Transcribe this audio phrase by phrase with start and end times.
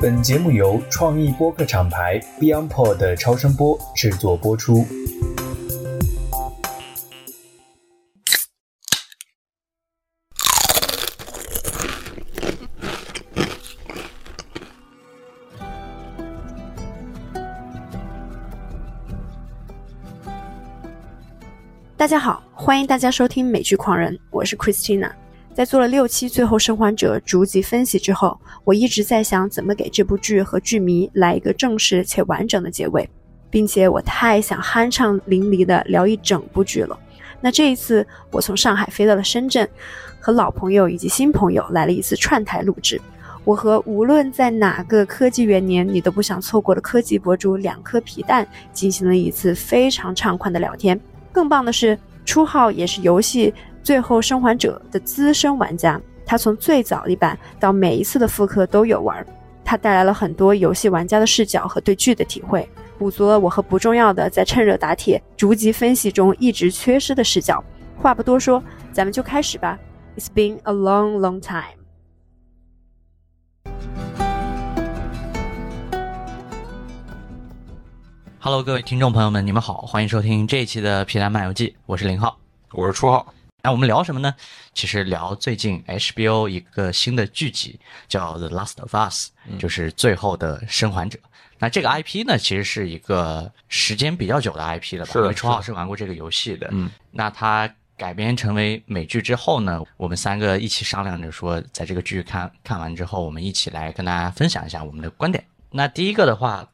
[0.00, 4.86] 本节目由创意播客厂牌 BeyondPod 的超声波制作播出。
[21.96, 25.21] 大家好，欢迎大家收听美剧狂人，我是 Christina。
[25.54, 33.06] 在做了六期《最后生还者》逐集分析之后，我一直在想怎么给这部剧和剧迷来一个正式且完整的结尾，
[33.50, 36.98] 并且我太想酣畅淋漓地聊一整部剧了。
[37.38, 39.68] 那这一次，我从上海飞到了深圳，
[40.18, 42.98] 和老朋友以及新朋友来了一次串台录制。
[43.44, 50.98] 我和无论在哪个科技元年你都不想错过的科技博主两颗皮蛋进行了一次非常畅快的聊天。
[51.30, 53.50] 更棒的是，初号也是游戏
[53.82, 59.26] 《最后生还者》的资深玩家，他从最早一版到每一次的复刻都有玩，
[59.64, 67.62] 他带来了很多游戏玩家的视角和对剧的体会，补足了我和不重要的在趁热打铁逐级分析中一直缺失的视角。
[67.98, 69.76] 话不多说，咱们就开始吧。
[70.16, 71.82] It's been a long, long time.
[78.38, 82.38] Hello，各位听众朋友们，你们好，欢迎收听这一期的《皮蛋漫游记》，我是林浩。
[82.72, 83.26] 我是初号，
[83.64, 84.34] 那我们聊什么呢？
[84.74, 91.16] 其实聊最近 HBO 一个新的剧集，叫《The Last of Us》，就是《最后的生还者》。
[91.60, 95.12] 那这个 IP 呢，其实是一个时间比较久的 IP 了吧？
[95.12, 96.68] 是因为初号是是玩过这个游戏的。
[96.72, 105.44] 嗯，那它改编成为美剧之后呢，我们三个一起商量着说，在这个剧看看完之后，我们一起来跟大家分享一下我们的观点。
[105.70, 106.68] 那第一个的话，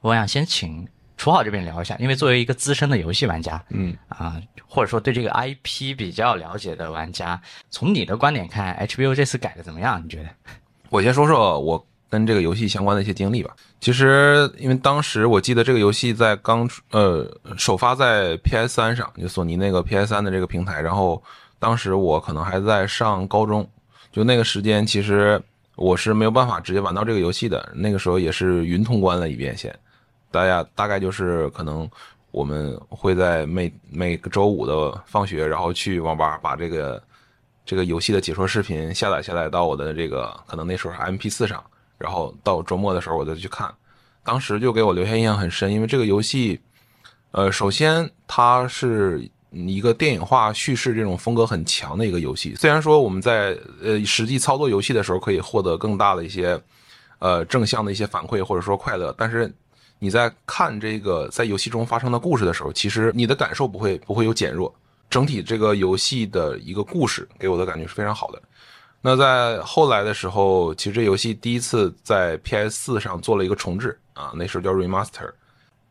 [0.00, 0.88] 我想先请
[1.20, 10.02] 初号这边聊一下，因为作为一个资深的游戏玩家，嗯啊，或者说对这个 IP 比较了解的玩家，从你的观点看，HBO 这次改的怎么样？
[10.02, 10.30] 你觉得？
[10.88, 13.54] 我先说说我跟这个游戏相关的一些经历吧。
[13.80, 21.22] 其实，因为当时我记得这个游戏在刚出呃首发在 PS 三上，就索尼那个 PS 三的这个平台，然后
[21.58, 23.68] 当时我可能还在上高中，
[24.10, 25.38] 就那个时间，其实
[25.76, 27.70] 我是没有办法直接玩到这个游戏的。
[27.74, 29.70] 那个时候也是云通关了一遍先，
[30.30, 31.88] 大家大概就是可能
[32.30, 37.02] 我们会在每每个周五的放学，然后去网吧把这个
[37.64, 41.64] 这个游戏的解说视频下载下来到我的这个可能那时候是 MP 4上，
[41.98, 43.72] 然后到周末的时候我再去看，
[44.22, 46.60] 当时就给我留下印象很深，因为这个游戏，
[47.32, 56.60] 呃，首先它是一个电影化叙事这种风格很强的一个游戏，虽然说我们在呃实际操作游戏的时候可以获得更大的一些
[57.18, 59.52] 呃正向的一些反馈或者说快乐，但是
[60.00, 64.74] 你在看这个在游戏中发生的故事的时候，其实你的感受不会不会有减弱。
[65.08, 68.42] 整体这个游戏的一个故事给我的感觉是非常好的。
[69.02, 75.30] 那在后来的时候，其实这游戏第一次在 PS 四上做了一个重置啊，那时候叫 remaster。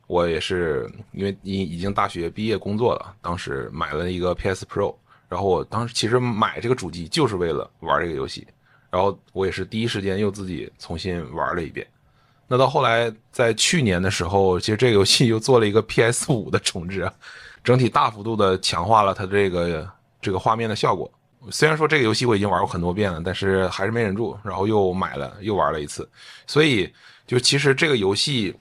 [0.07, 4.95] 我也是因为已已经大学毕业工作了，当时买了一个 PS Pro，
[5.27, 8.47] 然后我当时其实买这个主机就是为了玩这个游戏，
[8.89, 11.85] 然后我也是第一时间又自己重新玩了一遍。
[12.51, 17.13] 那到后来，在去年的时候，其实这个游戏又做了一个 PS 五的重置啊，
[17.63, 19.87] 整体大幅度的强化了它这个
[20.19, 21.09] 这个画面的效果。
[21.51, 26.09] 虽然说这个游戏我已经玩过很多遍了，但是还是没忍住，然后又买了又玩了一次。
[26.47, 26.91] 所以
[27.27, 28.53] 就其实这个游戏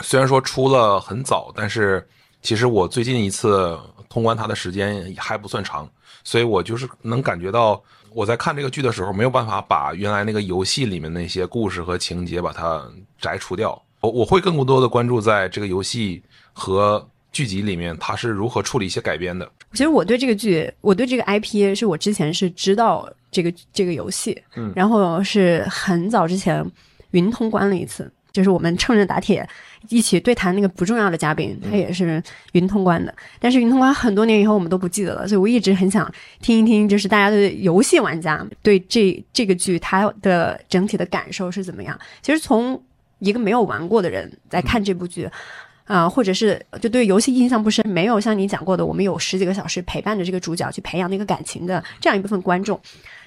[0.00, 2.04] 虽然说出了很早，但是
[2.40, 3.78] 其实我最近一次
[4.08, 5.88] 通关它的时间还不算长，
[6.24, 7.80] 所以我就是能感觉到
[8.16, 12.82] 我在看这个剧的时候没有办法把原来那个游戏里面那些故事和情节把它
[13.20, 13.70] 摘除掉。
[14.00, 16.22] 我我会更多的关注在这个游戏
[16.54, 19.46] 和剧集里面它是如何处理一些改编的。
[19.72, 26.64] 其实我对这个剧，我对这个 IP 是我之前是知道这个这个游戏，嗯然后是很早之前
[27.10, 29.46] 云通关了一次，就是我们趁热打铁
[29.88, 33.14] 一起对谈那个不重要的嘉宾，他也是云通关的。
[33.38, 36.10] 但是云通关很多年以后我们都不记得了，所以我一直很想
[36.40, 41.98] 听一听，就是大家的游戏玩家对这这个剧它的整体的感受是怎么样。
[42.22, 42.80] 其实从
[43.18, 45.28] 一个没有玩过的人在看这部剧。
[45.86, 52.80] 啊、或者是就对游戏印象不深，没有像你讲过的，我们有十几个小时陪伴着这个主角去培养那个感情的这样一部分观众，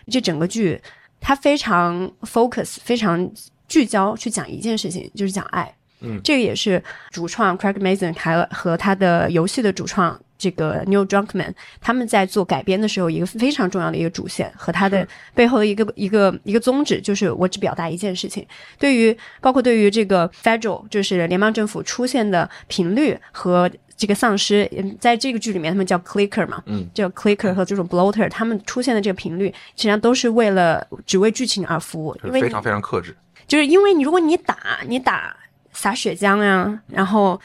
[0.07, 0.77] 这整个剧
[1.21, 3.31] 它非常 focus，非常
[3.69, 5.73] 聚焦去讲一件事情，就是讲爱。
[6.01, 6.81] 嗯这个也是
[7.11, 18.45] 主创 Craig Mason 还和他的游戏的主创这个 Neil Druckmann 他们在做改编的时候一个非常重要的一个主线和他的背后的一个一个一个宗旨，就是我只表达一件事情。
[18.77, 33.13] 对于包括对于这个 federal 就是联邦政府出现的频率和这个丧尸，嗯在这个剧里面他们叫 clicker 嘛，嗯，叫 clicker 和这种 bloater，他们出现的这个频率，实际上都是为了只为剧情而服务，因为非常非常克制。
[33.45, 35.35] 就是因为你如果你打你打
[35.79, 37.39] 撒血浆呀，然后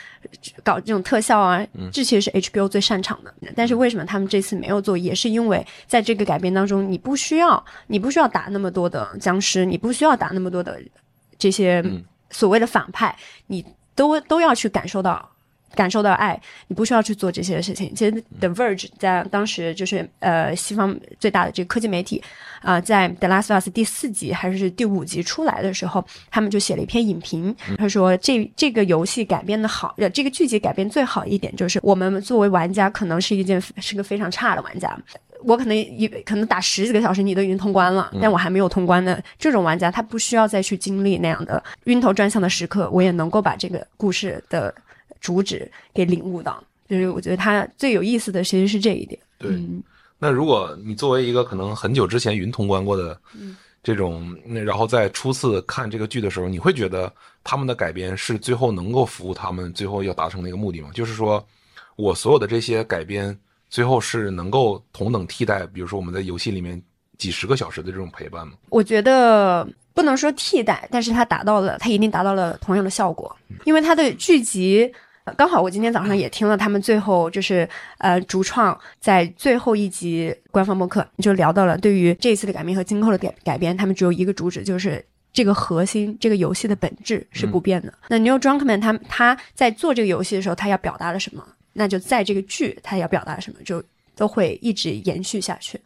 [0.64, 3.32] 搞这种特效啊，这其实是 HBO 最擅长的。
[3.54, 10.82] 但是为什么他们这次没有做，也是因为在这个改编当中，你不需要你不需要打那么多的僵尸，你不需要打那么多的
[11.38, 11.80] 这些
[12.30, 13.16] 所谓的反派，
[13.46, 13.64] 你
[13.94, 15.30] 都都要去感受到。
[15.74, 17.94] 感受到爱，你不需要去做这些事情。
[17.94, 18.10] 其实
[18.40, 22.22] ，The Verge 在当时就是呃西方最大的这个科技媒体
[22.60, 34.98] 啊、在《The Last of Us》第四集还是第五集出来的时候，他们就写了一篇影评，他说这这个游戏改编的好，呃，这个剧集改编最好一点就是我们作为玩家可能是一件是个非常差的玩家。
[35.46, 44.74] 我可能一可能打十几个小时，你都已经通关了，但我还没有通关的这种玩家，他不需要再去经历那样的晕头转向的时刻，我也能够把这个故事的
[45.24, 46.62] 主旨给领悟到。
[46.86, 49.18] 就是我觉得它最有意思的其实是这一点。
[49.38, 49.82] 对，嗯
[50.18, 53.18] 那如果你作为一个可能很久之前云通关过的
[53.82, 57.10] 这种，那然后在初次看这个剧的时候，你会觉得
[57.42, 60.90] 他们的改编是最后能够服务他们最后要达成的一个目的吗？
[60.92, 61.42] 就是说
[61.96, 63.36] 我所有的这些改编，
[63.70, 66.80] 最后是能够同等替代，比如说我们在游戏里面
[67.16, 68.52] 几十个小时的这种陪伴吗？
[68.68, 73.34] 我觉得不能说替代，但是它达到了，它一定达到了同样的效果，
[73.64, 74.92] 因为它的剧集。
[75.24, 77.68] 呃刚好我今天早上也听了他们最后就是
[77.98, 87.92] 呃主创在最后一集官方播客就聊到了对于这一次的改编和今后的改改编，他们只有一个主旨，就是这个核心这个游戏的本质是不变的。
[88.08, 91.42] 那 Neil Druckmann 他他在做这个游戏的时候，他要表达了什么？
[91.72, 93.82] 那就在这个剧他要表达什么，就
[94.14, 95.80] 都会一直延续下去。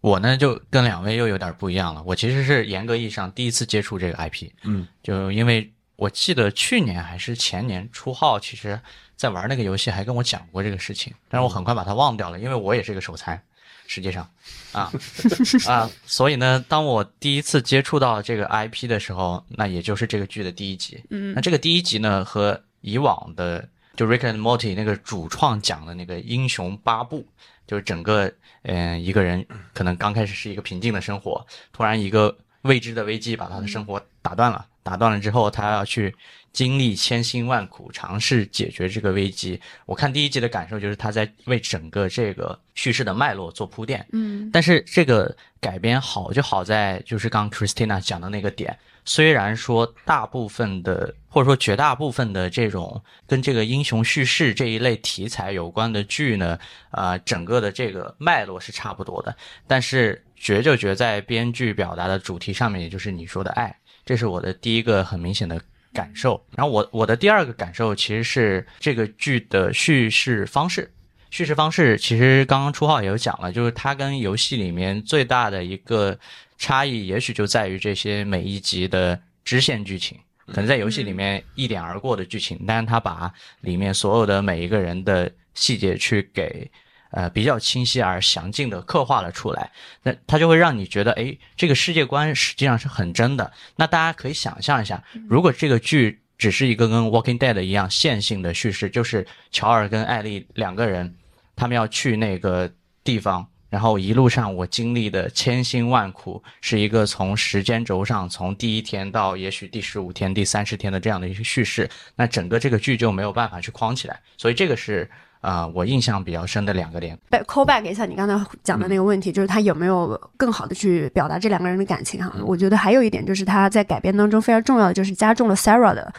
[0.00, 2.02] 我呢就跟两位又有点不一样了。
[2.04, 8.80] 我其实是严格意义上第一次接触这个 IP，嗯，就因为我记得去年还是前年初号，其实
[9.16, 13.38] 在玩那个游戏还跟我讲过这个事情，但是我很快把它忘掉了，因为我也是一个手残，
[13.86, 14.26] 实际上
[14.72, 14.90] 啊
[15.68, 21.04] 啊，所以呢，当我第一次接触到这个 IP 的时候，那也就是这个剧的第一集。
[21.10, 27.26] 嗯那这个第一集呢，和以往的就 Rick and Morty 那个主创讲的那个英雄八部，
[27.66, 28.24] 就是整个
[28.62, 36.14] 嗯、呃一个人可能刚开始是一个平静的生活，突然一个未知的危机把他的生活打断了，打断了之后，他要去
[36.52, 39.60] 经历千辛万苦，尝试解决这个危机。
[39.86, 44.50] 我看第一集的感受就是他在为整个这个叙事的脉络做铺垫，嗯。
[44.52, 56.58] 但是这个改编好就好在就是刚刚 Christina 讲的那个点，虽然说大部分的或者说绝大部分的这种跟这个英雄叙事这一类题材有关的剧呢，
[56.90, 59.34] 呃，整个的这个脉络是差不多的，
[59.66, 63.76] 但是绝就绝在编剧表达的主题上面，也就是你说的爱，
[64.06, 65.60] 这是我的第一个很明显的
[65.92, 66.42] 感受。
[66.56, 70.90] 然后我我的第二个感受其实是这个剧的叙事方式。
[71.30, 76.18] 叙事方式其实刚刚初号也有讲了，就是它跟游戏里面最大的一个
[76.56, 80.18] 差异，也许就在于这些每一集的支线剧情。
[80.46, 86.68] 可能在游戏里面一点而过的剧情，但是它把里面所有的每一个人的细节去给
[87.10, 89.70] 呃比较清晰而详尽的刻画了出来，
[90.02, 93.52] 那它就会让你觉得，哎，这个世界观实际上是很真的。
[93.76, 101.14] 那大家可以想象一下，如果这个剧只是一个跟《Walking Dead》一样线性的叙事，就是乔尔跟艾丽两个人，
[101.54, 102.72] 他们要去那个
[103.04, 117.18] 地方，然后一路上我经历的千辛万苦，是一个从时间轴上从第一天到也许第十五天、第三十天的这样的一个叙事，那整个这个剧就没有办法去框起来，所以这个是啊、呃我印象比较深的两个点。
[117.46, 122.32] call back 一下你刚才讲的那个问题，就是他有没有更好的去表达这两个人的感情哈？
[122.44, 126.12] 我觉得还有一点就是他在改编当中非常重要的就是加重了 Sarah 的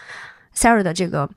[0.56, 1.30] Sarah 的这个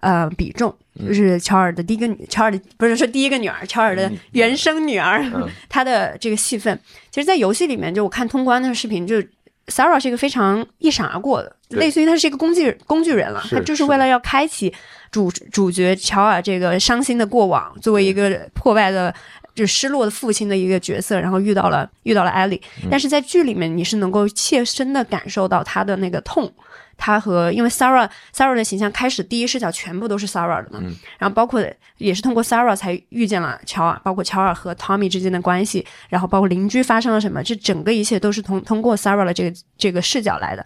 [0.00, 5.48] 呃比重，就是乔尔的第一个女，乔尔的不是说第一个女儿，乔尔的原生女儿，嗯。
[5.68, 6.78] 她的这个戏份，
[7.10, 9.30] 其实，在游戏里面，就我看通关的视频，就是
[9.66, 14.72] Sarah 是一个非常一闪而过的，类似于她是一个工具工具人了，是她就是为了要开启
[15.10, 19.14] 主主角乔尔这个伤心的过往，作为一个破败的。
[19.54, 26.52] 就失落的父亲的一个角色，然后遇到了遇到了艾莉，但是在剧里面你是能够切身的感受到他的那个痛，
[26.96, 31.64] 他和因为 Sarah Sarah 的形象开始第一视角全部都是 Sarah 的嘛，嗯然后包括
[31.98, 40.64] 也是通过 Sarah 才遇见了乔尔，包括乔尔和 Tommy 之间的关系，然后包括邻居发生了什么，这整个一切都是通通过 Sarah 的这个这个视角来的。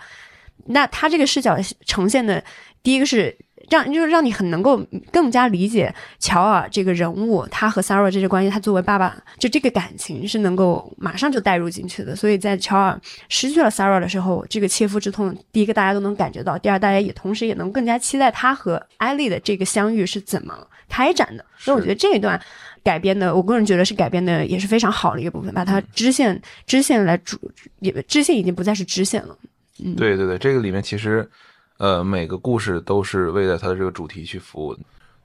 [0.68, 2.42] 那他这个视角呈现的，
[2.82, 3.36] 第一个是
[3.70, 12.14] 让就是让你很能够更加理解乔尔这个人物，他和 Sarah 这些关系，他作为爸爸，就这个感情是能够马上就带入进去的。
[12.14, 20.54] 所以在乔尔失去了 Sarah 的时候，这个切肤之痛，第一个大家都能感觉到，第二大家也同时也能更加期待他和艾丽的这个相遇是怎么
[20.88, 21.44] 开展的。
[21.58, 22.40] 所以我觉得这一段。
[22.86, 27.36] 改编的，我个人觉得是改编的，也是非常好的一个部分，把它支线支线来主，
[27.80, 29.36] 也支线已经不再是支线了。
[29.84, 31.28] 嗯，对对对，这个里面其实，
[31.78, 34.80] 呃，每个故事都是为了它的这个主题去服务的。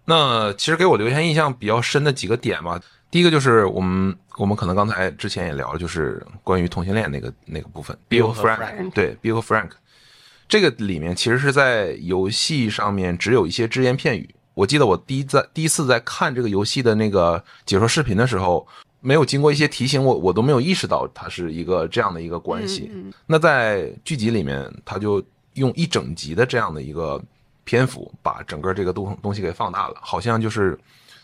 [0.06, 9.70] 那其实给我留下印象比较深的几个点吧，第一个就是我们我们可能刚才之前也聊了，就是关于同性恋那个那个部分，Bill 和 Frank，对，Bill 和 Frank，
[10.50, 14.30] 这个里面其实是在游戏上面只有一些只言片语。
[14.54, 18.68] 我记得我第一在第一次在看这个游戏的那个解说视频的时候，
[19.00, 22.92] 没有经过一些提醒，我我都没有意识到它是一个这样的一个关系。
[23.28, 25.24] 那在剧集里面，他就
[25.62, 27.22] 用一整集的这样的一个
[27.64, 30.78] 篇幅，把整个这个东东西给放大了，好像就是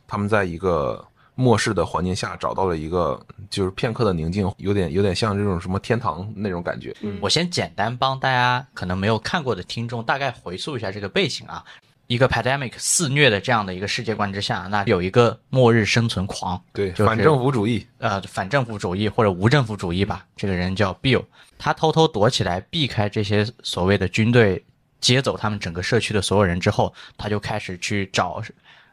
[0.08, 1.03] 他们在一个
[1.34, 6.96] 末世的环境下找到了一个就是片刻的宁静，有点有点像这种什么天堂那种感觉。
[7.20, 11.65] 我先简单帮大家可能没有看过的听众大概回溯一下这个背景啊。
[12.08, 20.25] 一个 pandemic 肆虐的这样的一个世界观之下，那有一个末日生存狂，对，反政府主义，呃，反政府主义或者无政府主义吧。
[20.38, 21.22] 这个人叫 Bill，
[21.58, 24.64] 他偷偷躲起来，避开这些所谓的军队
[25.00, 28.42] 接走他们整个社区的所有人之后，他就开始去找，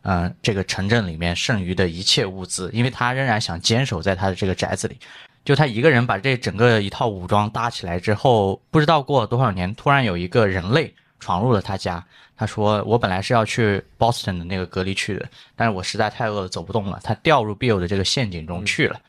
[0.02, 4.98] 嗯，这个城镇里面剩余的一切物资，因为他仍然想坚守在他的这个宅子里。
[5.44, 12.04] 就他一个人把这整个一套武装搭起来之后，不知道过了多少年，突然有一个人类闯入了他家。
[12.36, 16.98] 他说：“我本来是要去 Boston 的那个隔离区的，但是我实在太饿了，走不动了。
[17.04, 19.00] 他掉入 Bill 的这个陷阱中去了。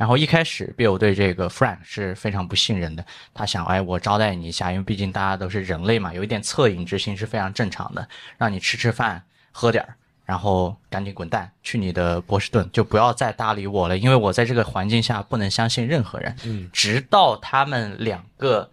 [0.00, 3.04] 然后一开始，Bill 对这个 Frank 是非常不信任的。
[3.34, 8.08] 他想，哎，我招待你一下，因为毕竟大家都是人类嘛，有一点恻隐之心是非常正常的。
[8.38, 16.34] 让你吃吃饭，喝点儿，然后赶紧滚蛋，去你的波士顿，就不要再搭理我了，因为我在这个环境下不能相信任何人。
[16.44, 18.70] 嗯，直到他们两个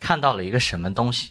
[0.00, 1.30] 看到了一个什么东西，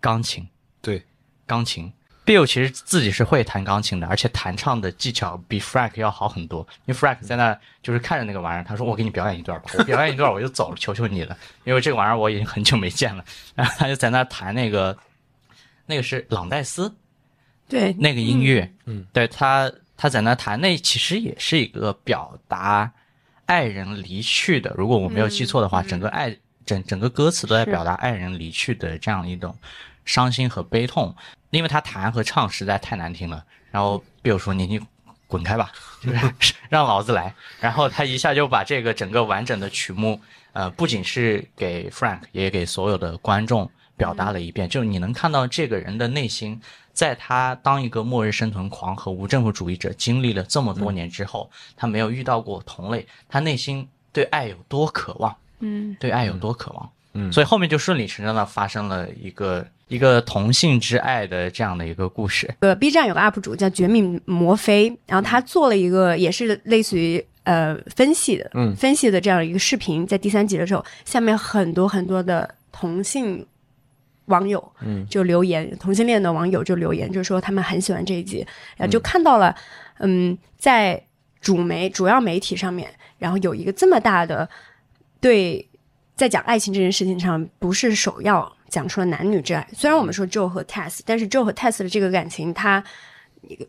[0.00, 0.48] 钢琴。
[0.80, 1.04] 对。”
[1.48, 1.90] 钢琴
[2.28, 6.60] ，Bill 其实自己是会弹钢琴的，而且弹唱的技巧比 Frank 要好很多。
[6.84, 13.24] 因为 Frank 在那就是看着那个玩意儿，他说：“我给你表演一段吧， 我表演一段我就走了，求求你了，因为这个玩意儿我已经很久没见了。”
[13.56, 14.96] 然后他就在那弹那个，
[15.86, 16.94] 那个是朗戴斯，
[17.68, 22.92] 对，那个音乐，嗯，对他他在那弹，那其实也是一个表达
[23.46, 24.74] 爱人离去的。
[24.76, 29.56] 如果我没有记错的话，整个爱整整个歌词都在表达爱人离去的这样一种
[30.08, 31.14] 伤心和悲痛。
[31.50, 34.78] 因为他弹和唱实在太难听了，然后 Bill 说：“你你
[35.26, 35.72] 滚开吧，
[36.02, 40.20] 就 是让老子来。”然后他一下就把这个整个完整的曲目，
[40.52, 44.68] 呃，不仅是给 Frank，也给所有的观众表达了一遍。
[44.68, 46.60] 就是你能看到这个人的内心，
[46.92, 59.66] 在他当一个末日生存狂和无政府主义者经历了这么多年之后，他没有遇到过同类，他内心对爱有多渴望，嗯，对爱有多渴望，嗯，所以后面就顺理成章的发生了一个。
[59.88, 62.46] 一个同性之爱的这样的一个故事。
[62.60, 73.46] 呃，B 站有个 UP 主叫绝命魔飞，然后他做了一个也是类似于呃分析的，嗯，分析的这样一个视频，在第三集的时候，下面很多很多的同性
[74.26, 78.46] 网友，嗯，就留言，同性恋的网友就留言，就说他们很喜欢这一集，
[78.76, 79.56] 然后就看到了，
[80.00, 81.02] 嗯，在
[81.40, 84.46] 主媒主要媒体上面，然后有一个这么大的
[85.18, 85.66] 对，
[86.18, 88.52] 在讲爱情这件事情上不是首要。
[88.70, 89.66] 讲出了男女之爱。
[89.72, 92.84] 虽然我们说 Joe 和 Tess，但是 Joe 和 Tess 的这个感情，它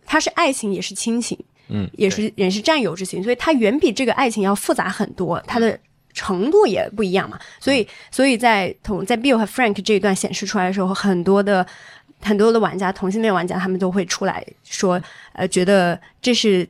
[0.06, 1.40] 它是爱情，也是亲情，
[1.70, 5.80] 嗯，也是也是战友之情，所以它远比这个爱情要复杂很多，它的
[6.12, 7.40] 程度也不一样嘛。
[7.62, 11.66] 所以，所以在同在 Bill 和 Frank 这一段显示出来的时候，很多的
[12.20, 15.02] 很多的玩家，同性恋玩家，他们都会出来说，
[15.32, 16.68] 呃，觉得这是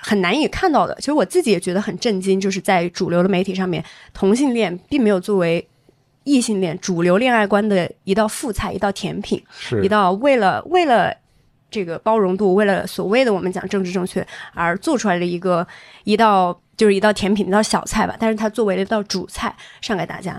[0.00, 0.94] 很难以看到的。
[0.96, 5.66] 其实我自己也觉得很震惊，就是在主流的媒体上面，同性恋并没有作为。
[6.24, 9.42] 异性恋主流恋爱观的一道副菜，一道甜品，
[9.82, 11.12] 一道为了为了
[11.70, 15.66] 这个包容度，为了所谓的我们讲政治正确而做出来的一个
[16.04, 18.14] 一道就是一道甜品，一道小菜吧。
[18.20, 20.38] 但是它作为了一道主菜上给大家，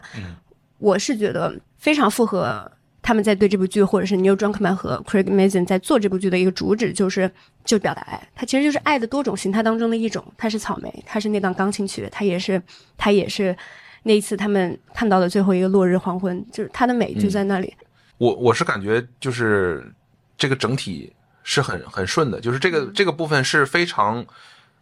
[0.77, 7.31] 我是觉得非常符合他们在对这部剧，或者是 Neil Druckmann 和 Craig Mazin 在做这部剧的一个主旨，就是
[7.65, 8.27] 就表达爱。
[8.36, 10.24] 它其实就是爱的多种形态当中的一种。
[10.38, 12.62] 它是草莓，它是那档钢琴曲，它也是，
[12.98, 13.55] 它也是。
[14.03, 17.72] 那一次，他们看到的最后一个落日黄昏，就是它的美就在那里。
[18.17, 19.93] 我我是感觉就是
[20.36, 24.25] 这个整体是很很顺的，就是这个这个部分是非常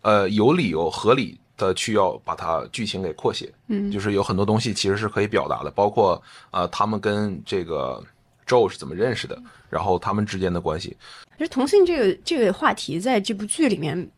[0.04, 1.38] 呃有理由合理
[1.68, 8.04] 的去要把它剧情给扩写，嗯就是有很多东西其实是可以表达的，包括呃他们跟这个
[8.48, 9.40] Joe 是怎么认识的，
[9.70, 10.98] 然后他们之间的关系。
[11.38, 14.10] 其实同性这个这个话题在这部剧里面。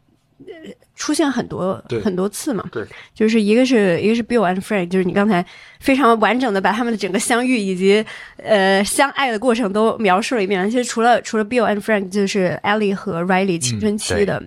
[0.48, 2.84] 呃，出现很多很多次嘛，对，
[3.14, 5.46] 就是一个是一个是 Bill and Frank，就是你刚才
[5.80, 8.04] 非常完整的把他们的整个相遇以及
[8.38, 10.68] 呃相爱的过程都描述了一遍。
[10.68, 14.42] 其实除了除了 Bill and Frank，就是 Ellie 和 Riley 青春期的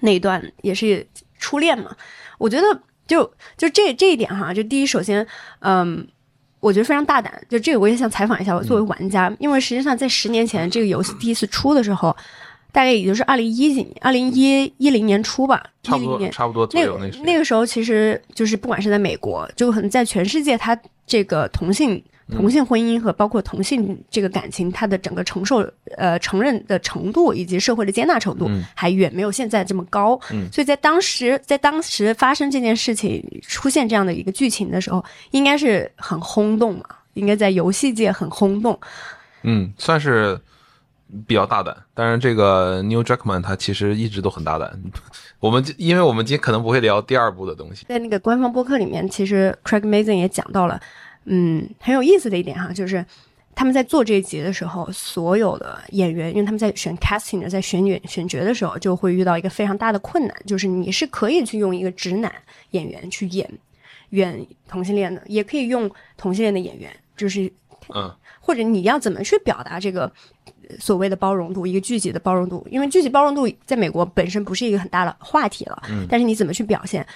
[0.00, 1.06] 那一段也是
[1.40, 1.96] 初恋嘛。
[2.38, 3.24] 我觉得就
[3.56, 5.26] 就这这一点哈，就第一，首先，
[5.60, 6.06] 嗯。
[6.60, 12.14] 我觉得非常大胆，就这个我也想采访一下我作为玩家，因为实际上在十年前这个游戏第一次出的时候，
[12.70, 25.58] 大概也就是二零一几年，二零一一零年初吧，差不10年多差不多左那那那个时候，其实就是不管是在美国，就可能在全世界，它这个同性嗯同性婚姻和包括同性这个感情，它的整个承受
[25.96, 30.18] 呃承认的程度以及社会的接纳程度，嗯还远没有现在这么高。
[30.30, 36.84] 嗯所以在当时，在当时发生这件事情出现这样的一个剧情的时候，应该是很轰动嘛，
[37.14, 38.78] 应该在游戏界很轰动。
[39.42, 40.38] 嗯，算是
[41.26, 41.76] 比较大胆。
[41.94, 44.80] 当然，这个 Neil Druckmann 他其实一直都很大胆。
[45.40, 50.78] 我们因为我们今天可能不会聊第二部的东西，在那个官方播客里面，其实 Craig Mazin 也讲到了，
[51.24, 53.04] 嗯，很有意思的一点哈，就是
[53.54, 62.32] 他们在做这一集的时候，所有的演员，因为他们在选 casting 的，在选演选角的时候，就会遇到一个非常大的困难，就是你是可以去用一个直男
[62.70, 63.48] 演员去演
[64.10, 67.52] 演同性恋的，也可以用同性恋的演员，就是
[67.94, 68.10] 嗯，
[68.40, 70.10] 或者你要怎么去表达这个
[70.68, 72.66] 呃所谓的包容度，一个剧集的包容度？
[72.70, 77.06] 因为剧集包容度在美国本身不是一个很大的话题了，但是你怎么去表现？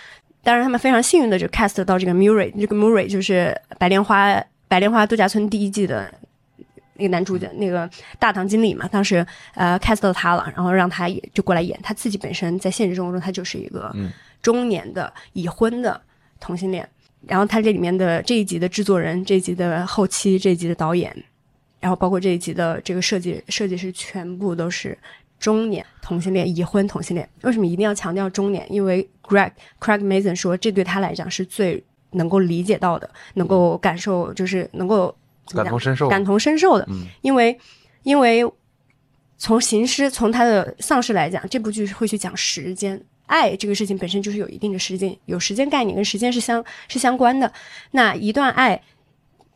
[0.45, 4.29] 当然，他们非常幸运的就 cast 到这个 Murray，这个 Murray 就是《白莲花》
[4.69, 6.13] 《白莲花度假村》第一季的
[6.95, 8.87] 那个男主角，那个大堂经理嘛。
[8.89, 11.79] 当时呃 cast 到他了，然后让他也就过来演。
[11.83, 13.91] 他自己本身在现实生活中，他就是一个
[14.43, 16.01] 中年的已婚的
[16.39, 16.87] 同性恋。
[17.27, 21.11] 然后他这里面的这一集的制作人、这一集的后期、这一集的导演，
[21.81, 24.99] 然后包括这一集的这个设计设计师，全部都是
[25.41, 27.27] 中年同性恋、已婚同性恋。
[27.41, 28.71] 为什么一定要强调中年？
[28.71, 35.15] 因为 Greg Craig Mason 说，这对他来讲是最能够理解到的，能够感受，就是能够
[35.55, 36.09] 感同身受。
[36.09, 37.59] 感同身受的，嗯因为
[38.03, 38.45] 因为
[39.37, 43.03] 从行尸从他的丧尸来讲，这部剧会去讲时间。
[43.27, 47.51] 爱这个事情本身就是有一定的时间，有时间概念跟时间是相是相关的。
[47.93, 48.79] 那一段爱，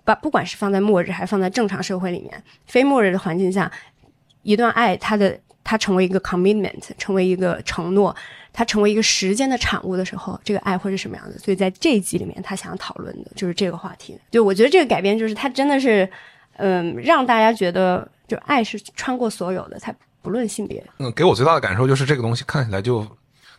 [0.04, 3.70] 把不管是放在末日还是放在正常社会里面，非末日的环境下，
[4.42, 8.16] 一段爱它的它成为一个 commitment，成为一个承诺，
[8.58, 11.38] 它成为一个时间的产物的时候，这个爱会是什么样的？
[11.38, 14.18] 所以在这一集里面，他想讨论的就是这个话题。
[14.32, 16.10] 就我觉得这个改编就是它真的是，
[16.56, 20.84] 嗯，让大家觉得就爱是穿过所有的，它不论性别。
[20.98, 23.06] 嗯，给我最大的感受就是这个东西看起来就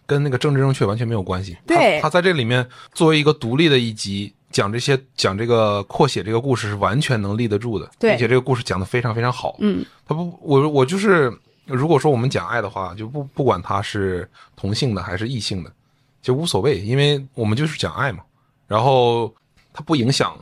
[0.06, 1.56] 跟那个政治正确完全没有关系。
[1.66, 9.56] 对他他在这里面作为一个独立的一集，讲这些讲这个扩写这个故事是完全能立得住的，对并且这个故事讲得非常非常好。
[9.60, 11.32] 嗯，他不，我我就是，
[11.70, 15.72] 如果说我们讲爱的话，就不不管他是同性的还是异性的，
[16.22, 18.24] 就无所谓，因为我们就是讲爱嘛。
[18.68, 19.34] 然后
[19.74, 20.38] 它不影响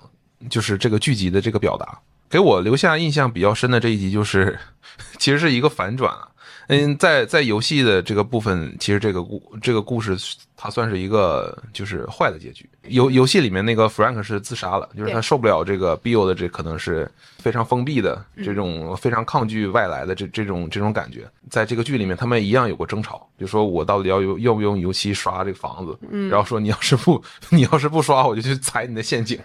[0.50, 2.00] 就是这个剧集的这个表达。
[2.30, 4.60] 给我留下印象比较深的这一集就是，
[5.18, 6.28] 其实是一个反转啊。
[6.68, 10.18] 嗯，在在游戏的这个部分，其实这个故这个故事
[10.56, 12.70] 它算是一个就是坏的结局。
[12.88, 21.26] 游游戏里面那个 Frank 是自杀了，就是他受不了这个 Bill 的这可能是非常封闭的这种非常抗拒外来的这这种这种感觉。
[21.50, 25.98] 在这个剧里面，他们一样有过争吵，就说我到底要用要不用油漆刷这个房子，
[26.30, 29.40] 然后说你要是不 你要是不刷，我就去踩你的陷阱。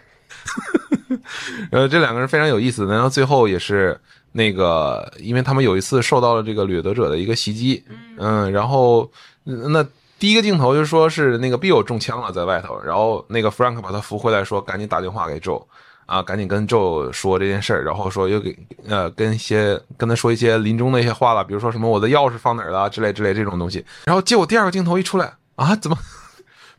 [1.70, 3.98] 然后这两个人非常有意思，然后最后也是
[4.32, 7.84] 那个，因为他们有一次受到了这个掠夺者的一个袭击，
[8.18, 9.10] 嗯，然后
[9.44, 9.86] 嗯那
[10.18, 15.62] 第一个镜头就是说是那个 Bill 中枪了在外头，然后那个 Frank 把他扶回来，说赶紧打电话给 Joe。
[16.04, 18.54] 啊，赶紧跟 Joe 说这件事儿，然后说又给
[18.86, 23.82] 呃跟一些跟他说一些临终的一些话了，比如说什么我的钥匙放哪儿了之类之类这种东西。
[24.04, 25.96] 然后结果第二个镜头一出来啊，怎么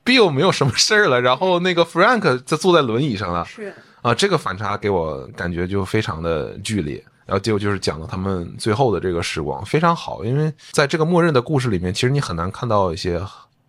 [0.05, 1.19] Bill 没有什么事儿了？
[1.19, 3.43] 然后那个 Frank 就坐在轮椅上了。
[3.45, 7.03] 是啊，这个反差给我感觉就非常的剧烈。
[7.25, 10.23] 然后结果就是讲了他们最后的这个时光，非常好。
[10.25, 13.21] 因为在这个默认的故事里面，其实你很难看到一些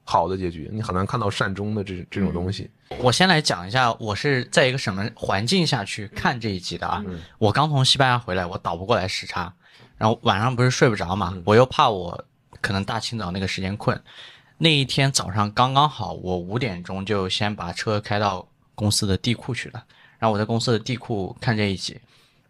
[0.04, 2.70] 好的结局，你很难看到善终的这这种东西。
[2.98, 7.02] 我先来讲一下，我是在一个什么环境下去看这一集的啊？
[7.06, 9.52] 嗯我刚从西班牙回来，我倒不过来时差，
[9.96, 12.24] 然后晚上不是睡不着嘛，我又怕我
[12.60, 14.00] 可能大清早那个时间困，
[14.58, 19.82] 那一天早上刚刚好，我五点钟就先把车开到公司的地库去了，
[20.18, 21.98] 然后我在公司的地库看这一集，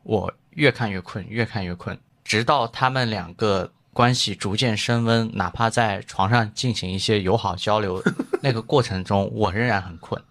[0.04, 8.02] 我越看越困，越看越困，直到他们两个关系逐渐升温，哪怕在床上进行一些友好交流，
[8.40, 10.22] 那个过程中，我仍然很困。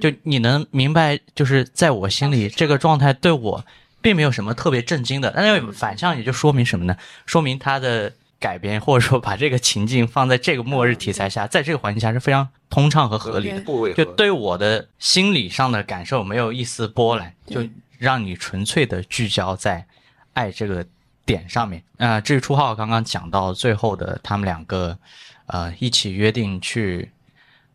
[0.00, 3.64] 就你能明白，就是在我心里，这个状态对我
[4.00, 5.30] 并没有什么特别震惊的。
[5.36, 6.96] 但是反向也就说明什么呢？
[7.26, 13.62] 说明他的改编，或者说把这个情境放在这个末日题材下，在这个环境下是非常通畅和合理的。
[13.94, 17.62] 就对我的心理上的感受没有一丝波澜，就
[18.02, 19.86] 让你纯粹的聚焦在
[20.32, 20.84] 爱这个
[21.24, 21.80] 点上面。
[21.98, 24.98] 啊、至于初号刚刚讲到最后的他们两个，
[25.46, 27.12] 呃，一起约定去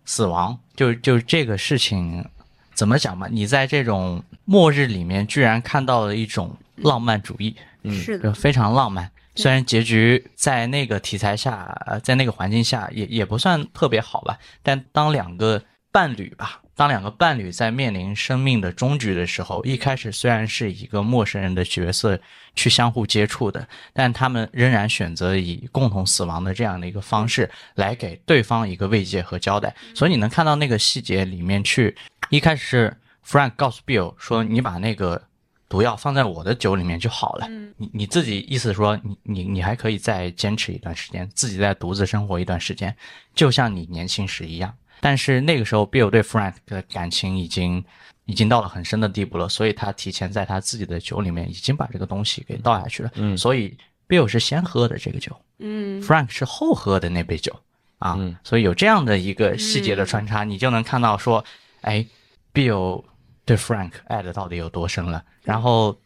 [0.04, 2.28] 死亡，就就这个事情
[2.74, 3.28] 怎么讲嘛？
[3.32, 9.10] 你在这种末日里面，居然看到了一种浪漫主义，嗯是的就，非常浪漫。
[9.36, 22.20] 虽然结局在那个题材下，呃，在那个环境下也也不算特别好吧，但当两个伴侣吧，当两个伴侣在面临生命的终局的时候，一开始虽然是以一个陌生人的角色
[22.56, 29.76] 去相互接触的，但他们仍然选择以共同死亡的这样的一个方式来给对方一个慰藉和交代。
[29.96, 31.98] 所以你能看到那个细节里面去，
[32.30, 35.20] 一开始是 Frank 告诉 Bill 说：“你把那个
[35.68, 37.48] 毒药放在我的酒里面就好了。
[37.78, 42.96] 你你自己意思说你你你还可以再坚持一段时间，自己再独自生活一段时间，
[43.34, 44.72] 就像你年轻时一样。
[45.00, 47.84] 但是那个时候，Bill 对 Frank 的感情已经
[48.26, 53.12] 已经到了很深的地步了，所以他提前在他自己的酒里面已经把这个东西给倒下去了。
[53.16, 57.56] 嗯所以 Bill 是先喝的这个酒嗯，，Frank 是后喝的那杯酒
[58.00, 58.16] 啊。
[58.18, 61.44] 嗯所以有这样的一个细节的穿插，你就能看到说，
[61.82, 62.06] 哎
[62.54, 63.04] ，Bill
[63.46, 65.24] 对 Frank 爱的到底有多深了。
[65.44, 65.98] 然后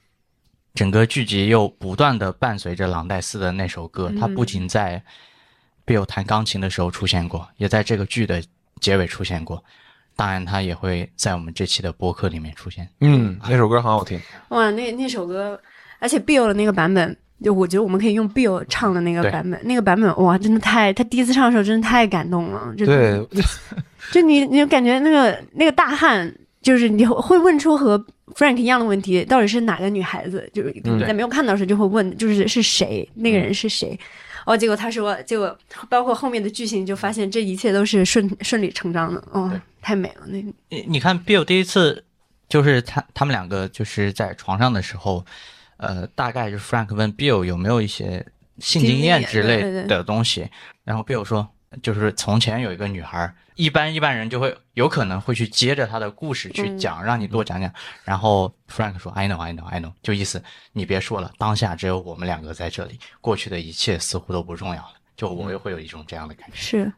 [0.73, 5.03] 整个剧集又不断的伴随着朗黛斯的那首歌，它不仅在
[5.85, 8.43] Bill 弹钢琴的时候出现过，也在这个剧的
[8.81, 9.63] 结尾出现过。
[10.13, 12.87] 当然，它也会在我们这期的播客里面出现。
[12.99, 14.19] 嗯，那首歌很好听。
[14.49, 15.59] 哇，那那首歌，
[15.99, 23.25] 而且 Bill 的那个版本，就我觉得我们可以用 Bill 唱的那个版本，那个版本哇，真的太，他第一次唱的时候真的太感动了，就对，
[24.11, 27.97] 就你你就感觉那个那个大汉，就是你会问出和
[28.35, 30.47] Frank 一样的问题，到底是哪个女孩子？
[30.53, 33.09] 就是在没有看到的时候就会问，就是是谁？
[33.15, 33.97] 那个人是谁？
[34.45, 35.57] 哦，结果他说，结果
[35.89, 39.23] 包括后面的剧情，就发现这一切都是顺顺理成章的。
[39.31, 39.51] 哦，
[39.81, 42.03] 太美了，那个你你看 Bill 第一次
[42.49, 45.25] 就是他他们两个就是在床上的时候，
[45.77, 48.25] 呃，大概就是 Frank 问 Bill 有没有一些
[48.59, 50.49] 性经验之类的东西，
[50.83, 51.47] 然后 Bill 说，
[51.81, 57.71] 就是从前有一个女孩，一般一般人就会有可能会去接着她的故事去讲，让你多讲讲。
[58.03, 64.93] 然后 Frank 说，I know, I know, I know，就意思你别说了，当下只有我们两个在这里，过去的一切似乎都不重要了。
[65.15, 66.55] 就我也会有一种这样的感觉。
[66.57, 66.93] 是，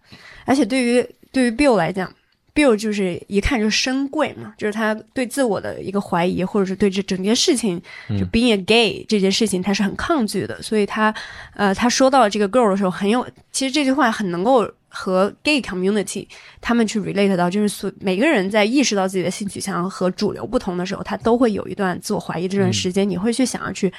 [0.45, 2.11] 而且对于对于 Bill 来讲
[2.53, 10.61] ，Bill 就是一看就深贵嘛，就是他对自我的一个怀疑，或者是对这整件事情，就 being a gay 这件事情，他是很抗拒的。
[10.61, 11.13] 所以他，
[11.55, 16.27] 呃，他说到这个 girl 的时候，很有，其实这句话很能够和 gay community
[16.61, 23.91] 他们去 relate 到，就是所每个人在意识到自己的性取向和主流不同的时候，他都会有一段自我怀疑这段时间，你会去想要去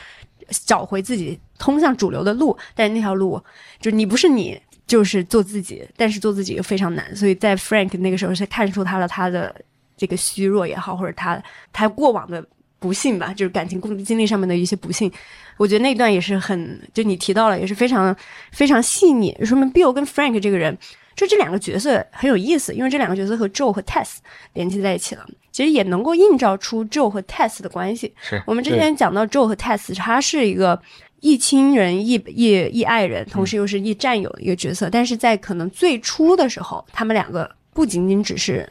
[0.67, 3.43] 找回自己通向主流的路，但是那条路
[3.81, 9.55] 就是你不是你，就是做自己，但是做自己又非常难，所以在 Frank 那个时候是看出他了他的
[9.97, 11.43] 这个虚弱也好，或者他
[11.73, 12.45] 他过往的
[12.79, 15.11] 不幸吧，就是感情经历上面的一些不幸，
[15.57, 18.15] 我觉得那段也是很，就你提到了，也是非常
[18.53, 20.77] 非常细腻，说明 Bill 跟 Frank 这个人。
[21.17, 24.17] 就这两个角色很有意思，因为这两个角色和 Joe 和 Tess
[24.55, 28.13] 联系在一起了，其实也能够映照出 Joe 和 Tess 的关系。
[28.21, 30.77] 是我们之前讲到 Joe 和 Tess，他是一个
[31.21, 34.91] 亦亲人一一一爱人，同时又是一战友的一个角色。
[34.91, 38.69] 但是在可能最初的时候，他们两个不仅仅只是，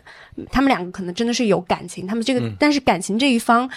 [0.52, 3.70] 他们两个可能真的是有感情，他们这个、但是感情这一方，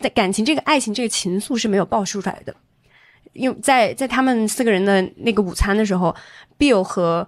[0.00, 2.54] 在感情这个爱情这个情愫是没有爆出出来的。
[3.32, 6.14] 因为在在他们四个人的那个午餐的时候
[6.58, 7.26] ，Bill 和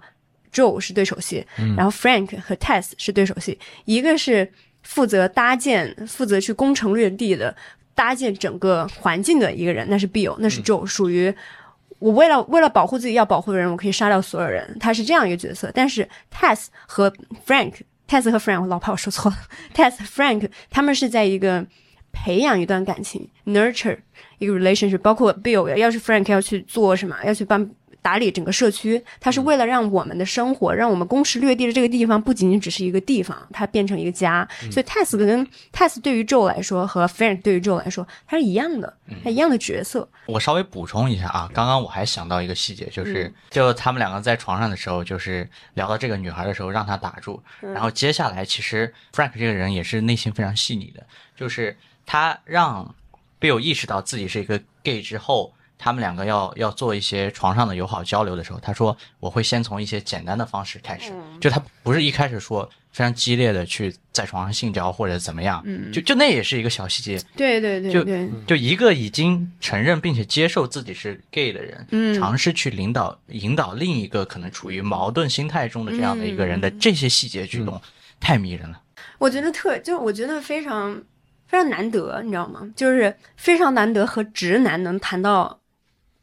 [0.53, 4.51] Joe 是对手戏，然后 Frank 和 Tess 是对手戏，一个是
[4.83, 7.55] 负责搭建、负责去攻城略地的
[7.95, 11.33] 搭建整个环境的一个人，那是 Bill，那是 Joe，、属于
[11.97, 15.71] 我为了为了保护自己要保护的人，我可以杀掉所有人，他是这样一个角色。
[15.73, 17.11] 但是 Tess 和
[17.47, 19.37] Frank，Tess 和 Frank，我老怕我说错了
[19.73, 21.65] ，Tess Frank 他们是在一个
[22.11, 23.97] 培养一段感情，nurture
[24.39, 27.67] 一个 relationship，包括 Bill 要是 Frank 要去做什么，要去帮。
[28.05, 34.47] 打理整个社区，他是为了让我们的生活，让我们攻势略地的这个地方不仅仅只是一个地方，它变成一个家。
[34.71, 40.07] 所以 Tess 跟 Tess 对于 Joe 来说和 Frank 对于 Joe 来说，它是一样的，它一样的角色。
[40.27, 47.41] 我稍微补充一下啊，刚刚我还想到一个细节，就是就他们两个在床上的时候，就是聊到这个女孩的时候，让她打住。
[47.59, 51.03] 然后接下来，其实 Frank 这个人也是内心非常细腻的，
[51.35, 52.93] 就是他让
[53.41, 65.91] Bill 意识到自己是一个 gay 之后，他们两个要要做一些床上的友好交流的时候，他说我会先从一些简单的方式开始，就他不是一开始说非常激烈的去在床上性交或者怎么样，嗯。
[65.91, 72.13] 就就那也是一个小细节，对对对就对，就一个已经承认并且接受自己是 gay 的人，嗯。
[72.19, 77.81] 尝试去领导引导另一个可能处于矛盾心态中的这样的一个人的这些细节举动，
[78.19, 78.81] 太迷人了。
[79.17, 81.03] 我觉得特就我觉得非常
[81.47, 82.61] 非常难得，你知道吗？
[82.75, 85.59] 就是非常难得和直男能谈到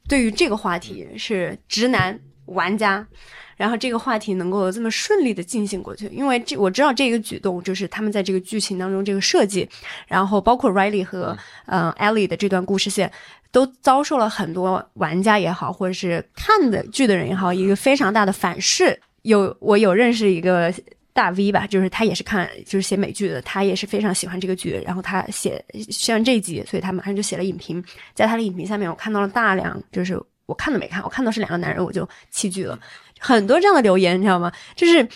[0.09, 3.07] 对于这个话题是直男玩家。
[3.55, 9.69] 然后这个话题能够这么顺利的进行过去，因为这我知道这个举动就是他们在这个剧情当中这个设计，
[10.09, 11.37] 然后包括 Riley 和
[11.67, 13.13] 嗯、呃 Ellie 的这段故事线，
[13.53, 18.99] 都遭受了很多玩家也好，或者是看的剧的人也好，一个非常大的反噬。
[19.21, 20.75] 有我有认识一个
[21.13, 27.83] 大 V 吧，就是他也是看就是写美剧的，他也是非常喜欢这个剧，然后他写喜欢这一集，所以他马上就写了影评，
[28.15, 32.79] 在他的影评下面我看到了大量，就是我看都没看，我看到是两个男人我就弃剧了，
[33.21, 34.51] 很多这样的留言，你知道吗？
[34.75, 35.07] 就是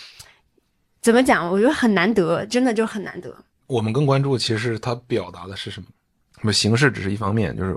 [1.01, 3.35] 怎么讲，我觉得很难得，真的就很难得。
[3.65, 5.87] 我们更关注其实他表达的是什么，
[6.41, 7.75] 那么形式只是一方面，就是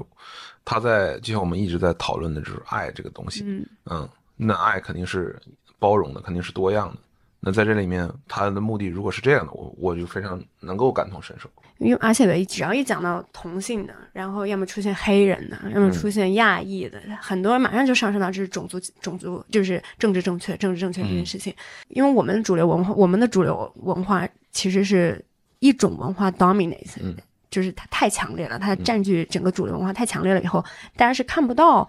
[0.64, 5.40] 他在就像我们一直在讨论的，就是爱这个东西，嗯嗯，那爱肯定是
[5.78, 7.00] 包容的，肯定是多样的。
[7.40, 11.48] 那在这里面，他的目的如果是这样的，我我就非常能够感同身受。
[11.78, 21.54] 因为而且只要一讲到同性的，然后要么出现黑人的，要么出现亚裔的，很多人马上就上升到这是种族种族就是政治正确政治正确这件事情。
[21.88, 25.24] 因为我们的主流文化，我们的主流文化其实是
[25.60, 27.16] 一种文化 dominate，、嗯
[27.50, 30.62] 就是它太强烈了，它占据整个主流文化太强烈了以后，
[30.94, 31.88] 大家是看不到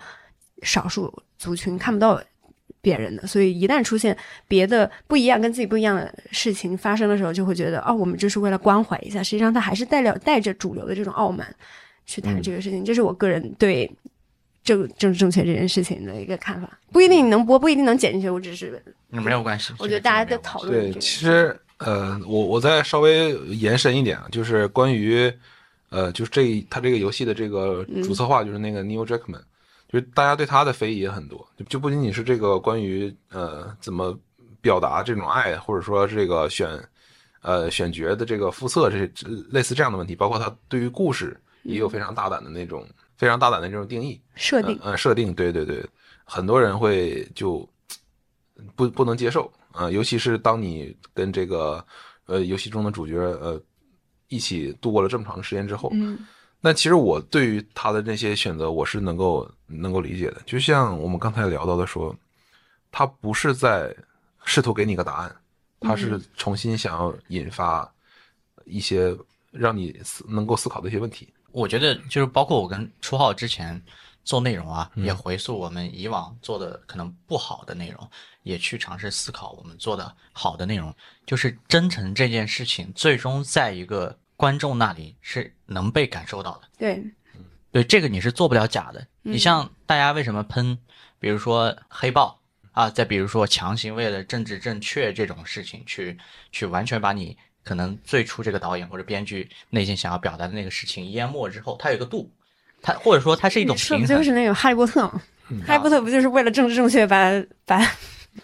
[0.64, 2.20] 少数族群，看不到
[2.82, 4.16] 别人的，所以一旦出现
[4.48, 9.22] 别的不一样、跟自己不一样的事情发生的时候，就会觉得哦，我们就是为了关怀一下。
[9.22, 11.56] 实际上，他还是带了带着主流的这种傲慢
[12.06, 12.84] 去谈这个事情。
[12.84, 13.90] 这是我个人对
[14.64, 16.80] 政政治正确这件事情的一个看法。
[16.92, 18.30] 不一定能播，不一定能剪进去。
[18.30, 21.00] 我只是没有关系，我觉得大家在讨论对，这个。
[21.00, 25.32] 其实呃，我我再稍微延伸一点啊，就是关于
[25.90, 29.42] 呃，就是这他这个游戏的这个主策划就是那个 Neil Druckmann，、
[29.92, 34.18] 就是大家对他的非议也很多，就就不仅仅是这个关于呃怎么
[34.62, 36.82] 表达这种爱，或者说这个选
[37.42, 44.22] 呃选角的这个肤色这这类似这样的问题，包括他对于故事也有非常大胆的那种、非常大胆的这种定义。
[44.36, 45.86] 设定，呃，设定，对对对，
[46.24, 47.68] 很多人会就
[48.76, 51.86] 不不能接受啊、呃尤其是当你跟这个
[52.28, 53.62] 呃游戏中的主角呃
[54.30, 56.18] 一起度过了这么长的时间之后，嗯
[56.64, 60.40] 那其实我对于他的那些选择，我是能够能够理解的。
[60.46, 62.16] 就像我们刚才聊到的说，
[62.92, 63.92] 他不是在
[64.46, 65.36] 试图给你个答案，
[65.80, 67.92] 他是重新想要引发
[68.66, 69.18] 一些
[69.50, 71.34] 让你思能够思考的一些问题。
[71.52, 73.82] 我觉得就是包括我跟初号之前
[74.24, 78.10] 做内容啊，嗯也回溯我们以往做的可能不好的内容，
[78.44, 80.94] 也去尝试思考我们做的好的内容。
[81.26, 86.62] 就是真诚这件事情，最终在一个观众那里是能被感受到的。
[86.76, 87.00] 对，
[87.72, 89.06] 对，这个你是做不了假的。
[89.22, 90.76] 你像大家为什么喷，
[91.20, 96.18] 比如说黑豹啊，再比如说强行为了政治正确这种事情去
[96.52, 102.28] 去完全把你可能最初这个导演或者编剧内心想要表达的那个事情淹没之后，它有一个度，
[102.82, 105.22] 它或者说它是一种平衡不就是那种哈利波特吗？
[105.68, 107.32] 哈利波特不就是为了政治正确把
[107.64, 107.78] 把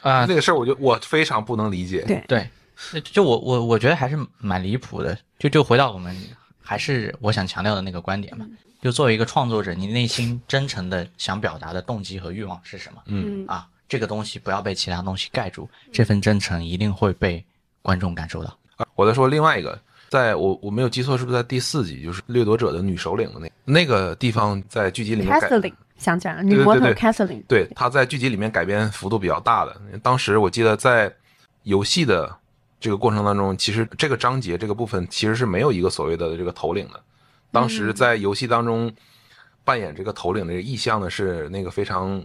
[0.01, 0.27] 啊。
[0.27, 2.03] 那个事儿，我就我非常不能理解。
[2.05, 2.47] 对对，
[2.93, 5.17] 就就我我我觉得还是蛮离谱的。
[5.39, 6.15] 就就回到我们
[6.61, 8.45] 还是我想强调的那个观点嘛，
[8.81, 13.01] 就作为一个创作者，你内心真诚的想表达的动机和欲望是什么？
[13.05, 17.43] 嗯啊，这个东西不要被其他东西盖住，这份真诚一定会被
[17.81, 18.57] 观众感受到。
[18.95, 29.79] 我再说另外一个，在我我没有记错，是不是在第四集，就是掠夺者的女首领的那那个地方，在剧集里面改 Catherine 想讲女魔头 Catherine，对，她在剧集里面改编幅度比较大的。
[30.01, 31.13] 当时我记得在
[31.63, 32.35] 游戏的
[32.79, 37.03] 这个过程当中，其实这个章节这个部分其实是没有一个所谓的这个头领的。
[37.51, 38.91] 当时在游戏当中
[39.63, 42.23] 扮演这个头领的意象呢，是那个非常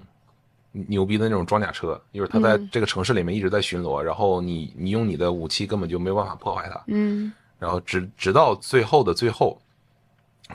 [0.73, 6.83] 牛逼的那种装甲车，就是他在这个城市里面一直在巡逻，然后你你用你的武器根本就没有办法破坏它。
[6.87, 9.57] 嗯然后直直到最后的最后，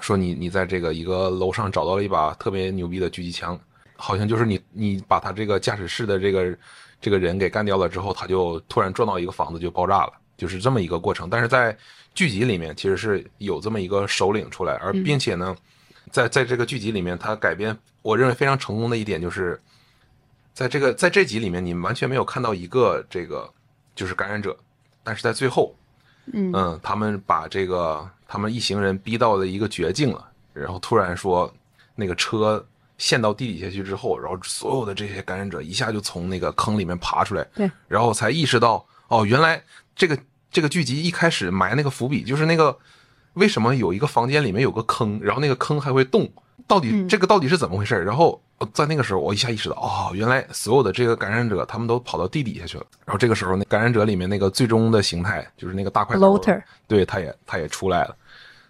[0.01, 3.57] 说你你在这个一个楼上找到了一把特别牛逼的狙击枪，
[3.95, 6.57] 好像就是你你把他这个驾驶室的这个
[6.99, 11.29] 这个人给干掉了之后，他就突然撞到一个房子就爆炸了，就是这么一个过程。
[11.29, 11.77] 但是在
[12.13, 15.55] 剧集里面其实是有这么一个首领出来，而并且呢，
[16.11, 19.59] 在在这个剧集里面，他改编我认为非常成功的一点就是，
[20.53, 23.47] 在这个在这集里面，你完全没有看到一个这个
[23.95, 24.55] 就是感染者，
[25.03, 25.75] 但是在最后。
[26.33, 31.49] 嗯嗯，他们把这个他们一行人逼到了一个绝境了，然后突然说
[31.95, 39.61] 那个车陷到地底下去之后，然后所有的这些感染者一下就从那个坑里面爬出来，对，然后才意识到，哦，原来
[39.95, 40.17] 这个
[40.51, 42.77] 这个剧集一开始埋那个伏笔，就是那个
[43.33, 46.27] 为什么有一个房间里面有个坑，然后那个坑还会动，
[46.65, 47.95] 到底嗯这个到底是怎么回事？
[48.03, 52.85] 然后呃在那个时候，我一下意识到，哦，原来所有的这个感染者他们都跑到地底下去了。
[53.05, 56.21] 然后这个时候，那感染者里面那个最终的形态，就是那个大块头
[56.87, 58.15] 对，他也他也出来了。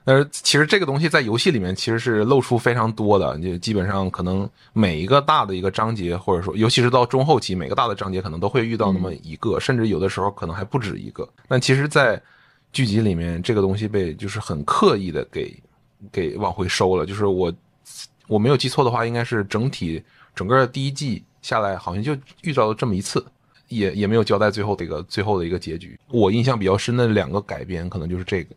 [0.07, 11.27] 但是其实这个东西在游戏里面其实是露出非常多的，就基本上可能每一个大的一个章节，或者说尤其是到中后期，每个大的章节可能都会遇到那么一个，甚至有的时候可能还不止一个。
[11.49, 12.21] 但其实，在
[12.71, 15.53] 剧集里面，这个东西被就是很刻意的给
[16.09, 17.05] 给往回收了。
[17.05, 17.53] 就是我
[18.27, 20.01] 我没有记错的话，应该是整体
[20.33, 23.21] 整个第一季下来，好像就遇到了这么一次。
[23.67, 25.99] 也也没有交代最后这个最后的一个结局。
[26.07, 28.55] 我印象比较深的两个改编，可能就是这个。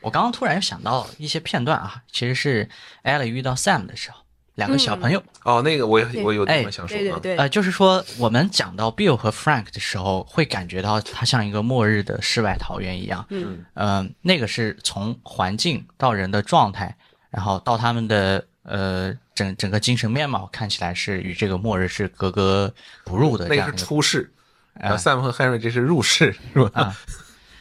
[0.00, 2.68] 我刚刚突然想到一些片段啊，其实是
[3.02, 4.18] Ellie 遇到 Sam 的时候，
[4.54, 13.24] 两个小朋友，哦，那个我也我有哎地方想说啊，对呃，就是说我们讲到 Bill 和 Frank 的时候，会感觉到他像一个末日的世外桃源一样。
[13.30, 13.64] 嗯。
[13.74, 16.96] 嗯、那个是从环境到人的状态，
[17.30, 22.72] 然后到他们的呃整整个精神面貌，看起来是与这个末日是格格
[23.04, 24.32] 不入的这那个是出世，
[24.74, 26.82] 然后哎 Sam 和 Henry 这是入世，是吧？
[26.82, 26.96] 啊。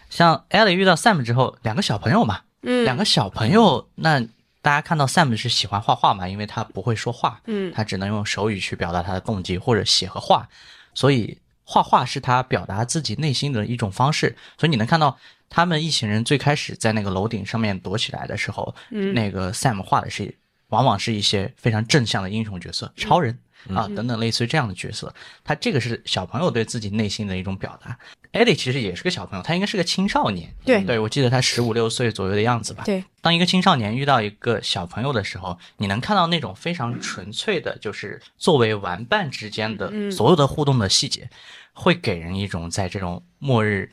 [0.09, 4.19] 像 Ellie 遇到 Sam 之后，两个小朋友嘛，嗯，两个小朋友，那
[4.61, 10.47] 大家看到 Sam 是喜欢画画嘛，因为他不会说话，嗯他只能用手语去表达他的动机或者写和画，
[10.93, 14.35] 所以画画是他表达自己内心的一种方式。
[14.57, 15.17] 所以你能看到
[15.49, 20.35] 他们一行人最开始在那个楼顶上面躲起来的时候，嗯那个 Sam 画的是
[20.69, 23.37] 往往是一些非常正向的英雄角色，超人。
[23.73, 27.97] 啊，等等，类似于这样的角色，他这个是小朋友对自己内心的一种表达。
[28.31, 32.83] 艾迪其实也是个小朋友，他应该是个青少年，对对我记得他十五六岁左右的样子吧。
[32.85, 41.29] 对，当一个青少年遇到一个小朋友的时候，你能看到那种非常纯粹的，就是作为玩伴之间的嗯所有的互动的细节，
[41.73, 43.89] 会给人一种在这种末日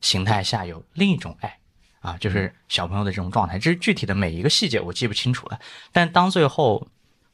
[0.00, 1.58] 形态下有另一种爱
[2.00, 3.58] 啊，就是小朋友的这种状态。
[3.58, 5.58] 这是具体的每一个细节我记不清楚了，
[5.92, 6.86] 但当最后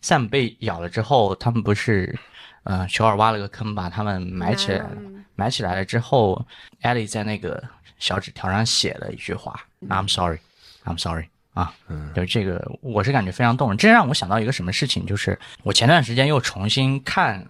[0.03, 2.19] Sam 被咬了之后，他们不是
[2.63, 4.91] 呃求尔挖了个坑把他们埋起来了。
[4.97, 6.45] 嗯埋起来了之后
[6.83, 7.63] ，Ellie 在那个
[7.99, 10.39] 小纸条上写了一句话：“I'm sorry,
[10.85, 13.79] I'm sorry。”啊，嗯就这个，我是感觉非常动人。
[13.79, 17.47] 这让我想到一个什么事情，就是我前段时间又重新看，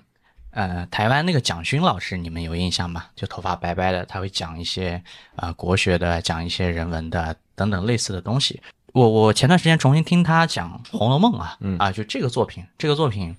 [0.51, 3.07] 呃，台湾那个蒋勋老师，你们有印象吗？
[3.17, 5.03] 就头发白白的，他会讲一些
[5.37, 8.61] 呃国学的，讲一些人文的等等类似的东西。
[8.93, 13.35] 我我前段时间重新听他讲《红楼梦》啊，嗯啊，就这个作品，这个作品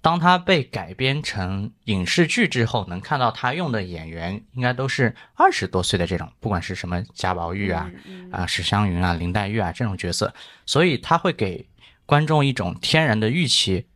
[0.00, 10.32] 当它被改编成影视剧之后，能看到他用的演员应该都是二十多岁的这种，不管是什么贾宝玉啊、嗯啊史湘云啊、林黛玉啊这种角色，
[10.64, 11.68] 所以他会给
[12.06, 13.86] 观众一种天然的预期。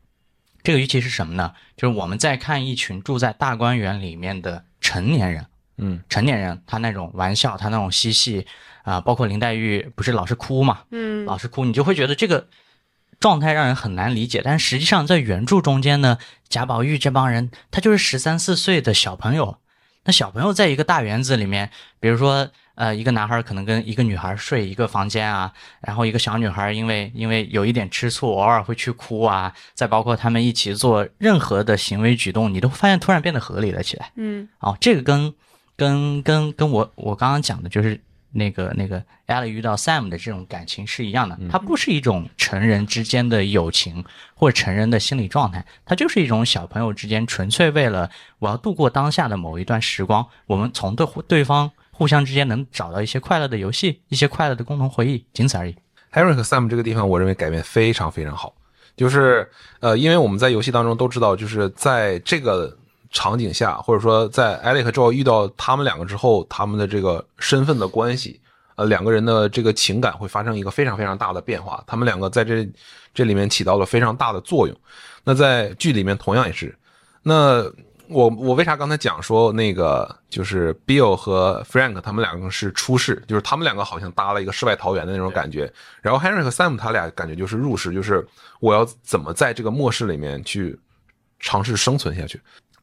[0.62, 1.55] 这个预期是什么呢？
[1.77, 5.47] 就是我们在看一群住在大观园里面的成年人，
[5.79, 8.47] 嗯成年人他那种玩笑，他那种嬉戏
[8.83, 12.47] 啊、包括林黛玉不是老是哭嘛，嗯老是哭，你就会觉得这个
[13.20, 14.42] 状态让人很难理解。
[14.44, 19.59] 但实际上在原著中间呢，贾宝玉这帮人他就是十三四岁的小朋友，
[20.04, 22.50] 那小朋友在一个大园子里面，比如说。
[22.76, 25.52] 呃，一个男孩可能跟一个女孩睡一个房间啊，
[25.83, 34.11] 然后一个小女孩因为因为有一点吃醋，偶尔会去哭啊，再包括他们一起做任何的行为举动，你都发现突然变得合理了起来。
[34.16, 35.35] 嗯哦，这个跟
[35.76, 38.00] 跟跟跟我我刚刚讲的就是
[38.33, 55.77] 那个那个 Ellie 遇到 Sam 的这种感情是一样的，它不是一种成人之间的友情或者成人的心理状态，它就是一种小朋友之间纯粹为了我要度过当下的某一段时光，我们从对对方互相之间能找到一些快乐的游戏，一些快乐的共同回忆，仅此而已。
[56.12, 58.55] Henry 和 Sam 这个地方，我认为改变非常非常好。
[58.97, 59.49] 就是
[59.81, 62.77] 呃，因为我们在游戏当中都知道，就是在这个
[63.11, 68.40] 场景下，或者说在艾利和乔遇到他们两个之后，他们的这个身份的关系，
[68.77, 71.83] 呃，两个人的这个情感会发生一个非常非常大的变化。
[71.87, 72.68] 他们两个在这
[73.12, 74.77] 这里面起到了非常大的作用。
[75.25, 76.75] 那在剧里面同样也是。
[77.23, 77.64] 那
[78.09, 85.73] 我我为啥刚才讲说那个就是 Bill 和 Frank 他们两个是出世，就是他们两个好像搭了一个世外桃源的那种感觉。
[86.01, 88.27] 然后 Henry 和 Sam 他俩感觉就是入世，就是
[88.61, 90.79] 我要怎么在这个末世里面去
[91.38, 92.40] 尝试生存下去。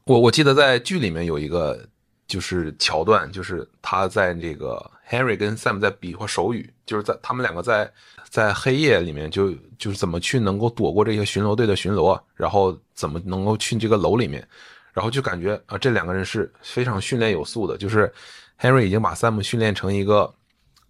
[0.08, 1.78] 我我记得在剧里面有一个
[2.26, 7.92] 就是桥段，就是他在这个 Henry 跟 Sam 在比划手语，就是在他们两个在
[8.30, 14.46] 在黑夜里面就就是怎么去能够躲过这些巡逻队的巡逻，然后怎么能够去这个楼里面。
[14.94, 18.10] 然后就感觉啊，这两个人是非常训练有素的，就是
[18.58, 20.32] Henry 已经把 Sam 训练成一个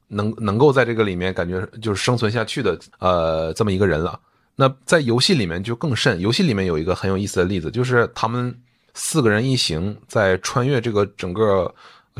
[0.07, 4.19] 能能够在这个里面感觉就是生存下去的呃这么一个人了。
[4.55, 8.57] 那在游戏里面就更甚，游戏里面有一个很有意思的例子，就是他们
[8.99, 11.73] 四个人一行在穿越这个整个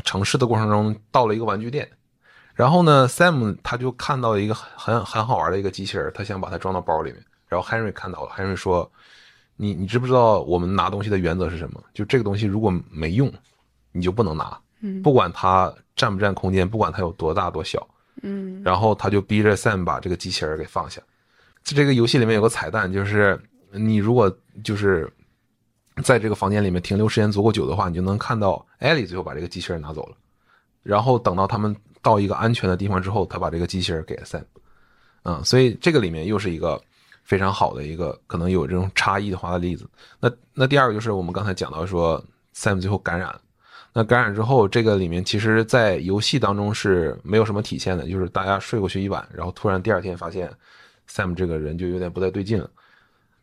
[0.05, 1.87] 城市的过程中，到了一个玩具店，
[2.55, 8.89] 然后呢，Sam 他就看到一个很很好玩的一个机器人，他想把它装到包里面，然后 Henry 看到了，Henry 说
[9.57, 11.83] ：“你你知不知道我们拿东西的原则是什么？
[11.93, 13.29] 就这个东西如果没用，
[13.91, 17.85] 你就不能拿，嗯不管它占不占空间，不管它有多大多小。”
[18.21, 21.01] 嗯然后他就逼着 Sam 把这个机器人给放下。
[21.63, 23.39] 在这个游戏里面有个彩蛋，就是
[23.71, 25.09] 你如果就是
[26.01, 30.15] 在这个房间里面停留时间足够久的话，你就能看到艾莉最后把这个机器人拿走了。
[30.83, 34.43] 然后等到他们到一个安全的地方之后，他把这个机器人给了 Sam。
[35.23, 36.81] 嗯，所以这个里面又是一个
[37.23, 39.87] 非常好的一个可能有这种差异的话的例子。
[40.19, 42.23] 那那第二个就是我们刚才讲到说
[42.55, 43.39] Sam 最后感染。
[43.91, 50.47] 那感染之后，这个里面其实，在游戏当中是没有什么体现的，就是大家睡过去一晚，然后突然第二天发现
[51.09, 52.69] Sam 这个人就有点不太对劲了。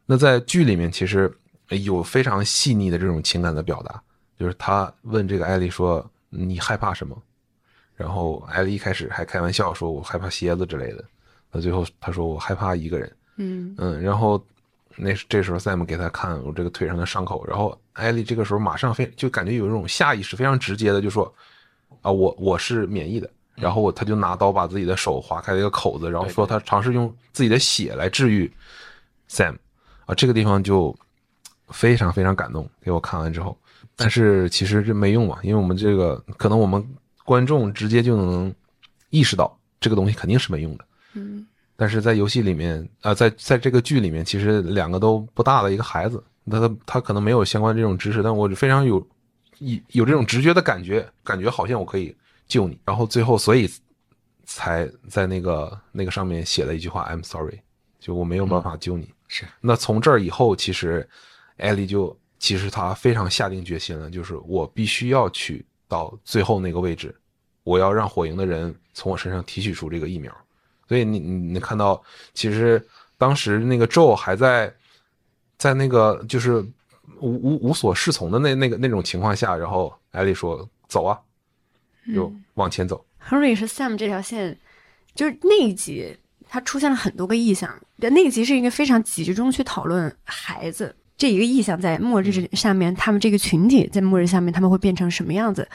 [0.06, 1.30] 那在剧里面，其实
[1.68, 4.00] 有非常细腻的这种情感的表达，
[4.38, 7.16] 就是他问这个艾丽说：“你害怕什么？”
[7.96, 11.04] 然后艾丽一开始还开玩笑说：“我害怕蝎子之类的。”
[11.50, 14.42] 那最后他说：“我害怕一个人。”嗯嗯，然后
[14.96, 21.30] 那这时候 Sam 给他看我这个腿上的伤口，然后艾丽这个时候马上非就感觉有一种下意识非常直接的就说
[22.00, 28.50] 啊我我是免疫的，然后他就拿刀把自己的手划开了一个口子，然后说他尝试用自己的血来治愈
[29.28, 29.56] Sam
[30.06, 30.96] 啊，这个地方就
[31.68, 33.56] 非常非常感动，给我看完之后，
[33.94, 36.84] 但是其实这没用嘛，因为我们这个可能我们
[37.24, 38.54] 观众直接就能
[39.10, 40.84] 意识到这个东西肯定是没用的。
[41.14, 41.46] 嗯
[41.78, 48.96] 但是在游戏里面，啊、在在这个剧里面，其实两个都不大的一个孩子，他他他可能没有相关这种知识，但我非常有
[49.58, 52.16] 有有这种直觉的感觉，感觉好像我可以
[52.48, 53.70] 救你，然后最后所以
[54.46, 57.60] 才在那个那个上面写了一句话 "I'm sorry"，
[58.00, 59.12] 就我没有办法救你。
[59.28, 61.06] 是那从这儿以后，其实
[61.56, 67.14] 艾莉就其实她非常下定决心了，就是我必须要去到最后那个位置，
[67.64, 70.34] 我要让火营的人从我身上提取出这个疫苗。
[70.88, 72.00] 所以你你你看到，
[72.32, 72.84] 其实
[73.18, 74.72] 当时那个 Joe 还在
[75.58, 76.60] 在那个就是
[77.20, 81.18] 无无无所适从的那那个那种情况下，然后艾莉说走啊，
[82.14, 83.04] 就往前走。
[83.26, 84.56] ，Henry 是 Sam 这条线，
[85.14, 86.16] 就是那一集
[86.48, 95.66] 它出现了很多个意象，那一集是一个非常集中去讨论孩子这一个意象在末日下面，他们这个群体在末日下面他们会变成什么样子。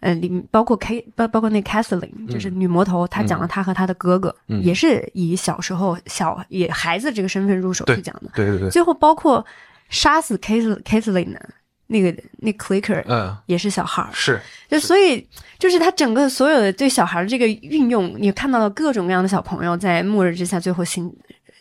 [0.00, 4.62] 呃，里面包括 K 包包括那 Kathleen，就是女魔头，她讲了她和她的哥哥，嗯。
[4.64, 8.30] 也是以小时候小也孩子这个身份入手去讲的。
[8.34, 9.44] 对对对，最后包括
[9.90, 11.50] 杀死 Kathleen 的
[11.86, 15.28] 那个那 Clicker 嗯，也是小孩儿，是就所以
[15.58, 21.12] 就是他整个所有的对小孩儿这个运用，你看到了各种各样的小朋友在末日之下最后形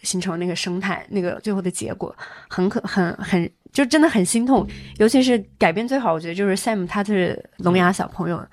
[0.04, 2.16] 形成那个生态，那个最后的结果
[2.50, 8.46] 很可很很就真的很心痛，尤其是改编最好，我觉得就是 Sam 他是聋哑小朋友。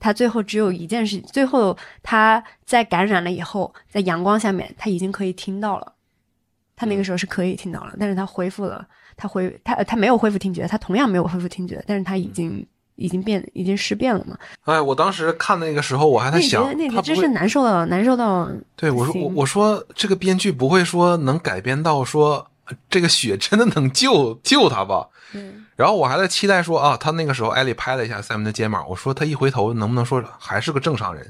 [0.00, 5.92] 他最后只有一件事，最后他在感染了以后，在阳光下面，他已经可以听到了。
[6.76, 8.86] 他那个时候是可以听到了，但是他恢复了，
[9.16, 12.64] 他恢他呃他没有恢复听觉，他同样没有恢复听觉，但是他已经
[12.98, 14.36] 已经变已经尸变了嘛。
[14.64, 25.08] 哎，我当时看那个时候，我还在想，那真是难受到难受到，对我说，我我说这个编剧不会说能改编到说呃这个血真的能救救他吧？
[25.32, 31.22] 嗯然后我还在期待说啊，他那个时候艾莉拍了一下 Sam 的肩膀，我说他一回头能不能说还是个正常人？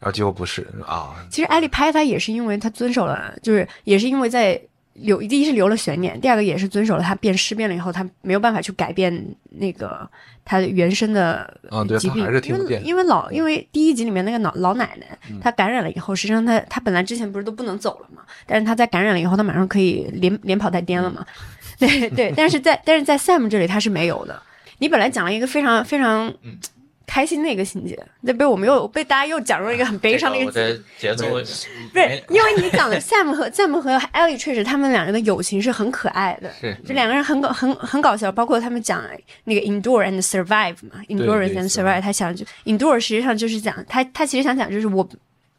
[0.00, 4.60] 然后结果不是啊，其实艾丽拍他也是因为他遵守了，就是也是因为在
[4.94, 10.08] 留第一是留了悬念，第二个也是遵守了他变尸变了以后，他没有办法去改变那个
[10.44, 11.52] 他原生的
[11.98, 21.24] 疾病，因为因为老因为第一集里面那个老老奶奶，她感染了以后，实际上她她本来之前不是都不能走了嘛，但是她在感染了以后，她马上可以连连跑带颠了嘛，
[21.78, 24.40] 对对，但是在但是在 Sam 这里他是没有的。
[24.78, 26.58] 你本来讲了一个非常非常嗯
[27.06, 31.14] 开心的一个情节，那被我们又被大家又讲入了一个很悲伤的一个情节。
[31.14, 31.68] 奏不是，
[32.30, 36.76] 因为你讲的 Sam 和 Sam 和 Ellie 确实他们两个人的友情是很可爱的，是。
[36.86, 39.02] 这两个人很搞很很搞笑，包括他们讲
[39.44, 45.06] 那个 endure and survive 嘛，endurance and survive，他想就 endure 实际上就是讲他他其实想讲就是我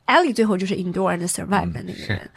[0.08, 2.30] Ellie 最后就是 endure and survive 的那个人，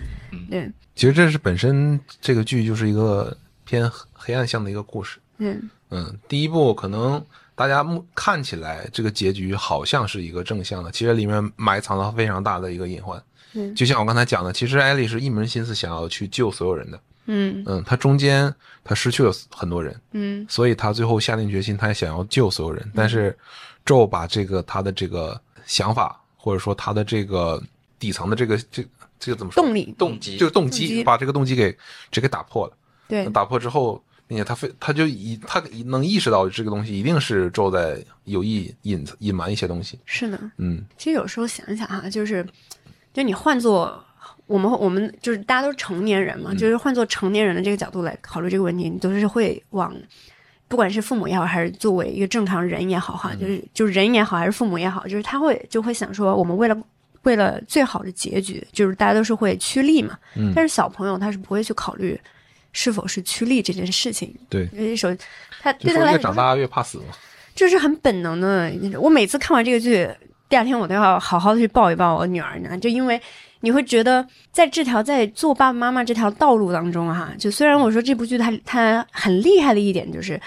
[0.50, 5.18] 对，其实这是本身这个剧就是一个偏黑暗向的一个故事。
[5.38, 7.24] 嗯嗯，第一部可能
[7.59, 13.20] 大家目看起来这个结局好像是一个正向的，其实里面埋藏了非常大的一个隐患。
[13.54, 17.00] 嗯就像我刚才讲的，其实艾丽是一门心思想要去救所有人的。
[17.26, 18.54] 嗯嗯，她中间
[18.84, 22.92] 他失去了很多人，嗯所以他最后下定决心，他也想要救所有人。
[22.94, 23.36] 但是
[23.84, 27.61] ，Joe 把这个他的这个想法，或者说他的这个
[27.98, 28.86] 底层的这个这
[29.18, 29.64] 这个怎么说？
[29.64, 31.76] 动力动动机这个动动机机把这个动机给
[32.12, 32.72] 直给打破了。
[33.09, 39.99] 对打破之后，并且他非他就以他能意识到这个东西一定是周在有意隐隐瞒一些东西。
[40.05, 40.39] 是的。
[40.59, 42.47] 嗯其实有时候想一想哈，就是，
[43.12, 44.05] 就你换做
[44.47, 49.93] 我们我们就是大家都是成年人嘛，就是换做成年人的这个角度来考虑这个问题，你都是会往，
[50.68, 56.76] 不管是父母也好，还是作为一个正常人也好哈，就是就是人也好，还是父母也好，就是他会就会想说，我们为了。
[57.24, 60.16] 为了最好的结局，就是大家都是会趋利嘛。
[60.37, 62.18] 嗯但是小朋友他是不会去考虑
[62.73, 65.09] 是否是趋利这件事情，对，因为首
[65.61, 67.05] 他对他来说越长大越怕死嘛。
[67.55, 68.73] 这是很本能的。
[69.01, 70.09] 我每次看完这个剧，
[70.49, 73.21] 第二天我都要好好的去抱一抱我女儿呢，就因为
[73.61, 80.41] 你会觉得在这条在做爸爸妈妈这条道路当中哈，就虽然我说这部剧它它很厉害的一点就是，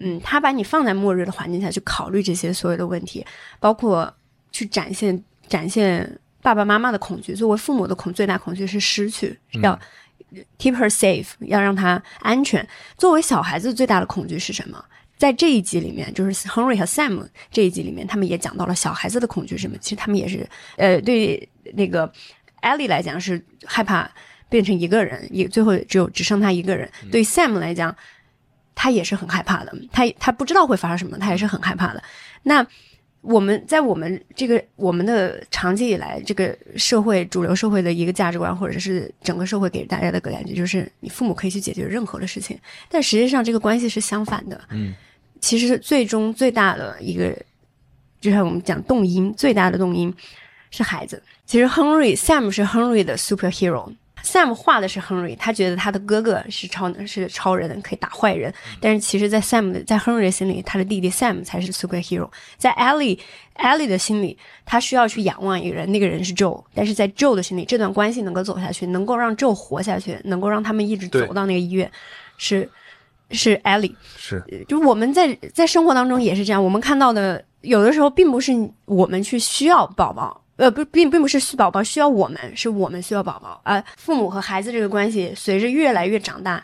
[0.00, 3.26] 嗯，它把你放在末日的环境下去考虑这些所有的问题，
[3.60, 4.10] 包括
[4.50, 7.34] 去展现展现爸爸妈妈的恐惧。
[7.34, 9.78] 作为父母的恐最大恐惧是失去，要
[10.58, 12.66] keep her safe，要让她安全。
[12.96, 14.84] 作为小孩子最大的恐惧是什么？
[15.16, 19.76] 在这一集里面，就是 Henry 和 Sam 这一集里面，他们也讲到了小孩子的恐惧是什么。
[19.78, 22.12] 其实他们也是，呃，对那个
[22.62, 24.10] Ellie 来讲是害怕
[24.48, 26.90] 变成一个人，也最后只有只剩他一个人。
[27.12, 27.94] 对 Sam 来讲，
[28.74, 32.02] 他也是很害怕的，他他不知道会发生什么，他也是很害怕的。
[32.42, 32.66] 那
[33.24, 42.58] 我们在我们这个我们的长期以来这个社会主流社会的一个价值观，或者是整个社会给大家的感觉，就是你父母可以去解决任何的事情，
[42.90, 44.60] 但实际上这个关系是相反的。
[44.70, 44.94] 嗯，
[45.40, 47.34] 其实最终最大的一个，
[48.20, 50.14] 就像我们讲动因，最大的动因
[50.70, 51.22] 是孩子。
[51.46, 53.90] 其实 Henry Sam 是 Henry 的 superhero。
[54.24, 58.52] Sam 画的是 Henry，他觉得他的哥哥是超能是超人，可以打坏人。
[58.80, 62.30] 但是其实，在 Sam 的在 Henry 心里，他的弟弟 Sam 才是 superhero。
[62.56, 63.18] 在 Ellie
[63.56, 66.64] Ellie 的心里，他需要去仰望一个人，那个人是 Joe。
[66.74, 71.90] 但是在 Joe 的心里，这段关系能够走下去，能够让 Joe 活下去，能够让他们一直走到那个医院，
[72.38, 72.68] 是
[73.30, 73.94] 是 Ellie。
[74.16, 78.52] 是就是我们在在生活当中也是这样，我们看到的有的时候并不是
[78.86, 83.60] 我们去需要宝宝，呃，不，并并不是需宝宝需要我们，是我们需要宝宝。
[83.64, 86.62] 啊、父母和孩子这个关系随着越来越长大，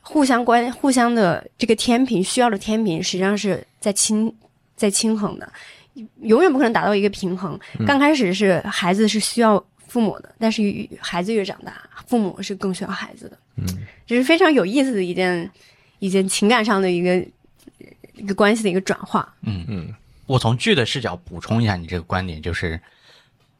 [0.00, 4.34] 互相关互相的这个天平需要的天平实际上是在均
[4.74, 5.52] 在轻衡的，
[6.22, 7.58] 永远不可能达到一个平衡。
[7.86, 10.62] 刚开始是孩子是需要父母的，但是
[11.00, 11.72] 孩子越长大，
[12.06, 13.38] 父母是更需要孩子的。
[13.56, 13.66] 嗯，
[14.06, 15.50] 这是非常有意思的一件
[15.98, 17.16] 一件情感上的一个
[18.14, 19.32] 一个关系的一个转化。
[19.42, 19.94] 嗯嗯
[20.26, 22.78] 我从剧的视角补充一下你这个观点，就是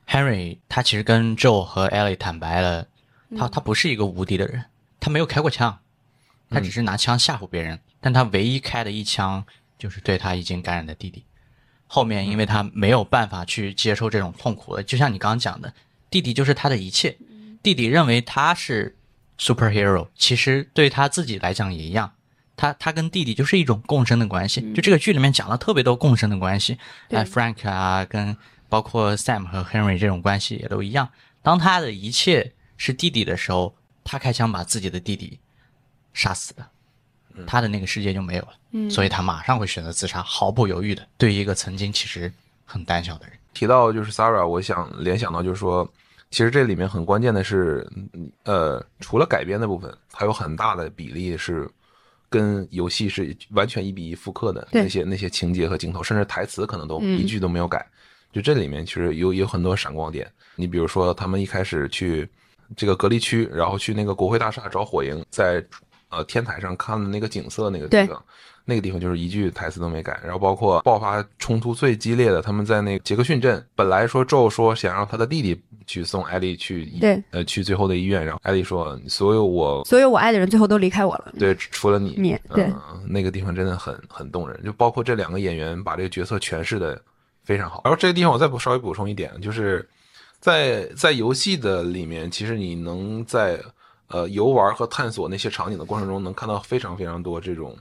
[0.09, 2.87] Henry 他其实跟 Joe 和 Ellie 坦白了，
[3.37, 4.65] 他他不是一个无敌的人，
[4.99, 5.79] 他没有开过枪，
[6.49, 9.45] 他只是拿枪吓唬别人，但他唯一开的一枪
[9.79, 11.25] 就是对他已经感染的弟弟。
[11.87, 15.73] 后面因为他没有办法去接受这种痛苦了，就像你刚刚讲的，
[16.11, 17.17] 弟弟就是他的一切，
[17.63, 18.97] 弟弟认为他是
[19.39, 22.13] superhero，其实对他自己来讲也一样。
[22.57, 26.77] 他他跟弟弟就是一种共生的关系，就这个剧里面讲了特别多共生的关系，
[27.09, 28.37] 对哎，Frank 啊，跟
[28.69, 31.09] 包括 Sam 和 Henry 这种关系也都一样。
[31.43, 35.39] 当他的一切是弟弟的时候，他开枪把自己的弟弟
[36.13, 36.69] 杀死了，
[37.47, 41.07] 他的那个世界就没有了，嗯所以他马上会选择自杀，毫不犹豫的。
[41.17, 42.33] 对于一个曾经其实
[42.65, 45.91] 很胆小的人，提到就是 Sarah，我想联想到就是说，
[46.31, 51.71] 其实这里面很关键的是，嗯呃，除了改编的部分，它有很大的比例是
[52.29, 57.87] 跟游戏是完全一比一复刻的那些那些情节和镜头，甚至台词可能都嗯一句都没有改。
[58.33, 60.31] 就这里面其实有有很多闪光点。
[60.57, 62.29] 你比如说，他们一开始去
[62.77, 65.65] 这个隔离区，然后去那个国会大厦找火营，在
[66.11, 68.23] 呃天台上看的那个景色那个地方，
[68.65, 70.21] 那个地方就是一句台词都没改。
[70.23, 81.33] 然后包括爆发冲突最激烈的，他们在那个杰克逊镇，本来说宙说想让他的弟弟去送艾丽去医对呃去最后的医院，然后艾丽说所有我所有我爱的人最后都离开我了。
[81.39, 87.01] 对除了你你对嗯那个地方真的很很动人，就包括这两个演员把这个角色诠释的
[87.49, 87.81] 非常好。
[87.83, 89.89] 然后这个地方我再补稍微补充一点，就是
[90.39, 93.59] 在在游戏的里面，其实你能在
[94.09, 97.75] 呃游玩和探索那些场景的过程中，能看到非常非常多这种，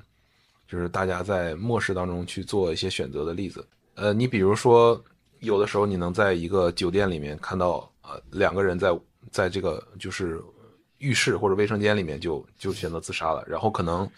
[0.70, 3.68] 就是大家在末世当中去做一些选择的例子。
[3.96, 5.04] 呃，你比如说，
[5.42, 8.98] 有的时候你能在一个酒店里面看到呃两个人在
[9.32, 10.42] 在这个就是
[11.00, 14.10] 浴室或者卫生间里面就就选择自杀了，然后可能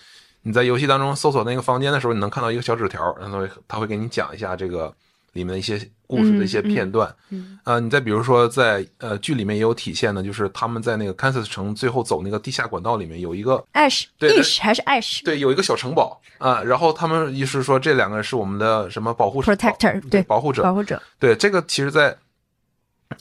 [0.44, 4.94] 你在游戏当中搜索那个房间的时候，你能看到一个小纸条，然后他会给你讲一下这个
[5.40, 7.14] 里面的一些故事的一些片段。
[7.30, 22.16] 嗯呃，你再比如说在呃剧里面也有体现的，就是他们在那个 Kansas 城最后走那个地下管道里面有一个 Ash 对对 Ish 还是 Ash 对有一个小城堡啊、然后他们意思是说这两个是我们的什么保护 Protector 保对保护者保护者对，这个其实在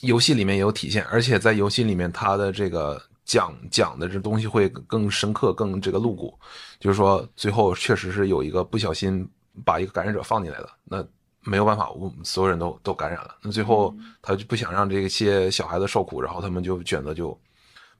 [0.02, 6.32] 游戏里面也有体现，而且在游戏里面它的这个讲讲的这东西会更深刻、更这个露骨。
[6.78, 9.28] 就是说，最后确实是有一个不小心
[9.64, 11.04] 把一个感染者放进来的，那
[11.48, 13.36] 没有办法，我们所有人都都感染了。
[13.40, 17.38] 那最后他就不想让这些小孩子受苦，然后他们就选择就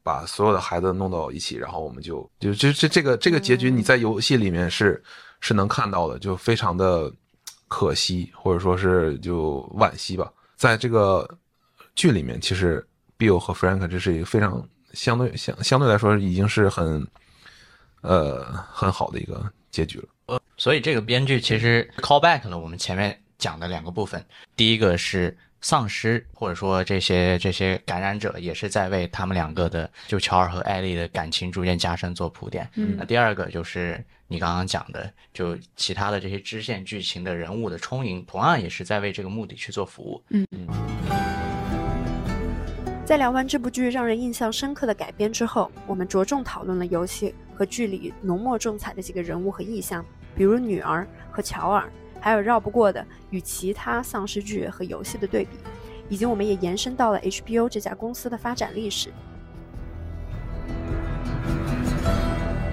[0.03, 5.03] 把所有的孩子弄到一起，然后我们就就这这这个这个结局你在游戏里面是
[5.41, 7.11] 是能看到的，就非常的
[7.69, 10.31] 可惜，或者说是就惋惜吧。
[10.57, 11.29] 在这个
[11.95, 12.87] 剧里面，其实
[13.19, 17.07] Bill 和 Frank 这是一个非常相对相相对来说已经是很
[18.03, 20.41] 呃很好的一个结局了。
[20.57, 24.25] 所以这个编剧其实 call back 了我们前面讲的两个部分，
[24.57, 32.69] 第一个是丧尸或者说这些这些感染者也是在为他们两个的就乔尔和艾丽的感情逐渐加深做铺垫。
[32.75, 40.23] 嗯那第二个就是你刚刚讲的，就其他的这些支线剧情的人物的充盈，同样也是在为这个目的去做服务。
[40.31, 40.67] 嗯嗯
[43.07, 50.05] 在聊完这部剧让人印象深刻的改编之后，我们着重讨论了游戏和剧里浓墨重彩的几个人物和意象，
[50.37, 55.51] 比如女儿和乔尔，还有绕不过的与其他丧尸剧和游戏的对比，
[56.09, 59.13] 以及我们也延伸到了 HBO 这家公司的发展历史。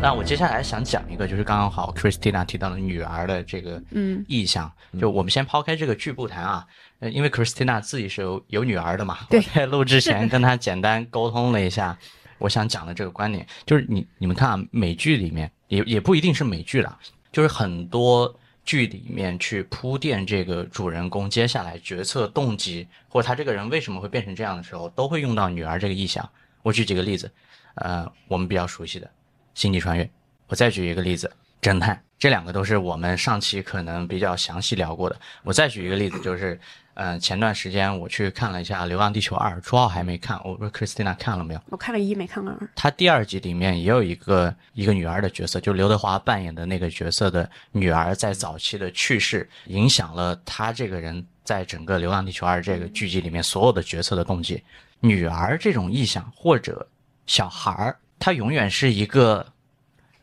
[0.01, 4.71] 那我接下来想讲一个，就是刚刚好 Christina 提到的女儿的这个嗯意象。
[4.99, 6.65] 就我们先抛开这个剧不谈啊，
[6.99, 11.97] 呃，因为 Christina 自己是有有女儿的嘛，对我在录之前 跟她简单沟通了一下，
[12.37, 16.95] 我想讲的这个观点，就是你你们看啊，美剧里面也也不一定是美剧啦，
[17.31, 18.31] 就是很多
[18.65, 26.27] 剧里面去铺垫这个主人公接下来决策动机，或者他这个人为什么会变成这样的时候，都会用到女儿这个意象。
[26.63, 27.31] 我举几个例子，
[27.75, 29.09] 呃，我们比较熟悉的。
[29.53, 30.09] 星际穿越。
[30.47, 35.15] 我再举一个例子，侦探，这两个都是我们上期可能比较详细聊过的。
[35.43, 36.59] 我再举一个例子，就是，
[36.95, 41.61] 呃，前段时间我去看了一下《流浪地球二》，初号还没看，我不知道 Christina 看了没有？
[41.69, 54.63] 我看了一没看二，他第二集里面也有一个一个女儿的角色，就刘德华扮演的那个角色的女儿，在早期的去世，影响了他这个人在整个《流浪地球二》这个剧集里面所有的角色的动机。
[55.01, 56.87] 女儿这种意象或者
[57.27, 59.45] 小孩儿，他永远是一个。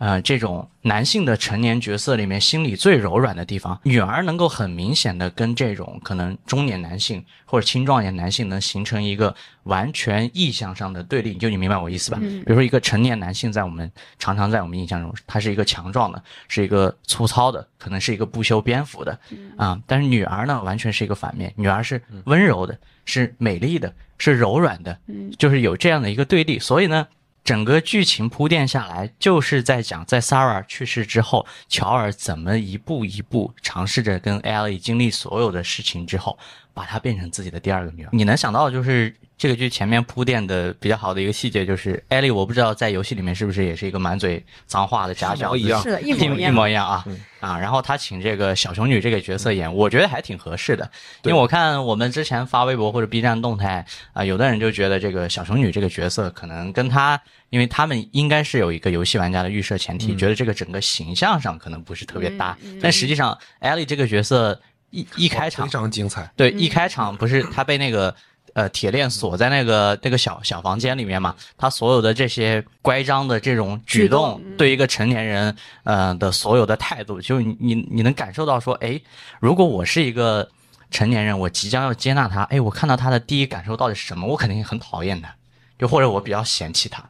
[0.02, 9.32] 呃，这种男性的成年角色里面，心里最柔软的地方，女儿能够很明显的跟这种可能中年男性或者青壮年男性能形成一个
[9.62, 12.18] 完全意向上的对立，就你明白我意思吧？
[12.18, 13.88] 比如说一个成年男性，在我们
[14.18, 19.16] 常常在我们印象中，他是一个强壮的，是一个粗糙的，可能是一个不修边幅的
[19.56, 24.98] 啊、但是女儿呢，完全是一个反面，女儿是温柔的，是美丽的，是柔软的，
[25.38, 27.06] 就是有这样的一个对立，所以呢。
[27.44, 36.38] 整个剧情铺垫下来，就是在讲在 Sarah 去世之后，乔尔怎么一步一步尝试着跟 Ellie 经历所有的事情之后，
[36.72, 38.10] 把她变成自己的第二个女儿。
[38.12, 39.12] 你能想到的，就是
[39.42, 45.58] 这个剧前面铺垫的比较好的一个细节，就是 Ellie，我不知道在游戏里面是不是也是一个满嘴脏话的假小子。
[45.58, 45.82] 一模一样。
[45.82, 46.54] 是，一一模一样。
[46.54, 47.04] 模一样啊、
[47.40, 47.58] 啊！
[47.58, 50.88] 然后他请这个小熊女这个角色演，我觉得还挺合适的，
[51.24, 57.20] 因为我看我们之前发微博或者 B 站动态啊、有的人就觉得这个小熊女这个角色可能跟她，
[57.50, 66.30] 因为他们应该是有一个游戏玩家的预设前提，觉得这个整个形象上可能不是特别搭，但实际上艾莉这个角色一一开场非常精彩。
[66.36, 68.14] 对，一开场不是他被那个
[68.54, 71.34] 呃铁链锁在那个那个小小房间里面嘛？
[71.56, 79.00] 他所有的这些乖张的这种举举动动，对一个成年人呃的所有的态度，就你你你能感受到说，哎，
[79.40, 80.48] 如果我是一个
[80.90, 84.26] 成年人，我即将要接纳他，哎，我看到他的第一感受到底是什么？
[84.26, 85.34] 我肯定很讨厌他，
[85.78, 87.02] 就或者我比较嫌弃他。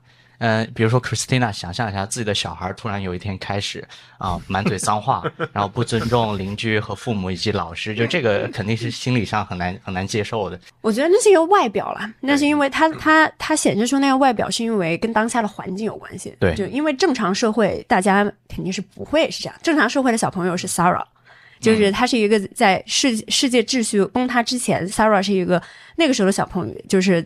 [0.45, 3.86] 嗯、比如说 Christina，想象一下自己的小孩突然有一天开始
[4.18, 5.22] 啊、满嘴脏话，
[5.55, 10.59] 然后不尊重邻居和父母以及老师，就这个肯定是心理上很难很难接受的。
[10.80, 16.34] 我觉得那是一个外表啦，那是因为他他他显示出那个外表，是因为跟当下的环境有关系。
[16.40, 21.05] 对就因为正常社会大家肯定是不会是这样，正常社会的小朋友是 Sarah。
[21.61, 25.62] 就是他是一个在世世界秩序崩塌之前，Sarah 是一个
[25.95, 27.24] 那个时候的小朋友，就是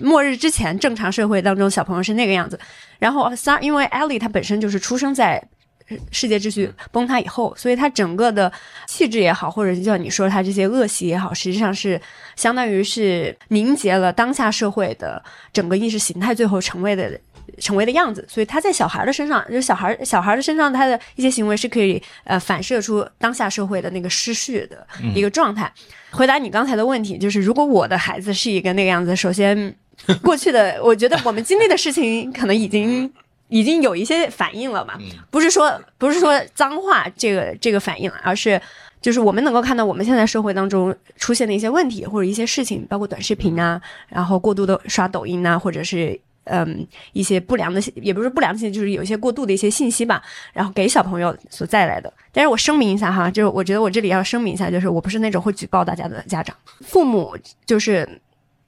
[0.00, 2.58] 末日之前正常社会当中小朋友是那个样子。
[2.98, 5.42] 然后 Sar 因为 Ellie 她本身就是出生在
[5.88, 8.52] 呃世界秩序崩塌以后，所以她整个的
[8.86, 12.00] 气质也好，或者就像你说她这些恶习也好，实际上是
[12.34, 15.22] 相当于是凝结了当下社会的
[15.52, 17.18] 整个意识形态最后成为的。
[17.58, 25.72] 成为的样子，所以他在小孩的身上，就是小孩小孩的身上，他的一些行为是可以呃反射出当下社会的那个失序的一个状态。
[26.10, 29.74] 回答你刚才的问题，就是如果我的孩子是一个那个样子，首先
[30.22, 33.12] 过去的， 我觉得我们经历的事情可能已经
[33.48, 34.94] 已经有一些反应了嘛，
[35.30, 38.60] 不是说不是说脏话这个这个反应，而是
[39.00, 50.22] 就是我们能够看到我们现在社会当中出现的一些问题或者一些事情，包括短视频啊，然后过度的刷抖音啊，或者是嗯一些不良的，也不是不良的，就是有一些过度的一些信息吧，
[50.52, 52.12] 然后给小朋友所带来的。
[52.32, 58.08] 但是我声明一下哈，就是我觉得我这里要声明一下，就是我不是那种会举报大家的家长，父母就是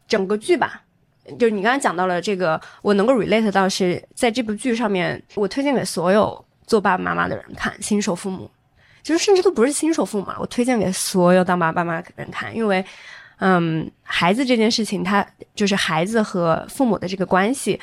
[0.06, 0.82] 整个剧吧。
[1.38, 8.50] 就是你刚才讲到了这个，我能够 relate 到是在这部剧上面，我推荐给所有做爸爸妈妈的人看，新手父母，
[9.02, 12.82] 就是甚至都不是新手父母，我推荐给所有当爸爸妈妈的人看，因为，
[13.38, 17.80] 嗯，孩子这件事情，他就是孩子和父母的这个关系，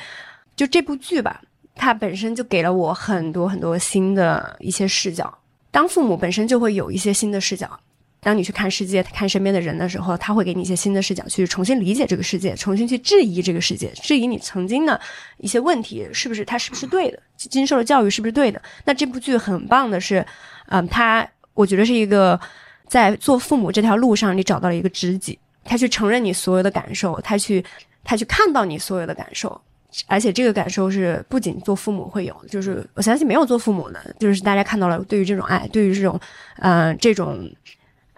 [0.54, 1.40] 就这部剧吧，
[1.74, 5.38] 它本身就给了我很多很多新的一些视角，
[5.70, 7.80] 当父母本身就会有一些新的视角。
[8.20, 15.00] 当你去看世界、看身边的人的时候，他会给你一些新的视角，去重新理解这个世界，重新去质疑这个世界，质疑你曾经的
[15.38, 18.60] 一些问题是不是他是不是对的，经受的教育是不是对的。
[18.84, 20.26] 那这部剧很棒的是，
[20.70, 22.40] 嗯，他我觉得是一个
[22.88, 27.64] 在做父母这条路上，你找到了一个知己，他去承认你所有的感受，他去
[28.04, 29.60] 他去看到你所有的感受，
[30.06, 36.18] 而且这个感受是不仅做父母会有，就是我相信没有做父母的，就是大家看到了对于这种爱，对于这种，
[36.60, 37.50] 嗯，这种。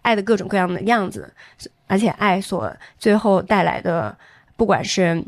[0.01, 1.31] 爱的各种各样的样子，
[1.87, 4.17] 而且爱所最后带来的，
[4.57, 5.23] 不管是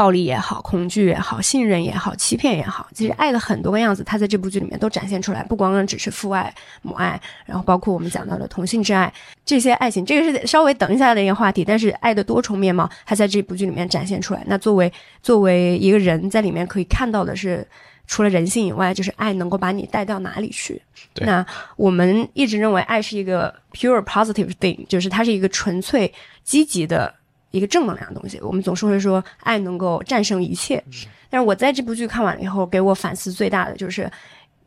[0.00, 5.42] 暴力也好、恐惧也好、信任也好、欺骗也好，其实爱的很多个样子，它在这部剧里面都展现出来。
[5.42, 9.12] 不光光只是父爱、母爱，然后包括我们讲到的同性之爱，
[9.44, 11.62] 这些爱情，这个是稍微等一下的一个话题。
[11.62, 14.42] 但是爱的多重面貌，它在这部剧里面展现出来。
[14.46, 14.90] 那作为
[15.22, 17.66] 作为一个人在里面可以看到的是。
[18.06, 20.82] 除了人性以外，就是爱能够把你带到哪里去。
[21.20, 21.46] 那
[21.76, 27.14] 我们一直认为爱是一个 pure positive thing，就是它是一个纯粹积极的
[27.50, 28.38] 一个正能量的东西。
[28.40, 30.82] 我们总是会说爱能够战胜一切。
[31.28, 34.10] 但是我在这部剧看完了以后，给我反思最大的就是，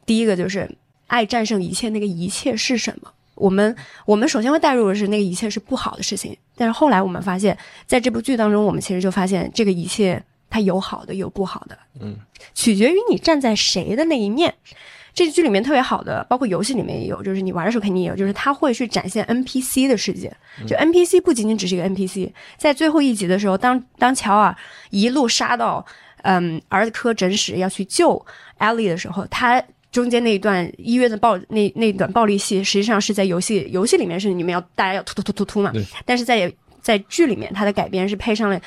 [0.06, 0.70] 第一个就是
[1.08, 3.12] 爱战胜一切，那个一切是什么？
[3.36, 3.76] 我们
[4.06, 6.38] 我们首先会带入的是那个一切是不好的事情。
[6.56, 10.24] 但是后来我们发现，在这部剧当中，我们其实就发现这个一切。
[10.50, 12.16] 它有好的，有不好的，嗯，
[12.54, 14.54] 取决于你站在谁的那一面。
[15.14, 20.36] 这剧里面特别好的，包括游戏里面也有，就是你玩的时候肯定也有，就是他会去展现 NPC 的世界。
[20.68, 24.56] 就 NPC 不仅仅只是一个 NPC，在最后一集的时候，当当乔尔
[24.90, 25.86] 一路杀到
[26.24, 28.26] 嗯儿科诊室要去救
[28.58, 35.72] 艾莉的时候，他中间那一段医院的暴那那段暴力戏，实际上是在游戏游戏里面是你们要大家要突突突突突嘛，
[36.06, 36.52] 但是在
[36.82, 38.60] 在剧里面它的改编是配上了。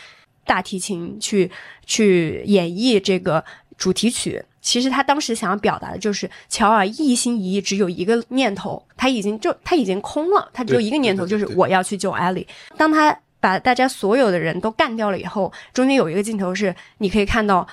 [0.48, 1.50] 大提琴去
[1.86, 3.44] 去演绎这个
[3.76, 12.44] 主题曲，其实他当时想要表达的就是乔尔一心一意，只有一个念头，他已经就他已经空了，他只有一个念头，就是我要去救艾莉。
[12.76, 17.64] 当他把大家所有的人都干掉了以后，中间有一个镜头是你可以看到，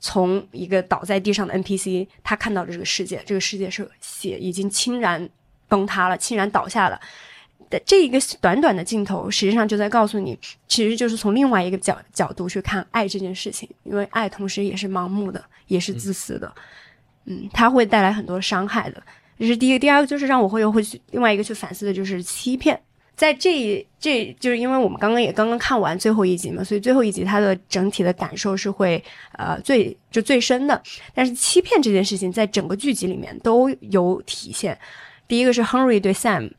[0.00, 5.28] 从一个倒在地上的 NPC，他看到的这个世界，这个世界是血已经倾然
[5.68, 7.00] 崩塌了，倾然倒下了。
[7.68, 16.52] 的这一个短短的镜头，实际上就在告诉你，其实就是从另外一个角角度去看爱这件事情，因为爱同时也是盲目的，也是自私的，
[17.26, 19.02] 嗯，它会带来很多伤害的。
[19.38, 22.80] 这是第一个，第二个就是让我会又会去另外一个去反思的，就是欺骗。
[23.16, 29.02] 在这这就是因为我们刚刚也刚刚看完最后一集嘛，所以最后一集它的整体的感受是会
[29.32, 30.82] 呃最就最深的。
[31.14, 34.78] 但是欺骗这件事情在整个剧集里面都有体现。
[35.28, 36.50] 第一个是 Henry 对 Sam。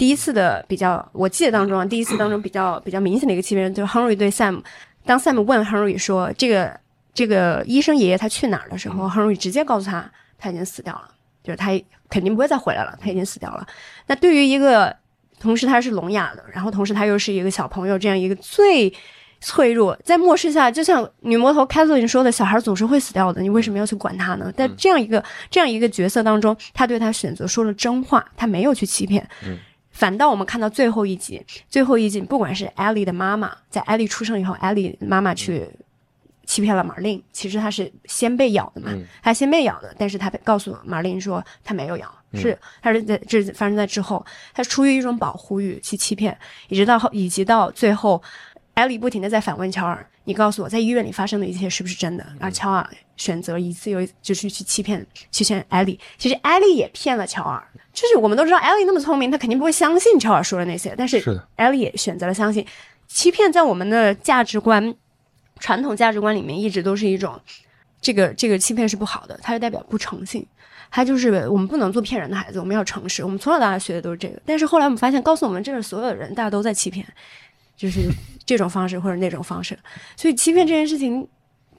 [0.00, 4.62] 第一次的比较，我记得当中啊，第一次当中比较比较明显的一个欺骗，就是 Henry 对 Sam，
[5.04, 6.80] 当 Sam 问 Henry 说这个
[7.12, 11.10] 这个医生爷爷他去哪儿的时候，Henry 直接告诉他他已经死掉了，
[11.44, 11.78] 就是他
[12.08, 13.66] 肯定不会再回来了，他已经死掉了。
[14.06, 14.96] 那对于一个
[15.38, 18.90] 同时他是聋哑的，然后同时他又是一个小朋友，这样一个最
[19.42, 24.50] 脆弱，在末世下，就像女魔头 Catherine 说的，小孩总是会死掉的，你为什么要去管他呢？
[24.56, 29.28] 在这样一个这样一个角色当中，他对他选择说了真话，他没有去欺骗。
[30.00, 35.68] 反倒我们看到最后一集，最后一集，不管是艾莉的妈妈，在艾莉出生以后，艾莉妈妈去
[36.46, 38.90] 欺骗了马琳，其实她是先被咬的嘛，
[39.22, 44.24] 她先被咬的，但是她告诉马琳说她没有咬，是她是在这发生在之后，
[44.54, 46.34] 她出于一种保护欲去欺骗，
[46.68, 48.22] 一直到后，以及到最后，
[48.72, 52.26] 艾莉不停的在反问乔尔，你告诉我在医院里发生的一切是不是真的？
[52.40, 52.88] 而乔尔
[53.20, 57.62] 选择一次又就是去欺骗欺骗艾莉，其实艾莉也骗了乔尔。
[57.92, 60.94] 就是我们都知道艾莉那么聪明，她肯定不会相信乔尔说的那些。
[60.96, 61.22] 但是
[61.56, 62.66] 艾莉也选择了相信。
[63.06, 64.94] 欺骗在我们的价值观、
[65.58, 67.38] 传统价值观里面，一直都是一种
[68.00, 70.46] 这个这个欺骗是不好的，它就代表不诚信。
[70.90, 73.22] 它就是我们不能做骗人的孩子，我们要诚实。
[73.22, 74.40] 我们从小到大学的都是这个。
[74.46, 77.06] 但是后来我们发现，告诉我们这是所有的人，大家都在欺骗，
[77.76, 78.08] 就是
[78.46, 79.78] 这种方式或者那种方式。
[80.16, 81.28] 所以欺骗这件事情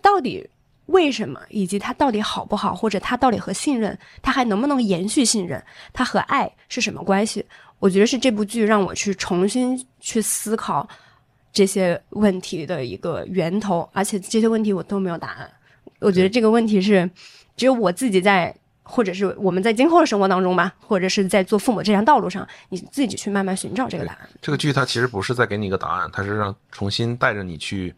[0.04, 0.48] 到底？
[0.88, 5.64] 为什么，以及他到底好不好，或者他到底和信任，他还能不能延续信任，
[5.94, 7.46] 他和爱是什么关系？
[7.80, 10.88] 我觉得是这部剧让我去重新去思考
[11.52, 15.50] 这些问题的一个源头，而且这些问题我都没有答案。
[16.00, 17.10] 我觉得这个问题是
[17.56, 18.54] 只有我自己在，
[18.84, 24.30] 或者是我们在今后的生活当中吧，或者是在做父母这条道路上，你自己去慢慢寻找这个答案。
[24.42, 27.94] 这个剧它其实不是在给你一个答案，它是让重新带着你去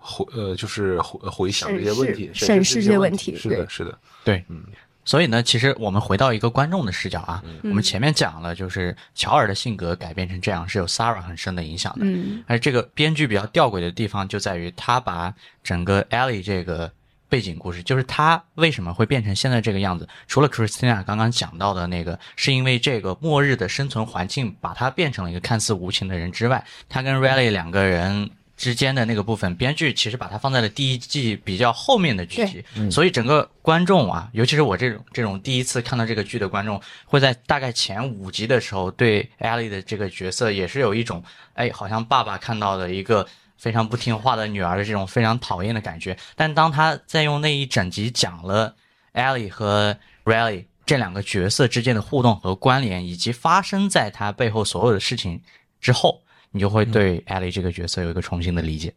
[0.00, 3.36] 回呃，就是回回想这些问题，审视这些问题。
[3.36, 4.64] 是的，是的，对，嗯。
[5.02, 12.00] 所以呢，其实我们回到一个观众的视角啊，我们前面讲了，就是乔尔的性格改变成这样是有 Sarah 很深的影响的。
[12.04, 15.34] 嗯，而这个编剧比较吊诡的地方就在于，他把
[15.64, 16.92] 整个 Ellie 这个
[17.30, 28.30] 背景故事，就是他为什么会变成现在这个样子，除了 Christina 刚刚讲到的那个，是因为这个末日的生存环境把他变成了一个看似无情的人之外，他跟 Riley 两个人。
[28.60, 46.14] 之间的那个部分，编剧其实把它放在了第一季比较后面的剧集，所以整个观众啊，尤其是我这种这种第一次看到这个剧的观众，会在大概前五集的时候，对艾莉的这个角色也是有一种，哎，好像爸爸看到的一个非常不听话的女儿的这种非常讨厌的感觉。
[46.36, 48.76] 但当他在用那一整集讲了
[49.12, 49.96] 艾莉和
[50.26, 55.40] Riley 这两个角色之间的互动和关联，以及发生在他背后所有的事情
[55.80, 56.20] 之后。
[56.52, 58.92] 你就会对艾莉这个角色有一个重新的理解。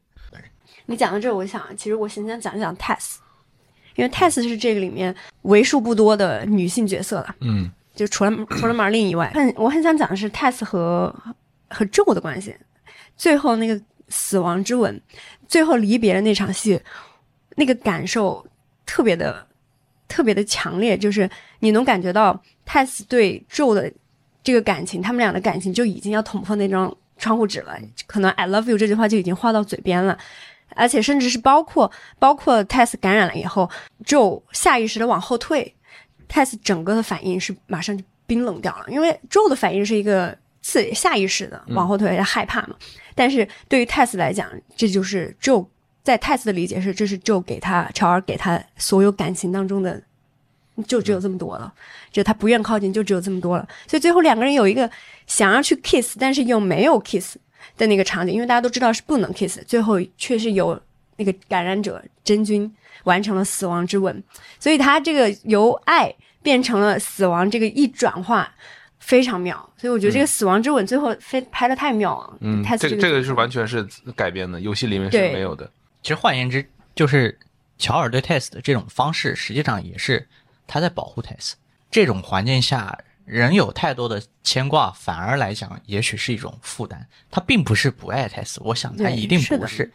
[0.85, 3.15] 你讲到这，我想，其实我先想讲一讲 Tess，
[3.95, 7.35] 因为 Tess 是这个里面为数不多的女性角色了。
[7.39, 11.15] 嗯，就除了除了 Marlene 以外，很我很想讲的是 Tess 和
[11.69, 12.53] 和 Joe 的关系。
[13.15, 13.79] 最后那个
[14.09, 14.99] 死亡之吻，
[15.47, 16.81] 最后离别的那场戏，
[17.55, 18.45] 那个感受
[18.85, 19.47] 特别的
[20.09, 21.29] 特别的强烈，就是
[21.59, 23.89] 你能感觉到 Tess 对 Joe 的
[24.43, 26.93] 这个感情，他们俩的感情就已经要捅破那张。
[27.17, 30.17] 窗户纸了，可能 "I love you" 这句话就已经话到嘴边了，
[30.75, 33.69] 而且甚至是包括包括 Tess 感染了以后
[34.05, 35.75] ，Joe 下意识的往后退
[36.27, 42.75] ，Tess 整个的反应是马上就冰冷掉了，因为 Joe 的反应是一个次下意识的往后退，害怕嘛。
[43.15, 45.67] 但是对于 Tess 来讲，这就是 Joe
[46.03, 50.01] 在 Tess 的理解是，这是 Joe 给他乔尔给他所有感情当中的。
[50.87, 51.71] 就只有这么多了，
[52.11, 53.67] 就他不愿靠近，就只有这么多了。
[53.87, 54.89] 所以最后两个人有一个
[55.27, 57.37] 想要去 kiss，但是又没有 kiss
[57.77, 59.59] 的那个场景，因为大家都知道是不能 kiss。
[59.67, 60.79] 最后却是由
[61.17, 62.69] 那个感染者真菌
[63.03, 64.23] 完成了死亡之吻，
[64.59, 68.51] 所以他这个由爱变成了死亡，这个一转化
[68.99, 69.57] 非常妙。
[69.77, 72.37] 所以我觉得这个死亡之吻最后非拍的太妙了。
[72.41, 75.69] 嗯，这个这个是完全是改编的，游戏里面是没有的。
[76.01, 76.65] 其实换言之，
[76.95, 77.37] 就是
[77.77, 80.27] 乔尔对 test 的这种方式，实际上也是。
[80.67, 81.55] 他在保护泰斯，
[81.91, 87.07] 这种环境下，人有太多的牵挂，反而来讲，也许是一种负担。
[87.31, 89.91] 他并不是不爱泰斯，我想他一定不是。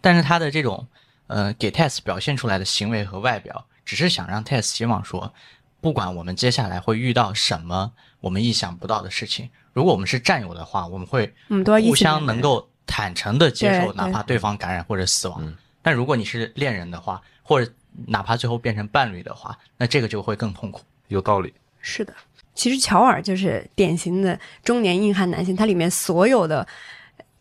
[0.00, 0.86] 但是他的这种，
[1.26, 5.32] 呃，给泰斯表现出来的行为和外表，只是想让泰斯希望说，
[5.80, 11.34] 不管我们接下来会遇到什么我们意想不到的事情，如果我们是战友的话，我们会
[11.82, 15.56] 互相能够坦诚的接受，哪怕对方感染或者死亡。
[15.82, 17.72] 但如果你是恋人的话，或者
[18.06, 20.80] 哪怕最后变成伴侣的话，那这个就会更痛苦。
[21.08, 21.52] 有道理。
[21.80, 22.12] 是的，
[22.54, 26.66] 其实乔尔就是典型的中年硬汉男性，他里面所有的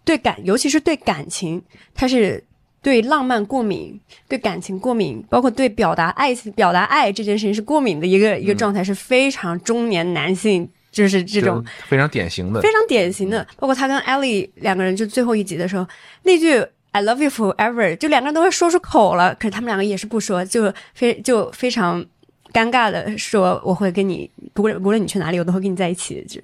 [0.05, 1.61] 对感，尤其是对感情，
[1.93, 2.43] 他是
[2.81, 13.45] 对浪漫过敏，对感情过敏，包括对表达爱、表达爱这件事情是过敏的一个一个状态，是非常中年男性，就是这种非常典型的，非常典型的。
[13.57, 15.85] 包括他跟艾莉两个人，就最后一集的时候
[16.23, 16.65] 那句。
[16.91, 22.03] I love you forever，就两个人都会说出口了，可是他们两个也是不说，就非就非常
[22.51, 26.25] 尴尬的说我会跟你，不论不论你去哪里，我都会跟你在一起。
[26.27, 26.41] 就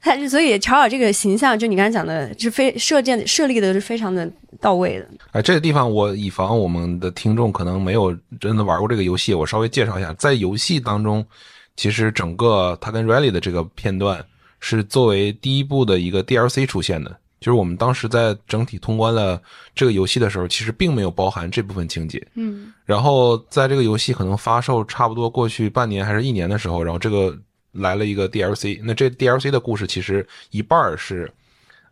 [0.00, 4.28] 他所以乔尔这个形象，就你刚才讲的，是非射箭设立的是非常的
[4.60, 5.08] 到位的。
[5.32, 11.24] 哎，这个地方我以防我们的听众可能没有真的玩过这个游戏，我稍微介绍一下，在游戏当中，
[11.76, 14.24] 其实整个他跟 Riley 的这个片段
[14.60, 17.16] 是作为第一部的一个 DLC 出现的。
[17.38, 19.40] 就是我们当时在整体通关了
[19.74, 22.26] 这个游戏的时候，其实并没有包含这部分情节。
[22.34, 27.36] 嗯，然后在这个游戏可能发售差不多过去半年还是一年的时候，然后这个
[27.72, 28.80] 来了一个 DLC。
[28.82, 31.30] 那这 DLC 的故事其实一半是，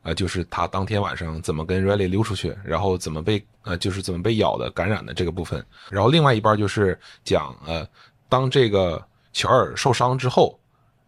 [0.03, 5.64] 呃，就是他当天晚上怎么跟 Riley 溜出去，然后怎么被呃，就是怎么被咬的感染的这个部分。
[5.90, 7.86] 然后另外一半就是讲呃，
[8.28, 10.59] 当这个乔尔受伤之后。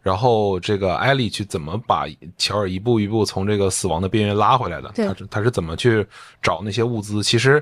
[0.06, 2.06] 然后这个艾莉去怎么把
[2.38, 4.92] 乔尔一步一步从这个死亡的边缘拉回来的？
[5.08, 6.06] 他是他是怎么去
[6.40, 7.24] 找那些物资？
[7.24, 7.60] 其实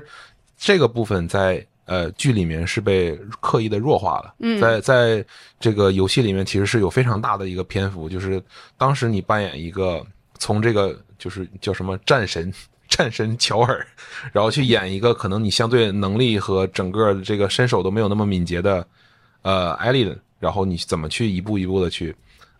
[0.55, 4.35] 这个部分在呃剧里面是被刻意的弱化了。
[4.61, 5.25] 在在
[5.59, 8.39] 这个游戏里面，其实是有非常大的一个篇幅，就是
[8.77, 10.05] 当时你扮演一个
[10.37, 12.53] 从这个就是叫什么战神
[12.87, 13.83] 战神乔尔，
[14.31, 18.87] 然后去演一个可能你相对能力和整个这个身手都没有那么敏捷的
[19.41, 22.15] 呃艾莉的，然后你怎么去一步一步的去。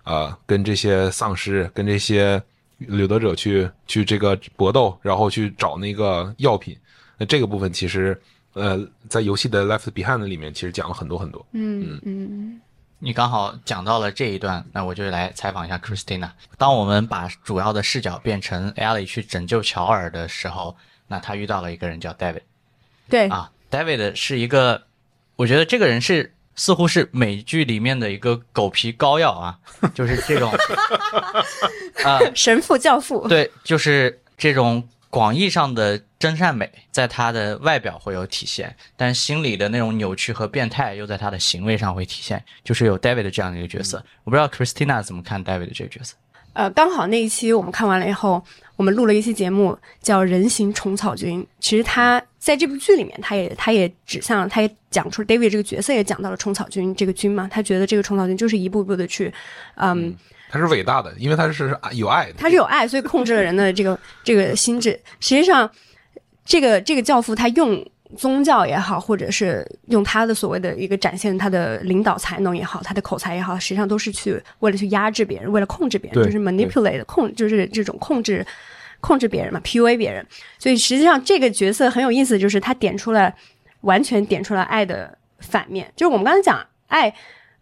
[0.06, 2.41] 啊、跟这些丧尸、跟这些
[2.78, 6.78] 掠夺者去去这个搏斗，然后去找那个药品。
[7.18, 8.18] 那这个部分其实
[8.53, 8.80] 呃，
[9.10, 11.45] 在游戏的 Left Behind 里面其实讲了很多很多。
[11.51, 12.62] 嗯嗯
[12.99, 16.30] 你刚好讲到了这一段，那我就来采访一下 Christina。
[16.58, 20.76] 当我们把主要的视角变成 Ellie 去拯救乔尔的时候，
[21.08, 22.41] 那他遇到了一个人叫 David
[23.10, 24.84] 对，啊，David 是一个，
[25.36, 29.58] 我觉得这个人是似乎是美剧里面的一个狗皮膏药啊，
[29.93, 30.51] 就是这种
[32.03, 44.03] 啊，神父教父，对，就是这种广义上的真善美，在他的外表会有体现，但心里的那种扭曲和变态又在他的行为上会体现，就是有 David 这样的一个角色。
[44.24, 46.16] 我不知道 Christina 怎么看 David 这个角色。
[46.53, 48.41] 呃，刚好那一期我们看完了以后，
[48.76, 51.41] 我们录了一期节目叫《人形虫草菌》。
[51.59, 57.47] 其实他在这部剧里面，他也他也指向了，他也讲出 David 这个角色也讲到了虫草菌这个菌嘛。
[57.51, 59.34] 他觉得这个虫草菌就是一步步的去，
[59.76, 60.15] 嗯，
[60.49, 62.34] 他是伟大的，因为他是有爱的。
[62.38, 64.99] 他是有爱，所以控制了人的这个这个心智。
[65.19, 65.69] 实际上，
[66.43, 67.86] 这个这个教父他用
[68.18, 78.45] 宗教也好，或者是用他的所谓的一个展现他的领导才能也好，他的口才也好，实际上都是去为了去压制别人，为了控制别人，就是 manipulate 控，就是这种控制
[78.99, 80.26] 控制别人嘛，PUA 别人。
[80.60, 83.34] 所以实际上这个角色很有意思，就是他点出了
[83.82, 87.14] 完全点出了爱的反面，就是我们刚才讲爱。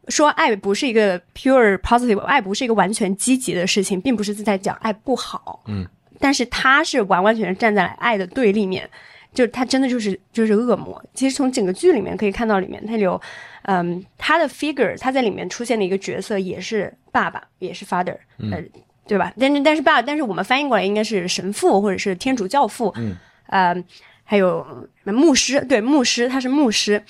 [0.09, 5.87] 说爱不是一个 pure positive，爱不是一个完全积极的事情，并不是在讲爱不好，嗯，
[6.19, 8.89] 但是他是完完全全站在爱的对立面，
[9.33, 11.03] 就是他真的就是就是恶魔。
[11.13, 13.19] 其实从整个剧里面可以看到，里面他有，
[13.63, 18.15] 嗯，他的 figure，他在里面出现的一个角色也是爸爸，也是 father，
[18.51, 18.63] 呃，
[19.07, 19.33] 对吧？
[19.39, 23.15] 但是但是爸，但是我们翻译过来应该是神父或者是天主教父，嗯，
[23.47, 23.83] 呃，
[24.23, 24.65] 还有
[25.03, 27.03] 牧师，对，牧师，他是牧师。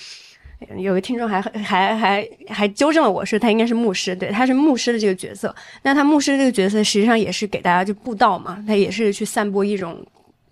[0.78, 5.54] 有个听众还还还还纠正了我说他应该是牧师，对，他是牧师的这个角色。
[5.82, 10.02] 那他牧师这个角色实际上也是给大家就布道嘛，他也是去散播一种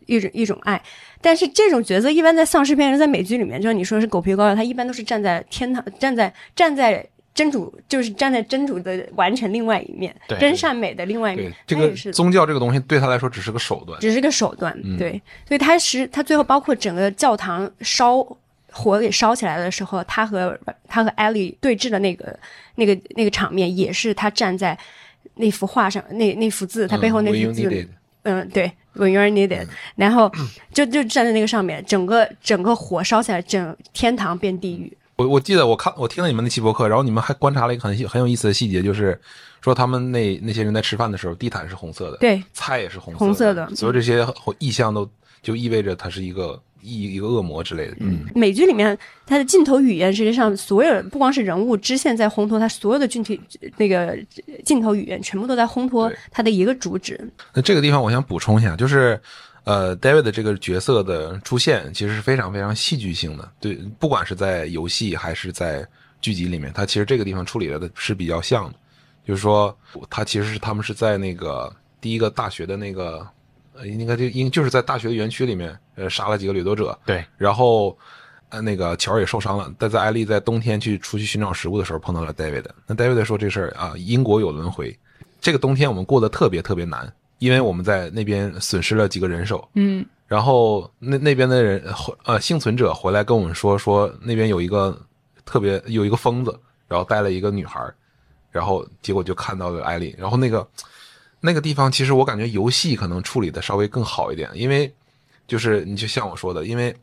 [0.07, 0.81] 一种一种爱。
[1.21, 11.53] 但是这种角色一般在丧尸片、在美剧里面，就像你说是狗皮膏药，他一般都是站在天堂，站在站在真主，就是站在真主的完成另外一面，对真善美的另外一面。
[11.65, 13.99] 这个宗教这个东西对他来说只是个手段。
[14.01, 18.21] 只是个手段，对，所以他是他最后包括整个教堂烧
[18.71, 20.57] 火给烧起来的时候，他和
[20.87, 22.37] 他和艾莉对峙的那个
[22.75, 24.77] 那个那个场面，也是他站在
[25.35, 27.87] 那幅画上，那那幅字，他背后那幅字
[28.23, 30.31] 嗯，对，When you're needed，然后
[30.73, 34.95] 就就站在那个上面，整个整个火烧起来，整天堂变地狱。
[35.17, 39.19] 我我记得我看我听了你们那期博客，然后你们还观察了一个很很有意思的细节，就是
[39.61, 44.25] 说他们那那些人在吃饭的时候，地毯是红色的，对，菜也是红红色的的，所有这些
[44.57, 45.07] 意象都
[45.41, 47.95] 就意味着它是一个一一个恶魔之类的。
[47.99, 53.39] 嗯，美剧里面，它的镜头语言实际上所有不光是人物支线在烘托，它所有的具体
[53.77, 54.17] 那个
[54.65, 57.19] 镜头语言全部都在烘托它的一个主旨。
[57.53, 59.19] 那这个地方我想补充一下，就是
[59.63, 65.87] 呃，David 这个角色的出现其实是非常非常戏剧性的，对，不管是在游戏还是在
[66.19, 68.73] 剧集里面，他其实这个地方处理的是比较像的，
[69.27, 69.75] 就是说
[70.09, 73.27] 他其实是他们是在那个第一个大学的那个。
[73.73, 77.97] 呃，应该就应就是在大学的园区里面，呃，杀了几个掠夺者，对，然后，
[78.49, 82.65] 呃，那个乔尔也受伤了，但在艾丽在冬天去出去寻找食物的时候碰到了 David。
[82.85, 84.97] 那 David 说这事儿啊，因果有轮回，
[85.39, 89.67] 这个冬天我们过得特别特别难，因为我们在那边损失了几个人手。
[89.75, 91.83] 嗯，然后那那边的人
[92.25, 94.99] 呃幸存者回来跟我们说，说那边有一个
[95.45, 96.57] 特别有一个疯子，
[96.87, 97.95] 然后带了一个女孩儿，
[98.51, 100.67] 然后结果就看到了艾丽，然后那个
[101.41, 104.93] 那个地方其实我感觉游戏可能处理的稍微更好一点，因为
[105.47, 106.95] 就是你就像我说的，因为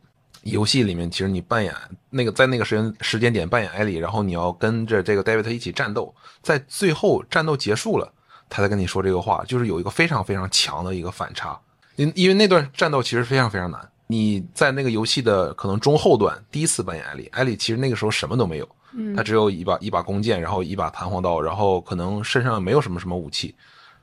[0.45, 1.74] 游戏里面其实你扮演
[2.09, 8.11] 那个在那个时间时间点扮演艾莉，然后你要跟着这个 David 一起战斗，在最后战斗结束了，
[8.49, 11.59] 他才跟你说这个话，就是有一个非常非常强的一个反差，
[11.97, 13.86] 因因为那段战斗其实非常非常难。
[14.07, 23.55] 你在那个游戏的可能中后段第一次扮演艾莉，艾莉其实那个时候什么都没有，嗯她只有一把一把弓箭，然后一把弹簧刀，然后可能身上没有什么什么武器，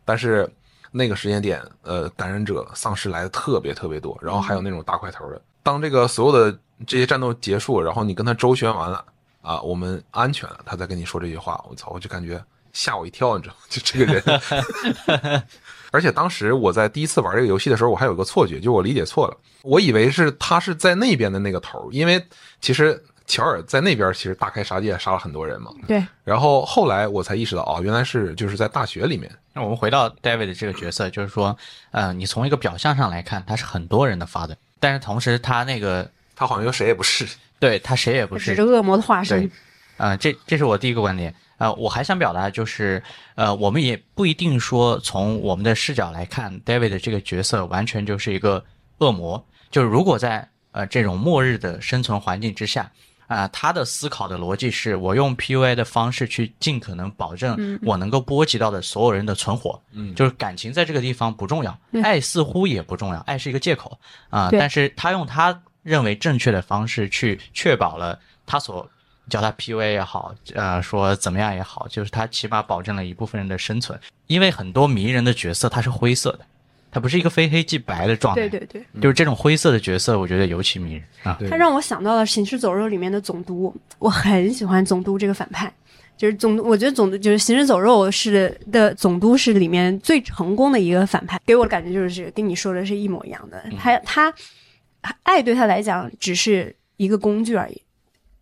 [0.05, 0.49] 但是
[0.91, 5.41] 那个时间点，呃，感染者丧尸来的特别特别多，然后还有那种大块头的。
[5.61, 9.03] 当这个所有的这些战斗结束，然后你跟他周旋完了
[9.41, 12.41] 啊，我们安全了，他再跟你说这句话，我操，我就感觉
[12.71, 13.61] 吓我一跳，你知道吗？
[13.67, 15.43] 就这个人。
[15.91, 22.23] 而且当时我在第一次玩这个游戏的时候，我还有个错觉，就我理解错了，我以为是他是在那边的那个头，因为
[22.61, 25.71] 其实乔尔在那边其实大开杀戒，杀了很多人嘛。
[25.87, 31.57] 对，然后后来我才意识到，哦，原来是就是在大学里面，那我们回到 David 这个角色，就是说，
[31.91, 37.27] 呃，你从一个表象上来看，他是很多人的 father，但是同时他那个他好像又谁也不是。
[37.57, 39.51] 对他谁也不是只是，恶魔的化身对。
[39.97, 41.33] 呃，这这是我第一个观点。
[41.57, 43.01] 呃，我还想表达就是，
[43.35, 48.63] 呃，我们也不一定说从我们的视角来看，David 这个角色完全就是一个
[48.97, 49.41] 恶魔。
[49.71, 52.91] 就是如果在呃这种末日的生存环境之下，
[53.27, 59.81] 啊、他的思考的逻辑是我用 PUA 的方式去尽可能保证我能够波及到的所有人的存活。
[59.93, 63.97] 嗯就是感情在这个地方不重要，爱似乎也不重要，爱是一个借口
[64.29, 68.89] 啊、对但是他用他认为正确的方式去确保了他所
[69.27, 73.99] 叫他 PUA 也好，呃，说怎么样也好，就是他起码保证了一部分人的生存。
[74.27, 76.39] 因为很多迷人的角色他是灰色的，
[76.95, 78.47] 他不是一个非黑即白的状态。
[78.47, 81.35] 对对对，就是这种灰色的角色，我觉得尤其迷人啊。
[81.37, 85.69] 对它让我想到了《行尸走肉》里面的总督，我很喜欢总督这个反派。
[86.15, 93.61] 就是总，我觉得总督就是《行尸走肉》是的总督是里面最成功的一个反派，给我的感觉就是跟你说的是一模一样的。
[93.77, 94.33] 他他
[95.23, 97.81] 爱对他来讲只是一个工具而已。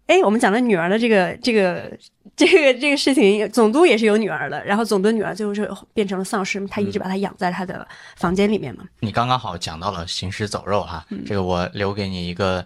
[0.05, 1.91] 哎，我们讲的女儿的这个这个
[2.35, 8.83] 这个这个事情，总督也是有女儿的，然后总督女儿最后是变成了丧尸，他一直把她养在他的房间里面嘛。
[9.01, 12.65] 你刚刚好讲到了行尸走肉哈，这个我留给你一个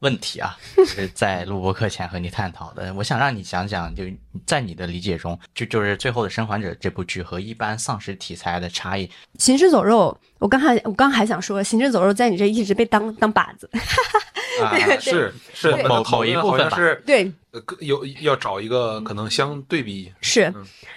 [0.00, 2.92] 问题啊， 就是在录播课前和你探讨的。
[2.94, 4.04] 我想让你讲讲，就
[4.46, 9.10] 在你的理解中，就就是《最后的生还者》这部剧和一般丧尸题材的差异。
[9.38, 13.68] 行尸走肉，我刚还我刚还想说，行尸走肉在你这一直被当当靶子。
[14.62, 16.70] 啊， 是是某某一部分吧。
[16.70, 20.52] 好像是对，呃有要找一个可能相对比，是，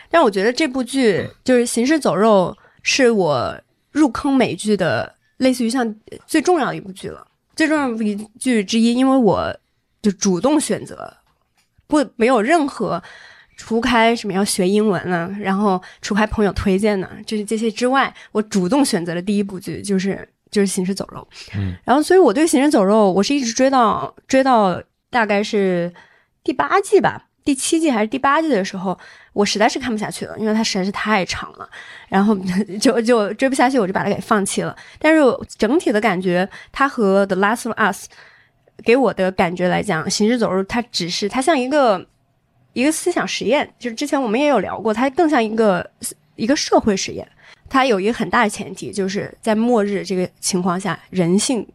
[0.10, 3.56] 但我觉得这部剧就是《行尸走肉》，是我
[3.92, 5.96] 入坑美剧的类似于像
[6.26, 7.28] 最重要的一部剧了，
[7.62, 9.56] 最重要的一部剧之一，因为我
[10.02, 11.16] 就主动选择，
[11.86, 13.00] 不没有任何
[13.56, 21.28] 除开什么要学英文啊，然后除开朋友推荐呢，就是这些之外，我主动选择的第一部剧就是就是《行尸走肉》。
[21.56, 24.82] 嗯，然后所以我对《行尸走肉》我是一直追到追到
[25.12, 25.94] 大概是
[26.44, 28.98] 第八季吧，第七季还是第八季的时候，
[29.34, 31.70] 我实在是看不下去了，因为它实在是太长了，
[32.08, 32.38] 然后
[32.80, 34.76] 就就追不下去，我就把它给放弃了。
[35.00, 35.22] 但是
[35.58, 38.06] 整体的感觉，它和《The Last of Us》
[38.84, 42.06] 给我的感觉来讲，《行尸走肉》它只是它像一个
[42.74, 45.90] 一个思想实验，就是之前我们也有聊过，它更像一个
[46.36, 47.28] 一个社会实验。
[47.70, 51.66] 它有一个很大的前提，就是在末日这个情况下，人性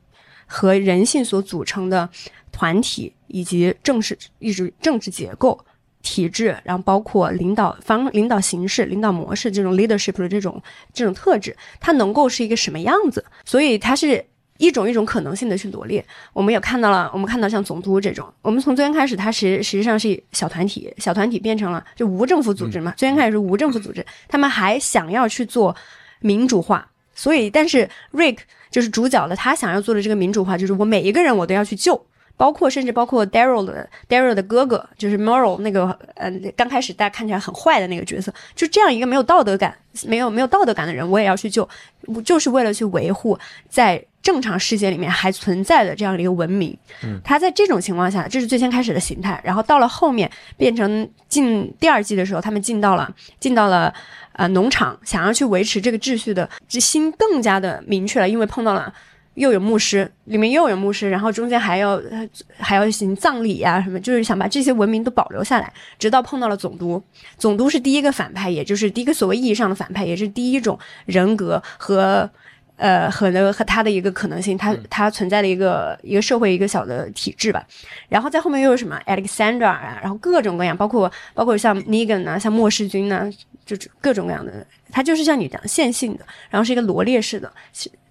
[0.46, 2.08] 和人性所组成的
[2.56, 5.62] 团体以及政治一直政治结构、
[6.00, 10.62] 体制，然后包括领导方、领导形式、领导模式这种 leadership 的这种
[10.94, 13.22] 这种特质，它能够是一个什么样子？
[13.44, 14.24] 所以它是
[14.56, 16.02] 一种一种可能性的去罗列。
[16.32, 22.94] 我们也看到了，我们看到像总督这种，我们从最先开始，它实实际上是小团体，小团体变成了就无政府组织嘛。
[22.96, 25.76] 最先开始是无政府组织，他们还想要去做
[26.20, 28.38] 民主化，所以但是 Rick
[28.70, 32.06] 就是主角的，他想要做的这个民主化，就是我每一个人我都要去救。
[32.36, 41.66] 包括甚至包括 Daryl 的 Daryl 的哥哥，就是 Moral 那个呃，刚开始大家看起来很坏的那个角色，就这样一个没有道德感、没有没有道德感的人，我也要去救，
[42.06, 46.76] 我就是为了去维护在正常世界里面还存在的这样的一个文明。
[47.02, 53.10] 嗯，他在这种情况下，这是最先开始的形态，然后到了后面变成进第二季的时候，他们进到了
[53.40, 53.94] 进到了
[54.32, 58.92] 呃农场，想要去维持这个秩序的这心更加的明确了，因为碰到了。
[59.36, 62.28] 又有牧师，里面又有牧师，然后中间还要呃
[62.58, 67.02] 还要行葬礼呀、什么，就是想把这些文明都保留下来，直到碰到了总督。
[67.38, 72.28] 总督是第一个反派，也就是第一个所谓意义上的反派，也是第一种人格和
[72.76, 77.62] 呃和的和他的一个可能性，他他存在的一个一个社会一个小的体制吧。
[78.08, 83.30] 然后在后面又有什么 Alexandra 啊，然后各种各样，包括包括像 Negan 啊，像末世军呐、
[83.66, 87.52] 就是各种各样的，他就是像你讲线性的，然后是一个罗列式的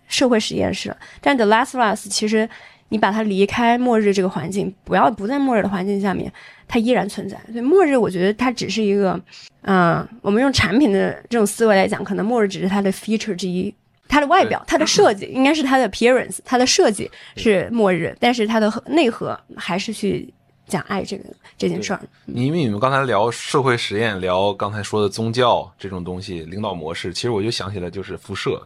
[0.08, 0.96] 社会实验室。
[1.22, 2.48] 但 The Last of Us 其实
[2.90, 6.32] 你把它离开末日这个环境，不要不在末日的环境下面，
[6.68, 7.40] 它依然存在。
[7.52, 9.20] 所以末日我觉得它只是一个，
[9.62, 13.74] 嗯、我们用产品的这种思维来讲，可能末日只是它的 feature 之一。
[14.08, 20.32] 它的外表、它的设计应该是它的 appearance，它的设计是末日，但是它的内核还是去
[20.68, 21.24] 讲爱这个
[21.58, 22.00] 这件事儿。
[22.26, 28.62] 你因为你们刚才聊社会实验，聊刚才说的宗教这种东西，领导模式，其实我就想起来就是辐射，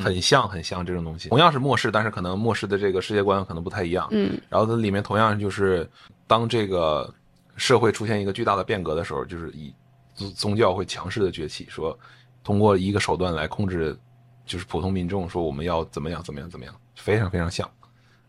[0.00, 1.28] 很像很像这种东西。
[1.28, 4.06] 同样是末世，但是可能末世的这个世界观可能不太一样。
[4.10, 5.88] 嗯，然后它里面同样就是
[6.26, 7.12] 当这个
[7.56, 9.74] 社会出现一个巨大的变革的时候，就是以
[10.14, 11.98] 宗宗教会强势的崛起，说
[12.44, 13.96] 通过一个手段来控制，
[14.46, 17.68] 就是普通民众，说我们要怎么样怎么样怎么样，非常非常像。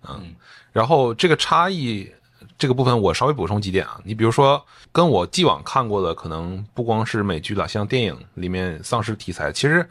[0.10, 0.36] 嗯，
[0.72, 2.12] 然后这个差异
[2.58, 9.88] 这个部分我稍微补充几点啊，你比如说跟我既往看过的，可能不光是美剧了，像电影里面丧尸题材，其实。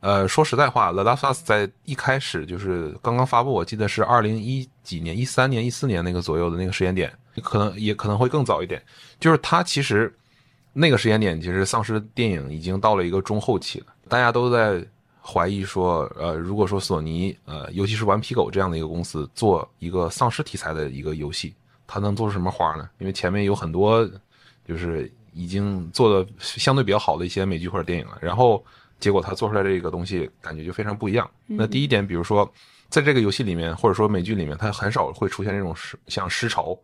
[0.00, 7.12] 呃，说实在话，《The Last of Us》在一开始就是刚刚发布，我记得是二零一几年、一三年、一四年那个左右的那个时间点，
[7.42, 8.82] 可能也可能会更早一点。
[9.18, 10.12] 就是它其实
[10.72, 14.82] 那个时间点，其实丧尸电影已经到了一个中后期了，大家都在
[15.22, 21.54] 怀疑说，呃，如果说索尼，呃，尤其是顽皮狗这样的一个公司做一个丧尸题材的一个游戏，
[21.86, 22.88] 它能做出什么花呢？
[22.98, 24.08] 因为前面有很多
[24.66, 28.64] 就是已经做的相对比较好的一些美剧或者电影了，然后
[29.00, 31.28] 结果他做出来这个东西感觉就非常不一样。
[31.46, 32.48] 那第一点，比如说
[32.88, 36.78] 在这个游戏里面或者说美剧里面，它很少会出现这种尸像尸潮。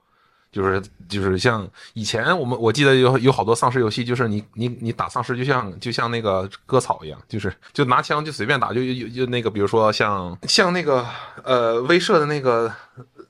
[0.53, 11.05] 就是就是像以前我们我记得有有好多丧尸游戏，就是你你你打丧尸就像就像那个割草一样，就是就拿枪就随便打，就就就那个比如说像像那个
[11.43, 12.73] 呃威慑的那个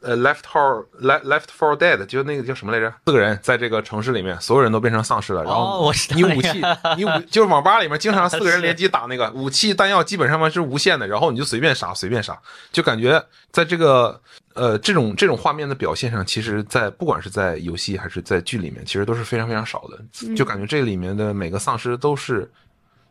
[0.01, 2.93] 呃 Left For Left Left For Dead，就那个叫什么来着？
[3.06, 6.62] 四个人在这个城市里面，所有人都变成丧尸了，然哦后我你武那个器
[6.97, 12.39] 你武就是网吧里面经常四个人 联机打那个武器弹药基本上是无限的，然后你就随便杀随便杀，
[12.70, 14.20] 就感觉在这个
[14.55, 22.51] 呃这种这种画面的表现上，其实在不管是在游戏还是在剧里面，其实都是非常非常少的，就感觉这里面的每个丧尸都是，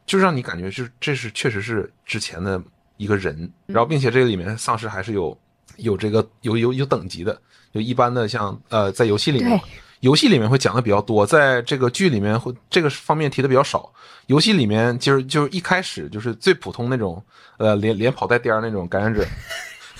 [0.06, 2.62] 就让你感觉是这是确实是之前的
[2.98, 5.38] 一个人，然后并且这个里面丧尸还是有
[5.78, 7.40] 有这个有有有等级的，
[7.74, 9.60] 就一般的像呃在游戏里面。
[10.02, 13.92] 游戏里面会讲的比较多，在这个剧里面会这个方面提的比较少。
[14.28, 17.24] 游戏里面就是就是一开始就是最普通那种，
[17.58, 19.26] 呃，连连跑带颠儿那种感染者，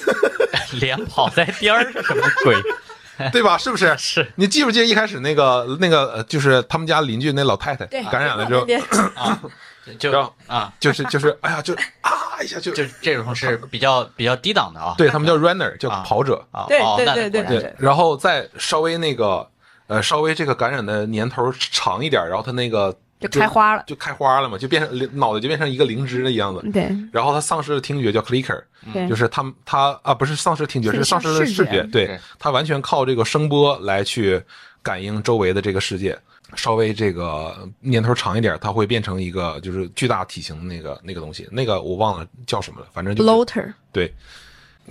[0.80, 2.56] 连跑带颠儿是什么鬼？
[3.32, 3.58] 对吧？
[3.58, 3.96] 是不是？
[3.98, 8.68] 是你记不记得一开始那个那个呃，就是他们家邻居那老太太感染了之后，
[9.16, 9.42] 啊，
[10.00, 12.12] 就啊，就是就是哎呀，就啊
[12.44, 14.96] 一下就就这种是比较比较低档的啊。
[14.98, 16.46] 对他们叫 runner，叫啊跑者。
[16.52, 19.48] 啊，对对对对然对，然后再稍微那个
[19.88, 23.84] 呃，稍微这个感染的年头长一点，然后他那个就开花了。
[23.86, 26.68] 就开花了嘛，就变成脑袋就变成一个灵芝的样子。
[26.72, 34.42] 对然后他丧失了听觉，叫 clicker，对，就是他他啊不是丧失听觉，是是丧失了视觉，对对他完全靠这个声波来去
[34.82, 36.18] 感应周围的这个世界。
[36.56, 43.74] 稍微这个年头长一点，它会变成一个就是巨大体型的那个那个东西，那个我忘了叫什么了，反正就是 bloater。
[43.92, 44.14] 对，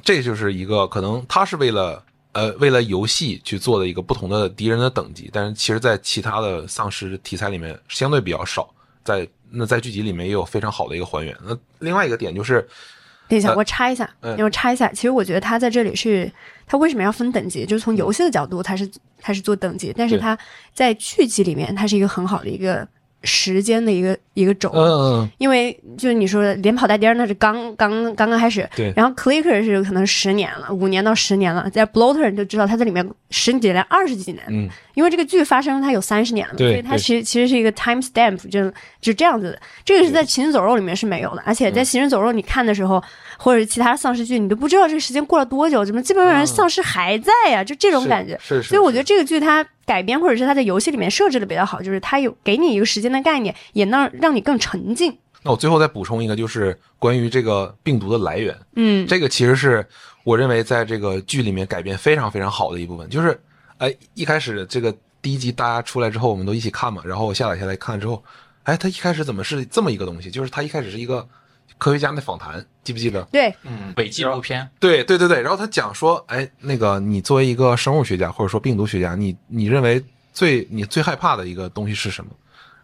[0.02, 8.72] 这就是一个可能他是为了呃为了游戏去做的一个不同的敌人的等级，但是其实在其他的丧尸题材里面相对比较少，
[9.02, 11.36] 在那在剧集里面也有非常好的一个还原。
[11.44, 12.66] 那另外一个点就是
[13.56, 14.88] 我插一下，嗯我插一下。
[14.92, 16.30] 其实我觉得他在这里是，
[16.66, 17.64] 他为什么要分等级？
[17.66, 18.88] 就是从游戏的角度，他是
[19.20, 20.38] 他是做等级，但是对他
[20.72, 22.86] 在剧集里面，它是一个很好的一个
[23.24, 24.70] 时间的一个一个轴。
[24.74, 28.92] 嗯因为就是你说的连跑带颠儿那是刚刚刚刚开始，对。
[28.96, 34.68] 然后 clicker 是可能十年了，五年到十年了，在 bloater 你就知道它在里面十几年、二十几年，嗯。
[34.94, 39.60] 因为这个剧发生它有三十年了所以它其实其实是一个 time stamp，就就这样子的。
[39.84, 43.02] 这个是在《行尸走肉》里面是没有的，而且在《行尸走肉》你看的时候，
[43.36, 48.38] 或者是其他丧尸剧，你都不知道这个时间过了多久，怎么基本上丧尸还在呀、就这种感觉。
[48.40, 55.18] 是是，所以我觉得这个剧它改编或者是他在游戏里面设置的比较好，就是他有给你一个时间的概念，也能让你更沉浸。
[55.42, 59.86] 那我最后再补充一个，就是关于这个病毒的来源，嗯，这个其实是
[60.24, 63.38] 我认为在这个剧里面改编非常非常好的一部分，就是
[63.76, 68.24] 哎一开始这个第一集大家出来之后，我们都一起看嘛，然后我下载下来看之后，
[68.62, 70.30] 哎，他一开始怎么是这么一个东西？
[70.30, 71.28] 就是他一开始是一个
[71.76, 73.22] 科学家的访谈，记不记得？
[73.32, 82.30] 对，嗯，伪纪录片，对对对对，然后他讲说，哎，那个你作为一个生物学家或者说病毒学家，你你认为最你最害怕的一个东西是什么？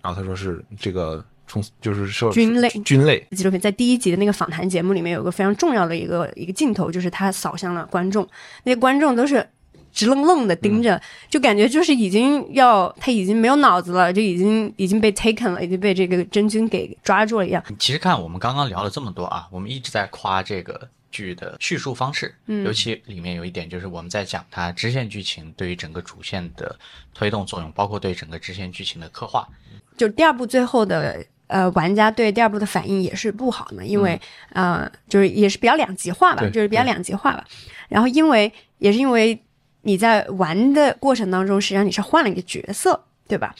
[0.02, 2.68] 然后他说是这个从就是说菌类。
[2.84, 8.26] 菌类，纪录片在第一集的那个访谈节目里面有个非常重要的一个一个镜头，就是他扫向了观众，
[8.64, 9.46] 那些观众都是
[9.92, 17.62] 直愣愣的盯着，就感觉就是已经要他已经没有脑子了，就已经已经被 taken 了，已经被这个真菌给抓住了一样。
[17.78, 26.78] 其实看我们刚刚聊了这么多啊，我们一直在夸这个剧的叙述方式，嗯尤其里面有一点就是我们在讲它支线剧情对于整个主线的
[27.12, 29.48] 推动作用，包括对整个支线剧情的刻画。
[29.96, 34.18] 就第二部最后的呃，玩家对第二部的反应也是不好的嘛，因为、
[34.50, 37.44] 呃，就是也是比较两极化吧，就是比较两极化吧。
[37.88, 39.36] 然后因为也是因为
[39.82, 43.54] 你在玩的过程当中，实际上你是换了一个角色，对吧？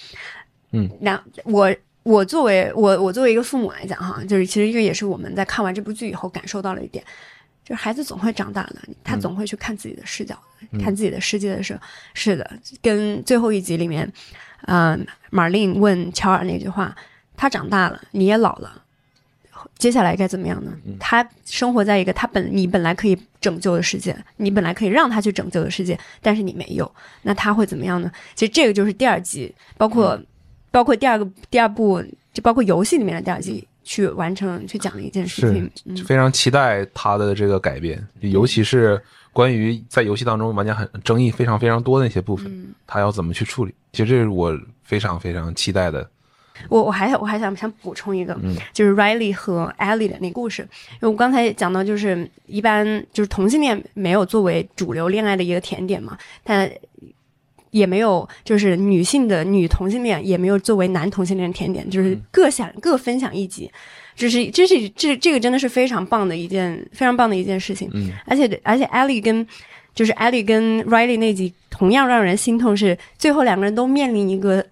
[0.72, 1.74] 嗯，那我。
[2.02, 7.04] 我作为我我作为一个父母来讲哈，就是其实这个也是我们在看完这部剧以后感受到了一点，
[7.62, 10.34] 就是孩子总会长大的，他总会去看自己的视角
[10.72, 11.80] 的，看自己的世界的时候，
[12.14, 14.10] 是的，跟最后一集里面，
[14.62, 16.96] 嗯、马琳问乔尔那句话，
[17.36, 18.82] 他长大了，你也老了，
[19.78, 20.72] 接下来该怎么样呢？
[20.98, 26.90] 他生活在一个他本你本来可以拯救的世界，你本来可以让他去拯救的世界，但是你没有，
[27.22, 28.10] 那他会怎么样呢？
[28.34, 30.20] 其实这个就是第二集，包括、
[30.70, 33.66] 包括第二个第二部，就包括游戏里面的第二集。
[33.82, 35.68] 去完成去讲的一件事情。
[35.86, 39.00] 嗯，非常期待他的这个改编，尤其是
[39.32, 43.74] 关于在游戏当中玩家很争议非常非常多的那些部分，嗯他要怎么去处理？
[43.92, 46.08] 其实这是我非常非常期待的。
[46.68, 48.54] 我我还我还想想补充一个，嗯。
[48.72, 50.62] 就是 Riley 和 Ellie 的那个故事，
[50.94, 56.70] 因为我刚才讲到，就是一般就是同性恋没有作为主流恋爱的一个甜点嘛，但
[57.70, 63.70] 也没有就是女性的女同性恋也没有作为男同性恋甜点，就是各享、各分享一集，
[64.16, 69.46] 这是这是这这个真的是非常棒的一件非常棒的一件事情，嗯，而且而且 Ellie 跟
[69.94, 74.66] 就是 Ellie 跟 Riley 那集同样让人心痛，是最后两个人都面临一个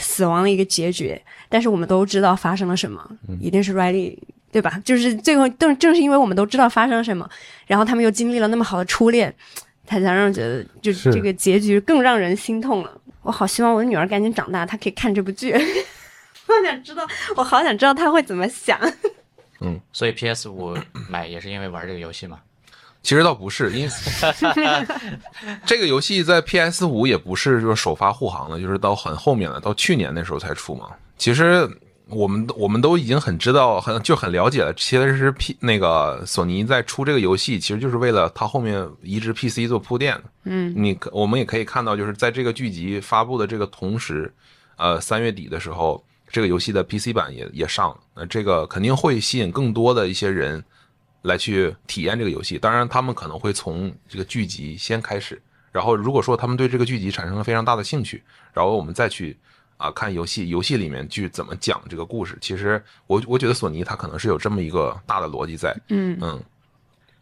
[0.00, 3.08] 死亡的一个结局，但是我们都知道发生了什么，
[3.40, 4.18] 一定是 Riley。
[4.52, 4.82] 对吧？
[4.84, 7.30] 就是最后正正是因为我们都知道发生了什么，
[7.68, 9.32] 然后他们又经历了那么好的初恋，
[9.86, 13.00] 才才让人觉得就是这个结局更让人心痛了。
[13.22, 15.52] 我好希望我的女儿赶紧长大，她可以看这部剧。
[15.52, 17.06] 我想知道，
[17.36, 18.76] 我好想知道她会怎么想。
[19.60, 20.76] 嗯所以 PS 五
[21.08, 22.40] 买也是因为玩这个游戏嘛。
[23.02, 23.90] 其实倒不是，因为
[25.64, 30.88] 这个游戏在 PS 五也不是就是首发护航的，就是到很后面了，到去年那时候才出嘛。
[31.16, 31.68] 其实
[32.08, 34.74] 我们我们都已经很知道，很就很了解了。
[34.74, 40.22] 其实是 P 那个索尼在出这个游戏，其实就是为了它后面移植 PC 做铺垫的。
[40.44, 44.32] 嗯，你可我们也可以看到，就是在这个剧集发布的这个同时，
[44.76, 47.96] 呃，三月底的时候，这个游戏的 PC 版也也上了。
[48.14, 50.62] 那这个肯定会吸引更多的一些人
[51.22, 52.58] 来去体验这个游戏。
[52.58, 55.40] 当然，他们可能会从这个剧集先开始，
[55.72, 58.22] 然后如果说他们对这个剧集产生了非常大的兴趣，
[58.52, 59.36] 然后我们再去
[59.76, 62.38] 啊看游戏，游戏里面去怎么讲这个故事。
[62.40, 65.76] 其实我我觉得索尼它可能是有这么一个大的逻辑在。
[65.88, 66.42] 嗯嗯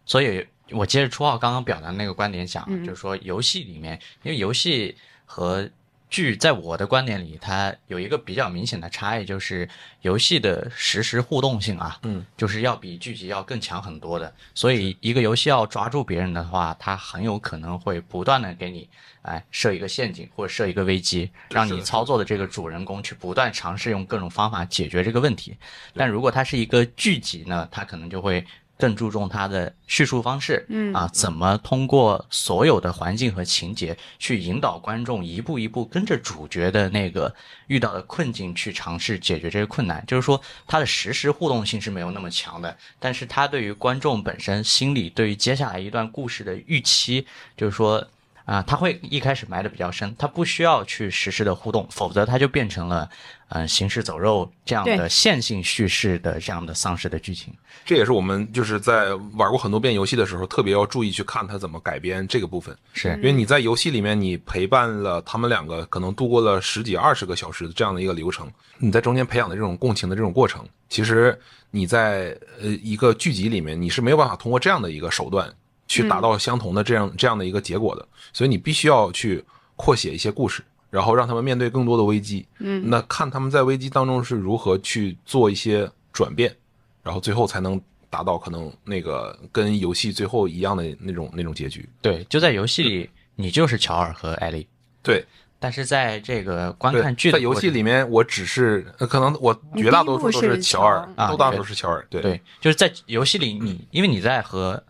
[0.05, 4.97] 所以我接着初号刚刚表达那个观点讲，嗯就是说游戏里面，因为游戏
[5.27, 5.69] 和
[6.11, 9.69] 剧在我的观点里，它有一个比较明显的差异，就是
[10.03, 14.33] 游戏的实时互动性啊，嗯，就是要比剧集要更强很多的。
[14.55, 18.89] 所以一个游戏要抓住别人的话，它很有可能会不断的给你
[19.23, 25.57] 哎设一个陷阱或者设一个危机，让你操作的这个主人公去不断尝试用各种方法解决这个问题。
[25.95, 28.45] 但如果它是一个剧集呢，它可能就会
[28.79, 37.35] 更注重它的叙述方式，嗯啊，怎么通过所有的环境和情节去引导观众一步一步跟着主角的那个
[37.67, 40.03] 遇到的困境去尝试解决这些困难。
[40.07, 47.27] 就是说，它的实时互动性是没有那么强的，但是它对于观众本身心理对于接下来一段故事的预期，
[47.57, 48.07] 就是说。
[48.49, 53.07] 啊，他会一开始埋的比较深，他不需要去实时的互动，否则它就变成了，
[53.51, 57.53] 嗯、行尸走肉这样的线性叙事的这样的丧尸的剧情。
[57.85, 62.75] 这也是我们就是在玩过很多遍游戏的时候，特别要注意去看它怎么改编这个部分。
[62.95, 71.39] 是因为你在游戏里面，你陪伴了他们两个，可能度过了十几、二十个小时的这样的一个流程，你在中间培养的这种共情的这种过程，其实
[71.71, 75.53] 你在呃一个剧集里面，你是没有办法通过这样的一个手段
[75.89, 79.43] 去达到相同的这样、这样的一个结果的，所以你必须要去
[79.75, 82.47] 扩写一些故事，然后让他们面对更多的危机。
[82.59, 86.55] 嗯，那看他们在危机当中是如何去做一些转变，
[87.03, 91.89] 然后最后才能达到可能那个跟游戏最后一样的那种那种结局。
[92.03, 94.67] 对，就在游戏里，你就是乔尔和艾丽，
[95.03, 95.25] 对，
[95.59, 102.07] 但是在这个观看剧的在游戏里面，我只是呃可能我绝大多数都是乔尔，乔尔都大多数是乔尔。
[102.11, 104.83] 对对，就是在游戏里你，因为你在和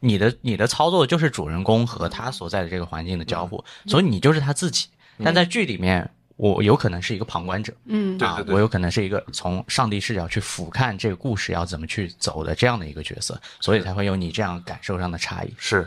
[0.00, 4.86] 你的你的操作就是主人公和他所在的这个环境的交互，所以你就是他自己。
[5.22, 15.52] 但在剧里面，我有可能是一个旁观者，嗯啊对对，对我有可能是一个从上帝视角去俯瞰这个故事要怎么去走的这样的一个角色，所以才会有你这样感受上的差异。
[15.58, 15.86] 是。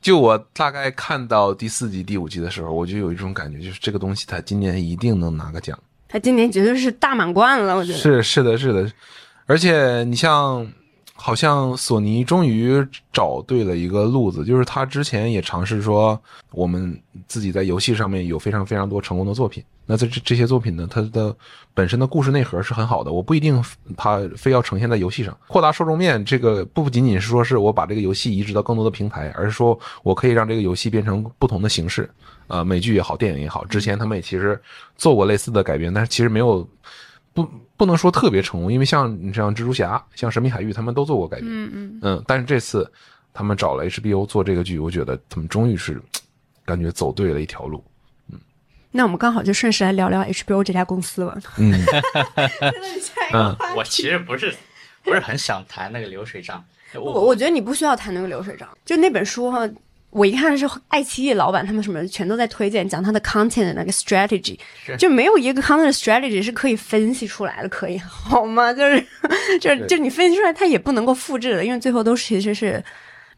[0.00, 5.76] 就我大概看到第四集、第五集的时候，我就有一种感觉，就是这个东西它今年一定能拿个奖。
[6.06, 7.98] 他今年绝对是大满贯了，我觉得。
[7.98, 8.88] 是是的，是的，
[9.46, 10.64] 而且你像，
[11.20, 16.18] 好像索尼终于找对了一个路子，就是他之前也尝试说，
[16.52, 16.96] 我们
[17.26, 19.62] 自己在游戏上面有非常非常多成功的作品。
[19.84, 21.34] 那这这些作品呢，它的
[21.74, 23.60] 本身的故事内核是很好的，我不一定
[23.96, 25.36] 它非要呈现在游戏上。
[25.48, 32.08] 扩大受众面，这个不仅仅是说是我把这个游戏移植到更多的平台，而是说我可以让这个游戏变成不同的形式，
[32.46, 33.64] 呃，美剧也好，电影也好。
[33.64, 34.60] 之前他们也其实
[34.96, 36.68] 做过类似的改编，但是其实没有
[37.42, 42.90] 不不能说特别成功，因为像你像蜘蛛侠、像神秘海域，他们都做过改编，嗯嗯，嗯，但是这次
[43.32, 46.00] 他们找了 HBO 做这个剧，我觉得他们终于是
[46.64, 47.84] 感觉走对了一条路。
[48.32, 48.38] 嗯。
[48.90, 51.38] 那我们刚好就顺势来聊聊 HBO 这家公司吧。
[51.58, 51.72] 嗯。
[53.32, 54.54] 嗯，我其实不是
[55.04, 59.68] 不是很想谈那个流水账，我我我觉得你不需要谈那个流水账，就那本书哈，
[60.18, 64.58] 我一看是爱奇艺老板，他们什么全都在推荐，讲他的 content 的那个 strategy，
[64.98, 68.72] 就没有一个 content strategy 是可以分析出来的，可以好吗？
[68.74, 69.06] 就是
[69.60, 72.84] 就是就你分析出来，它也不能够复制的，因为最后都其实是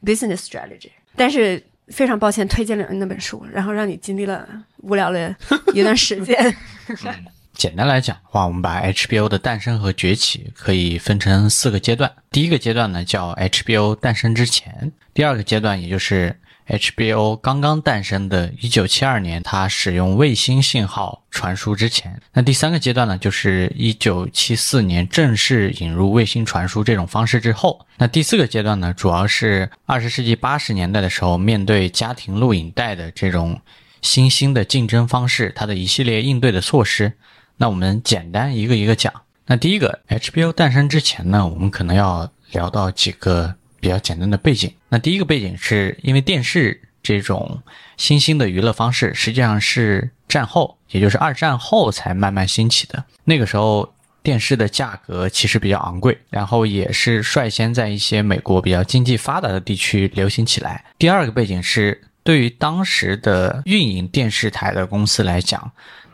[0.04, 0.90] business strategy。
[1.14, 4.48] 但是非常抱歉，推荐了那本书，然后让你经历了
[4.78, 5.34] 无聊的
[5.74, 6.56] 一段时间。
[7.52, 12.10] 简单来讲的话，我们把 HBO 的诞生和崛起可以分成四个阶段。
[12.30, 16.34] 第一个阶段呢叫 HBO 诞生之前，第二个阶段也就是
[16.70, 22.20] HBO 刚刚诞生的1972年，它使用卫星信号传输之前。
[22.32, 27.84] 那第三个阶段呢，就是1974年正式引入卫星传输这种方式之后。
[27.98, 33.60] 那第四个阶段呢，主要是20世纪80年代的时候，面对家庭录影带的这种
[34.00, 37.12] 新兴的竞争方式，它的一系列应对的措施。
[37.56, 39.12] 那我们简单一个一个讲。
[39.46, 44.72] 那第一个，HBO 诞生之前呢，我们可能要聊到几个比较简单的背景。
[44.88, 47.62] 那第一个背景是因为电视这种
[47.96, 53.04] 新兴的娱乐方式，实际上是战后，也就是二战后才慢慢兴起的。
[53.24, 53.92] 那个时候
[54.22, 60.84] 电视的价格其实比较昂贵，然后也是率先在一些美国比较经济发达的地区流行起来。
[60.98, 65.72] 第二个背景是对于当时的运营电视台的公司来讲。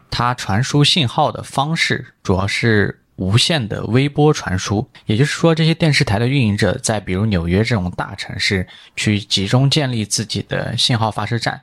[0.09, 11.61] 它传输信号的方式主要是无线的微波传输，也就是说，这些电视台的运营者在比如纽约这种大城市去集中建立自己的信号发射站，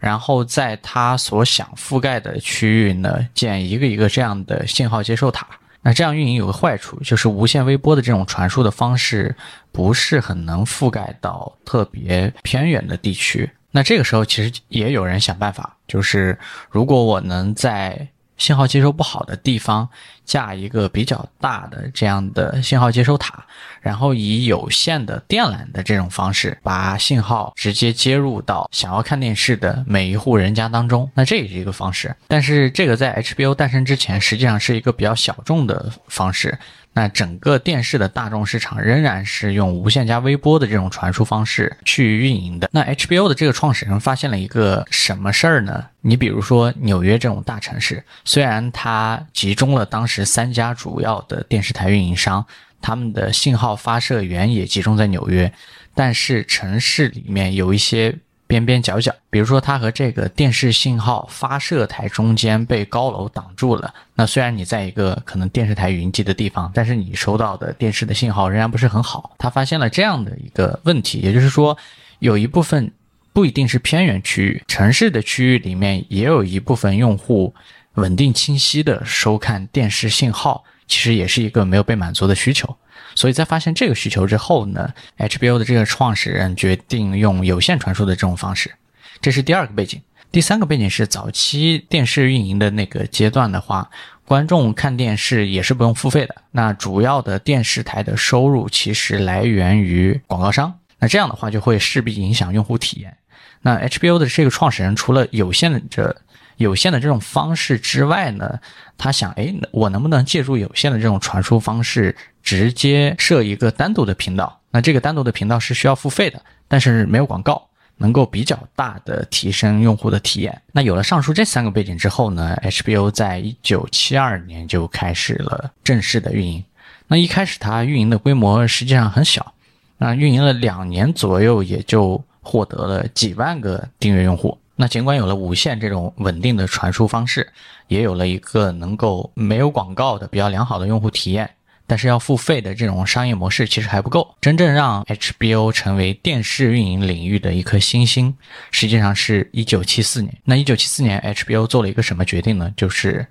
[0.00, 5.46] 然后在他所想覆盖的区域呢建一个一个这样的信号接收塔。
[5.82, 9.36] 那这样运营有个坏处，就是无线微波的这种传输的方式
[9.70, 13.50] 不是很能覆盖到特别偏远的地区。
[13.70, 16.38] 那这个时候其实也有人想办法，就是
[16.70, 19.88] 如果我能在信号接收不好的地方
[20.24, 23.44] 架一个比较大的这样的信号接收塔，
[23.80, 32.14] 然后以有线的电缆的这种方式把信号直接接入到想要看电视的每一户人家当中，那这也是一个方式。
[32.26, 36.58] 但是这个在 HBO 诞生之前，实际上是一个比较小众的方式。
[36.94, 42.70] 那整个电视的大众市场仍然是用无线加微波的这种传输方式去运营的。
[42.72, 45.84] 那 HBO 的这个创始人发现了一个什么事儿呢？
[46.00, 52.46] 你比如说纽约这种大城市，虽然它集中了当时三家主要的电视台运营商，
[52.80, 55.52] 他们的信号发射源也集中在纽约，
[55.94, 58.16] 但是城市里面有一些。
[58.46, 63.92] 边边角角，比如说它和这个电视信号发射台中间被高楼挡住了。
[64.14, 69.34] 那虽然你在一个可能电视台云集的地方，但是你收到的电视的信号仍然不是很好。
[69.38, 71.76] 他发现了这样的一个问题，也就是说，
[72.18, 72.92] 有一部分
[73.32, 77.52] 不一定是偏远区域，城市的区域里面也有一部分用户
[77.94, 82.76] 稳定清晰的收看电视信号，其实也是一个没有被满足的需求。
[83.14, 88.72] 所以在发现这个需求之后呢，HBO 的这个创始人决定用有线传输的这种方式，
[89.20, 90.00] 这是第二个背景。
[90.32, 93.88] 第三个背景是早期电视运营的那个阶段的话，
[94.24, 96.34] 观众看电视也是不用付费的。
[96.50, 103.16] 那主要的电视台的收入其实来源于广告商，那这样的话就会势必影响用户体验。
[103.62, 106.14] 那 HBO 的这个创始人除了有线的这
[106.56, 108.58] 有线的这种方式之外呢，
[108.96, 114.60] 他想，哎，我能不能借助有线的这种传输方式，直接设一个单独的频道？
[114.70, 120.60] 那这个单独的频道是需要付费的，但是没有广告，能够比较大的提升用户的体验。
[120.72, 126.64] 那有了上述这三个背景之后呢，HBO 在一九七二年就开始了正式的运营。
[127.06, 129.54] 那一开始它运营的规模实际上很小，
[129.98, 134.58] 那运营了两年左右，也就获得了几万个订阅用户。
[134.76, 137.52] 那尽管有了无线这种稳定的传输方式，
[137.88, 141.48] 也有了一个能够没有广告的比较良好的用户体验，
[141.86, 144.34] 但是要付费的这种商业模式其实还不够。
[144.40, 148.36] 真正让 HBO 成为电视运营领域的一颗新星，
[148.70, 150.36] 实际上是一九七四年。
[150.44, 152.72] 那一九七四年，HBO 做了一个什么决定呢？
[152.76, 153.26] 就是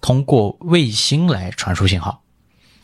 [0.00, 2.22] 通过卫星来传输信号。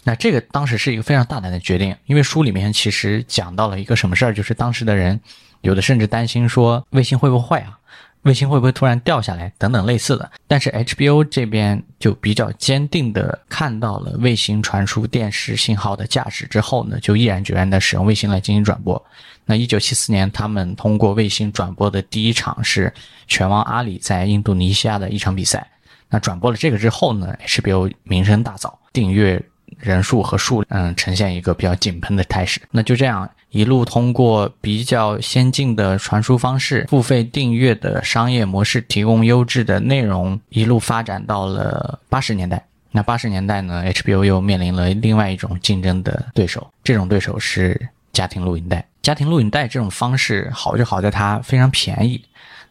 [0.02, 5.20] 那这个当时是一个非常大胆的决定，因为书里面其实讲到了一个什么事儿，就是当时的人
[5.60, 7.78] 有的甚至担心说卫星会不会坏啊？
[8.22, 9.50] 卫星会不会突然掉下来？
[9.56, 19.02] 等等类似的，但是 HBO 这边就比较坚定的看到了卫星传输电视信号的价值之后呢，就毅然决然的使用卫星来进行转播。
[19.46, 22.92] 那一九七四年，他们通过卫星转播的第一场是
[23.26, 25.66] 拳王阿里在印度尼西亚的一场比赛。
[26.10, 29.42] 那转播了这个之后呢，HBO 名声大噪，订阅
[29.78, 32.60] 人数和数嗯呈现一个比较井喷的态势。
[32.70, 33.28] 那就这样。
[33.50, 42.64] 一路通过比较先进的传输方式、付费订阅的商业模式，提供优质的内容，一路发展到了八十年代。
[42.92, 48.84] 那八十年代呢，HBO 又面临了另外一种竞争的对手，这种对手是家庭录影带。
[49.02, 52.20] 家庭录影带这种方式好就好在它非常便宜。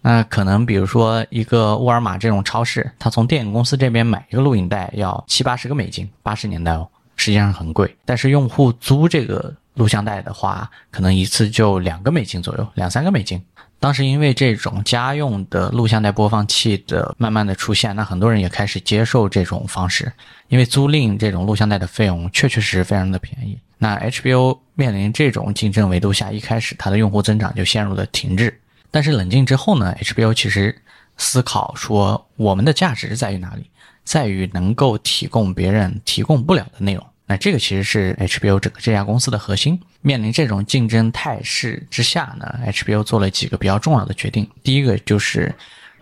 [0.02, 7.94] 那可能比如说一个沃尔玛这种超市，它从电影公司这边买一个录影带要七八十个美金，八十年代哦，实际上很贵。
[8.06, 13.42] 但是用户租这个录像带的话，可能一次就两个美金左右，两三个美金。
[13.80, 20.12] 当时因为这种家用的录像带播放器的慢慢的出现，那很多人也开始接受这种方式，
[20.50, 23.58] 因为租赁这种录像带的费用确确实实非常的便宜。
[23.78, 28.54] 那 HBO 面临这种竞争维度下，一开始它的用户增长就陷入了停滞。
[28.92, 30.78] 但是冷静之后呢，HBO 其实
[31.16, 33.70] 思考说，我们的价值在于哪里？
[34.04, 37.06] 在于能够提供别人提供不了的内容。
[37.30, 39.80] 那这个其实是 HBO 整个这家公司的核心。
[40.02, 44.50] 面临这种竞争态势之下呢，HBO 做了几个比较重要的决定。
[44.64, 45.54] 第一个就是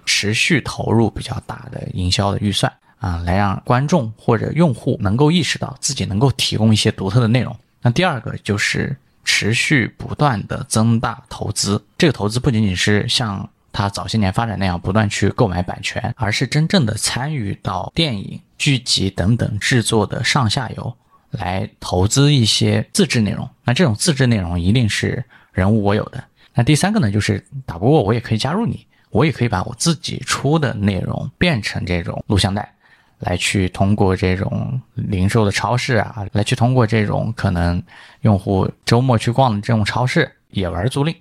[0.05, 7.53] 持续投入比较大的营销的预算啊，来让观众或者用户能够意识到自己能够提供一些独特的内容。
[7.81, 8.95] 那第二个就是
[9.25, 11.83] 持续不断的增大投资。
[11.97, 20.95] 这个投资不仅仅是像他早些年发展那样不断去购买版权，而是真正的参与到电影、剧集等等制作的上下游。
[21.31, 26.23] 来投资一些自制内容，那这种自制内容一定是人无我有的。
[26.53, 32.73] 那第三个呢，就是打不过我也可以加入你，我也可以把我自己出的内容变成这种录像带，
[33.19, 37.81] 来去通过这种零售的超市啊，来去通过这种可能
[38.21, 41.15] 用户周末去逛的这种超市也玩租赁。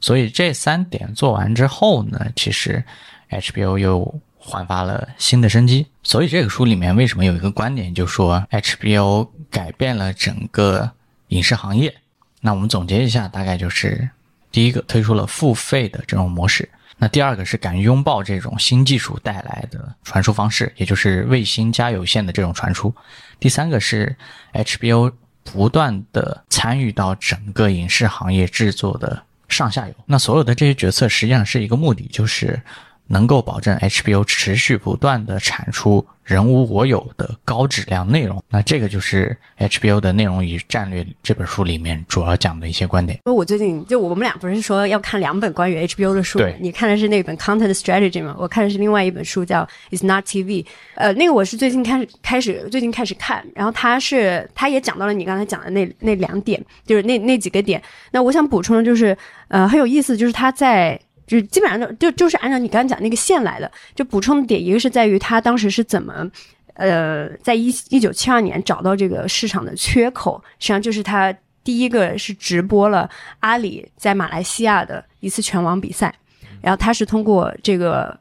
[0.00, 2.82] 所以这三点做完之后呢，其实
[3.30, 4.20] HBO 又。
[4.44, 10.90] 焕发了新的生机，所以这个书里面为什么有一个观点，就说 HBO 改变了整个
[11.28, 11.94] 影视行业？
[12.40, 14.10] 那我们总结一下，大概就是
[14.50, 22.92] 第一个推出了付费的这种模式，那第二个是敢于拥抱这种新技术带来的传输方式，也就是卫星加有线的这种传输，
[23.38, 24.16] 第三个是
[24.54, 25.12] HBO
[25.44, 29.94] 不断的参与到整个影视行业制作的上下游。
[30.06, 32.60] 那所有的这些决策实际上是一个目的，就是。
[33.06, 43.18] 能够保证 HBO 持续不断的产出人无我有的高质量内容，那这个就是 HBO 的内容与战略这本书里面主要讲的一些观点。
[43.26, 48.36] 因为我最近就我们俩不是说要看两本关于 HBO 的书，对，你看的是那本 Content Strategy 吗？
[48.38, 50.64] 我看的是另外一本书叫 It's Not TV，
[50.94, 57.82] 呃，那个我是最近开始开始最近开始看，然后他是他也讲到了你刚才讲的那那两点，就是那那几个点。
[58.12, 59.16] 那我想补充的就是，
[59.48, 60.98] 呃，很有意思，就是他在。
[61.26, 66.30] 就基本上就就就是按照你刚刚讲那个线来的，就补充的点一个是在于他当时是怎么，
[66.74, 71.34] 呃，在一一九七二年找到这个市场的缺口，实际上就是他
[71.64, 73.08] 第一个是直播了
[73.40, 76.14] 阿里在马来西亚的一次拳王比赛，
[76.60, 78.18] 然后他是通过这个。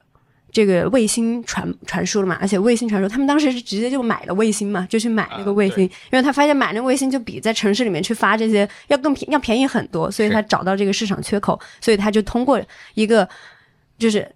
[0.52, 2.38] 这个卫星传传输了嘛？
[2.42, 12.62] 而且卫星传输，他们当时是直接就买了卫星嘛，就去买那个卫星，因为他发现买那个卫星就比在城市里面去发这些要更便要便宜很多，所以他找到这个市场缺口，所以他就通过
[12.94, 13.28] 一个
[13.98, 14.30] 就是。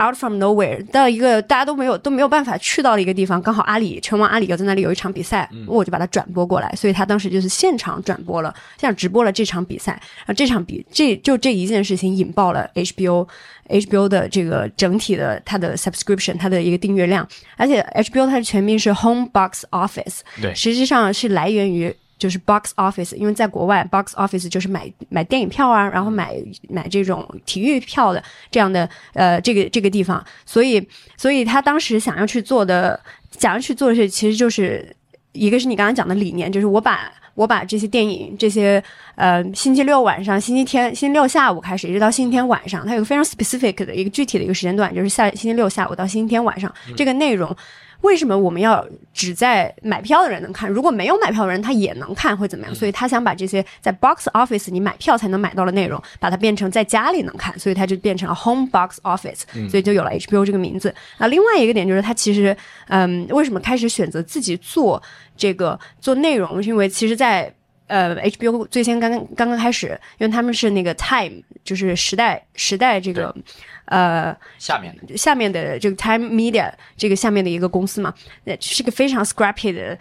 [0.00, 13.26] Out from nowhere 到一个大家都没有都没有办法去到的一个地方，刚好阿里拳王阿里要在那里有一场比赛，我就把它转播过来，所以他当时就是现场转播了，现场直播了这场比赛，然后这场比这就这一件事情引爆了 HBO
[13.68, 17.26] HBO 的这个整体的它的 subscription 它的一个订阅量，
[17.56, 21.94] 而且 HBO 它的全名是 Home Box Office，对，实际上是来源于。
[22.18, 26.34] 就是 box office，因为在国外 box office 就是买买电影票啊，然后买
[26.68, 30.84] 买这种体育票的这样的呃这个这个地方，所以
[31.16, 32.98] 所以他当时想要去做的
[33.38, 34.94] 想要去做的事，其实就是
[35.32, 38.82] 一个是你刚刚讲的理念，就是我把我把这些电影这些
[39.14, 47.56] 呃星期六晚上、星期天、星期六下午开始，一直到星期天晚上，它有个非常 specific 的一个具体的一个时间段，就是下星期六下午到星期天晚上这个内容。
[48.02, 50.70] 为什么我们要只在买票的人能看？
[50.70, 52.74] 如果没有买票的人，他也能看，会怎么样？
[52.74, 60.94] 所以他想把这些在 box office 你买票才能买到的内容，把它变成在家里能看，所以他就变成了 home box office，所以就有了 HBO 这个名字。
[61.18, 62.56] 那另外一个点就是，他其实，
[62.86, 65.02] 嗯，为什么开始选择自己做
[65.36, 66.62] 这个做内容？
[66.62, 67.52] 是因为其实，在
[67.88, 69.88] 呃，HBO 最先刚刚刚刚开始，
[70.18, 73.34] 因为他们是那个 Time，就是时代时代这个。
[73.88, 78.12] 呃，下面的下面的这个 Time Media 这个下面的一个公司嘛，
[78.44, 79.98] 那，是个非常 scrappy 的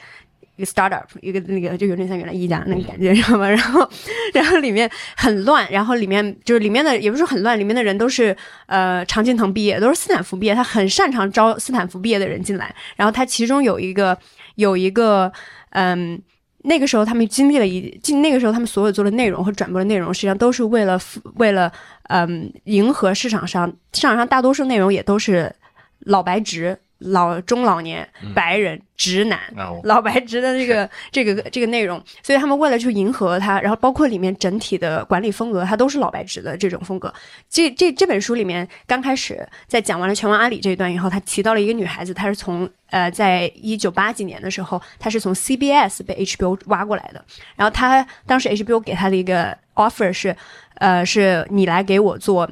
[0.58, 3.48] 一个 startup，一个那个就有点像原来一家那个感觉，知道吗？
[3.50, 3.90] 然后，
[4.34, 8.36] 然后里面很乱，然后里面就是里面的也不是很乱，里面的人都是
[8.66, 12.76] 呃常青藤毕业，都是斯坦福毕业，他很擅长招斯坦福毕业的人进来。
[12.96, 14.18] 然后他其中有一个
[14.56, 15.32] 有一个
[15.70, 16.22] 嗯。
[16.68, 21.00] 那个时候，他们经历了一，经那个时候，他们所有做的内容和转播的内容，实际上都是为了
[21.36, 21.72] 为了，
[22.10, 25.54] 嗯，迎合市场上市场上大多数内容也都是
[26.00, 29.40] 老白直老中老年白人直男。
[29.56, 37.14] 哦老白直的 这个这个这个内容，所以他们为了去迎合他，然后包括里面整体的管理风格，它都是老白直的这种风格。
[37.50, 47.24] 这这这本书里面刚开始在讲完了拳王阿里这一段以后，他提到了一个女孩子，她是从呃在一九八几年的时候，她是从 CBS 被 HBO 挖过来的，
[47.56, 50.36] 然后她当时 HBO 给她的一个 offer 是，
[50.76, 52.50] 呃是你来给我做。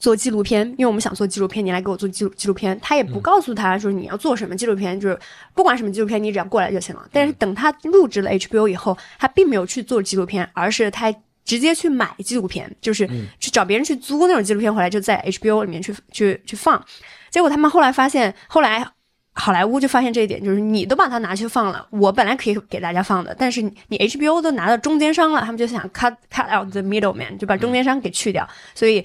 [0.00, 2.76] 做纪录片，因为我们想做纪录片，你来给我做纪录纪录片。
[2.82, 5.16] 他也不告诉他说你要做什么纪录片，就是
[5.54, 7.06] 不管什么纪录片，你只要过来就行了。
[7.12, 11.14] 但是等他入职了 HBO 以后，他并没有去做纪录片，而是他
[11.44, 13.08] 直接去买纪录片，就是
[13.38, 16.82] 去找别人去租那种纪录片回来，就在 HBO 里面去去去放。
[17.28, 18.84] 结果他们后来发现，后来
[19.32, 29.04] 好莱坞就发现这一点，就是你都把它拿去放了，我本来可以给大家放的，但是你你 HBO 都拿到中间商了，他们就想 cut cut out the middleman，就把中间商给去掉，所以呃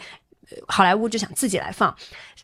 [0.68, 1.96] 好莱坞就想自己来放。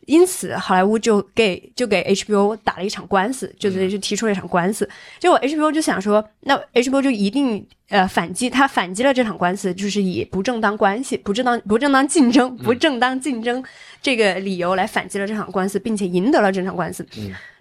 [0.08, 4.90] 因此，好莱坞就给就给 HBO 打了一场官司，就是就提出了一场官司。
[5.20, 13.64] 结果 HBO 就想说，那 HBO 就一定呃反击，他反击了这场官司，就是以不正当关系、不正当不正当竞争、不正当竞争
[14.02, 17.06] 这个理由来反击了这场官司，并且赢得了这场官司。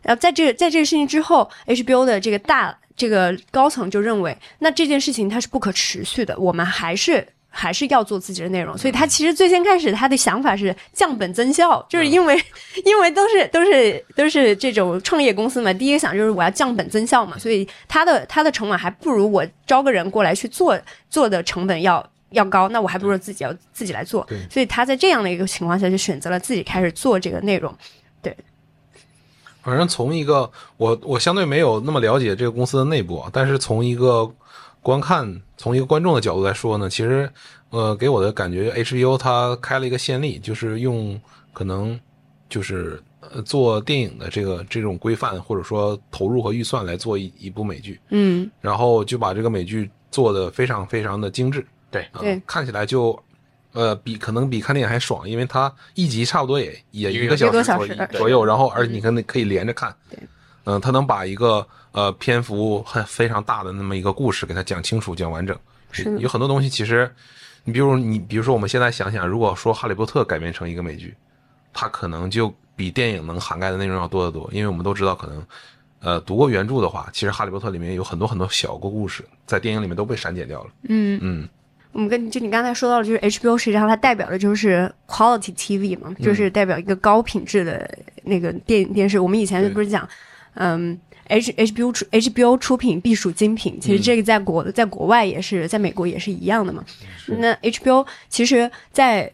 [0.00, 7.28] 然后在这在这个事情之后，HBO 的这个大这个高层就认为，那这件事情它是不可持续的，我们还是。
[7.52, 12.40] 还是要做自己的内容，所以他其实最先开始他的想法是降本增效，就是因为
[12.84, 20.78] 因为都是都是都是这种创业公司嘛，第一个想就是我要降本增效嘛，所以他的他的成本还不如我招个人过来去做
[21.10, 27.74] 做的成本要要高，那我还不如自己要自己来做，所以他在这样的一个情况下就选择了自己开始做这个内容，
[28.22, 28.36] 对，
[29.62, 34.32] 反正从一个我我相对没有那么了解这个公司的内部啊，但是从一个
[34.82, 37.30] 观看从一个观众的角度来说呢，其实
[37.70, 41.20] 呃给我的感觉，HBO 它开了一个先例，就是用
[41.52, 41.98] 可能
[42.48, 52.06] 就是呃做电影的这个这种规范或者说投入和预算来做一一部美剧，嗯，然后就把这个美剧做的非常非常的精致，对。
[52.46, 53.18] 看起来就。
[53.72, 60.18] 呃，比可能比看电影还爽，因为它一集差不多也也一个小一个多时左小时左右，然后而且你可能可以连着看，对，
[60.64, 65.58] 嗯、他能把一个呃篇幅很非常大的那么一个故事给他讲清楚、讲完整。
[65.92, 67.10] 是有很多东西其实，
[67.64, 71.14] 你比如你比如说我们现在想想，如果说《哈利波特》改编成一个美剧，
[71.72, 75.44] 它可能就比电影能涵盖的内容要多得多，因为我们都知道，可能
[76.00, 80.70] 呃读过原著的话，其实《哈利波特》里面有很多很多小个故事，在电影里面都被删减掉了。
[80.88, 81.48] 嗯嗯，
[81.92, 89.18] 我们跟就你刚才说到的，就是 HBO 实际上它代表的就是 quality TV 嘛，就是代表一个高品质的那个电电视。
[89.18, 90.08] 我们以前对不是讲，
[90.54, 90.98] 嗯
[91.28, 96.84] ，H HBO 出 HBO 出品必属精品，其实这个在国在国外也是，在美国也是一样的嘛。
[97.38, 99.32] 那 HBO 其实，在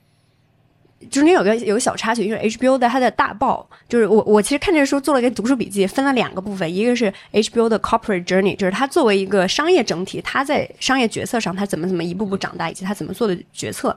[1.10, 13.96] 中间有个有个小插曲，因为 HBO 的它的大报，就是我我其实看这个书做了一个读书笔记，分了两个部分，一个是 HBO 的 corporate journey，就是它作为一个商业整体，它在商业决策上它怎么怎么一步步长大，以及它怎么做的决策，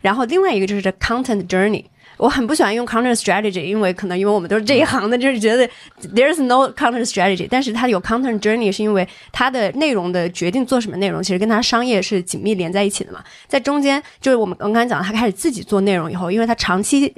[0.00, 1.84] 然后另外一个就是这 content journey。
[2.20, 5.66] 我很不喜欢用 counter strategy，因为可能因为我们都是这一行的，就是觉得
[6.14, 7.48] there's no counter strategy。
[7.50, 13.24] 但是它有 counter journey，是因为它的内容的决定做什么内容，其实跟它商业是紧密连在一起的嘛。
[13.48, 17.10] 在中间，就是我们刚刚讲，他开始自己做内容以后，因为他长期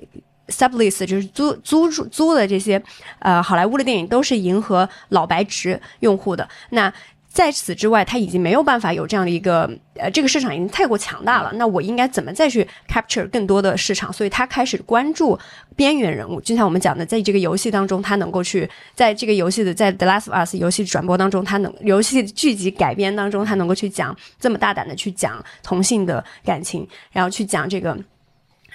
[0.46, 2.80] sublease 就是租租住租的这些
[3.18, 6.92] 呃好莱坞的电影都是迎合老白直用户的，那。
[7.32, 11.50] 在此之外，他已经没有办法有这样的一个呃，这个市场已经太过强大了。
[11.54, 14.12] 那我应该怎么再去 capture 更多的市场？
[14.12, 15.38] 所以他开始关注
[15.74, 27.96] 边缘人物，就像我们讲的，在这个游戏当中，他能够去在这个游戏的在 The Last of Us 游戏转播当中，他能游戏剧集改编当中，他能够去讲这么大胆的去讲同性的感情，然后去讲这个。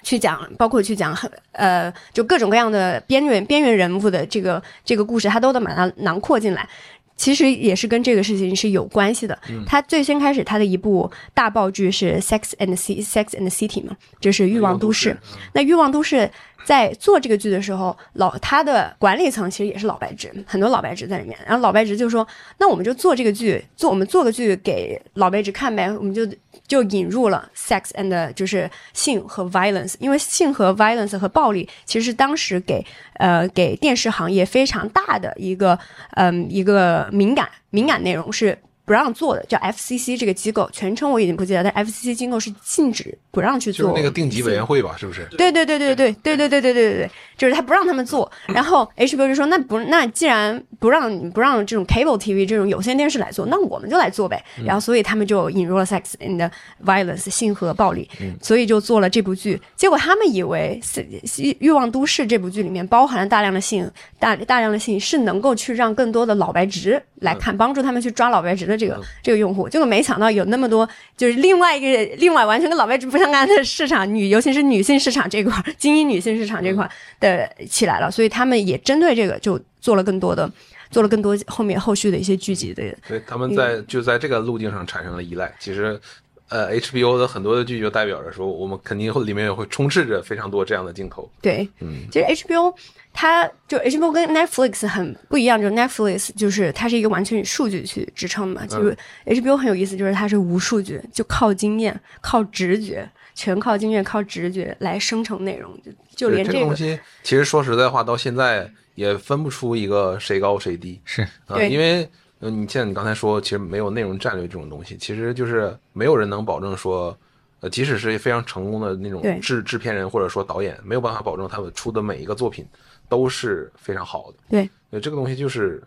[0.04, 1.14] 去讲，包括去讲，
[1.52, 6.70] 呃，就各种各样的边缘边缘人物的这个这个故事，他都能把它囊括进来。
[7.18, 9.38] 其实也是跟这个事情是有关系的。
[9.66, 15.10] 他最先开始他的一部大爆剧是《Sex and C Sex and City》嘛，就是《欲望都市》。
[15.54, 16.16] 那《欲望都市》
[16.64, 21.38] 在做这个剧的时候，老他的管理层其实也是老白直，很多老白直在里面。
[21.46, 22.28] 然后老白直就说
[22.60, 26.28] ：“那我们就做这个剧，做我们做个剧给老白直看呗，我们就
[26.68, 32.86] 就引入了 sex and 就是性和 violence，因为性和 violence 和暴力其实是当时给
[33.16, 35.78] 呃给电视行业非常大的一个
[36.12, 38.58] 嗯一个敏感敏感内容是。
[38.88, 45.28] 不让做的，叫 FCC 这个机构，全称我已经不记得，但 FCC 机构是禁止不让去做就是那个定级委员会吧，是不是？
[45.38, 54.42] 对对对对对对对对对对对对，就是他不让他们做， 然后 HBO 就说那不那既然不让你不让这种 cable TV 这种有线电视来做，那我们就来做呗。
[54.66, 56.50] 然后所以他们就引入了 Sex and
[56.86, 58.10] Violence 性和暴力，
[58.42, 59.62] 所以就做了这部剧。
[59.76, 60.80] 结果他们以为
[61.60, 69.68] 《欲望都市》这部剧里面包含了大量的性大大量的性是能够去让更多的老白直来看，帮助他们去抓老白直的这个这个用户。
[69.68, 70.88] 结果没想到有那么多
[71.18, 80.50] 就是另外一个另外完全跟老白直不相干的市场女，尤其是女性市场这块儿，精英女性市场这块儿的起来了，所以他们也针对这个就做了更多的。
[80.90, 85.54] 做了更多后面后续的一些剧集的，所以他们在就在这个路径上产生了依赖。
[85.60, 86.00] 其实，
[86.48, 91.30] 呃，HBO 的很多的剧就代表着说，我们肯定会里面也会充斥着非常多这样的镜头。
[91.42, 92.74] 对，嗯，其实 HBO
[93.20, 98.96] 它就 HBO 跟 Netflix 很不一样，就是 Netflix 就是它是一个完全以数据去支撑的嘛，就是
[99.26, 111.02] HBO 很有意思，就是它是无数据，就靠经验、靠直觉，全靠经验、靠直觉来生成内容，就就连这个东西，其实说实在话，到现在也分不出一个谁高谁低。
[111.04, 111.24] 是。
[111.48, 111.70] 啊，对。
[111.70, 112.08] 因为。
[112.40, 117.18] 嗯，你像你刚才说，其实没有内容战略这种东西，其实就是没有人能保证说，
[117.62, 119.40] 呃，即使是非常成功的那种对。
[119.40, 122.64] 制制片人或者说导演，没有办法保证他们出的每一个作品
[123.10, 124.38] 都是非常好的。
[124.50, 125.84] 对对，这个东西就是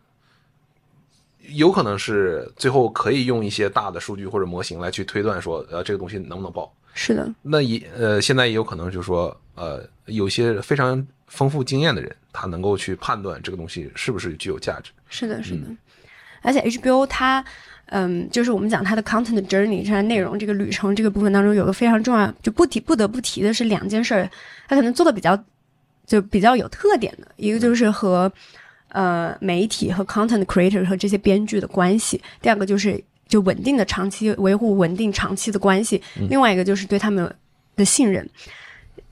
[1.48, 6.72] 有可能是最后可以用一些大的数据或者模型来去推断说，呃，这个东西能不能爆。
[6.92, 14.90] 是的，那也呃，现在也有可能就是说，呃，有些非常丰富经验的人，他能够去判断这个东西是不是具有价值。
[15.08, 15.62] 是的，是的。
[16.42, 17.44] 而且 HBO 它，
[17.86, 24.28] 嗯，就是我们讲它的 content journey，它的内容这个旅程这个部分当中，有个非常重要，就不提不得不提的是两件事儿，
[24.66, 25.38] 它可能做的比较
[26.10, 28.30] 就比较有特点的，一个就是和
[28.88, 37.32] 呃媒体和 content creator 和这些编剧的关系，第二个就是就稳定的长期维护稳定长期的关系，另外一个就是对他们
[37.76, 38.28] 的信任。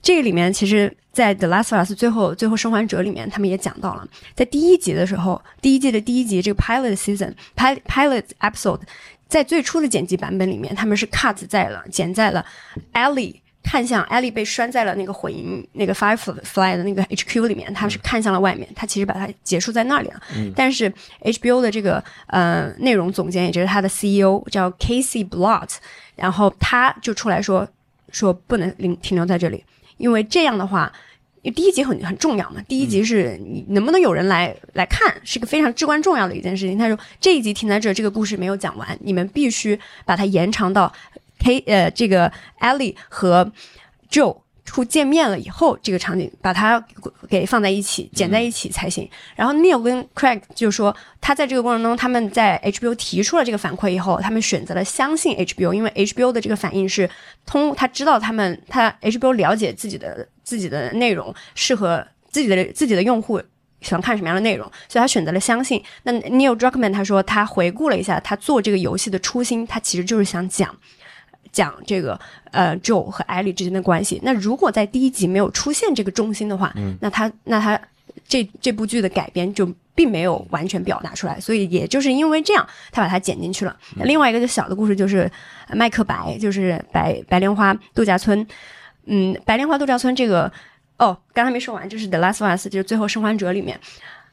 [0.02, 4.04] 这个里面其实，在《The Last of Us》最后最后生还者里面，他们也讲到了，
[4.34, 8.80] 在第一集的时候，第一季的第一集这个 pilot season pilot pilot episode，
[9.28, 12.44] 在最初的剪辑版本里面，他们是 cut 在了剪在了
[12.92, 13.36] Ellie
[13.70, 20.22] 看向 Ellie 被拴在了那个火营那个 Firefly 的那个 HQ 里面，他是看向了外面，他其实把它结束在那里了。
[20.56, 20.90] 但是
[21.20, 25.68] HBO 的这个呃内容总监，也就是他的 CEO 叫 Casey Blott，
[26.16, 27.68] 然后他就出来说
[28.10, 29.62] 说不能停停留在这里。
[29.98, 30.90] 因为这样的话，
[31.42, 36.78] 因为第一集很很重要嘛，第一集是你能不能有人来来看，是个非常至关重要的一件事情。
[36.78, 40.90] 他说这一集停在这，这个故事没有讲完，你们必须把它延长到
[41.38, 43.52] K 呃这个 Ellie 和
[44.10, 46.84] Joe 初见面了以后，这个场景把它
[47.26, 49.08] 给放在一起，剪在一起才行。
[49.34, 57.08] 然后 Neil 跟 Craig 就说，他在这个过程中，他们在 HBO 提出了这个反馈以后，他们选择了相信 HBO，因为 HBO 的这个反应是
[57.46, 63.40] 通，他知道他们，他 HBO 了解自己的自己的内容适合自己的自己的用户。
[63.80, 65.80] 喜欢看什么样的内容，所以他选择了相信。
[66.02, 70.76] 那 Neil Druckmann 他说，他回顾了一下他做这个游戏的初心，他其实就是想讲
[71.58, 72.18] 讲这个
[72.52, 74.20] 呃 Joe 和艾莉之间的关系。
[74.22, 77.80] 那如果在第一集没有出现这个中心的话，那他那他
[78.28, 81.40] 这这部剧的改编就并没有完全表达出来。
[81.40, 83.76] 所以也就是因为这样，他把它剪进去了。
[83.96, 85.28] 那另外一个就小的故事就是
[85.66, 88.46] 呃麦克白，就是白白莲花度假村。
[89.06, 90.52] 嗯，白莲花度假村这个
[90.98, 93.80] 哦，刚才没说完，就是《The Last Ones，》，就是最后生还者里面。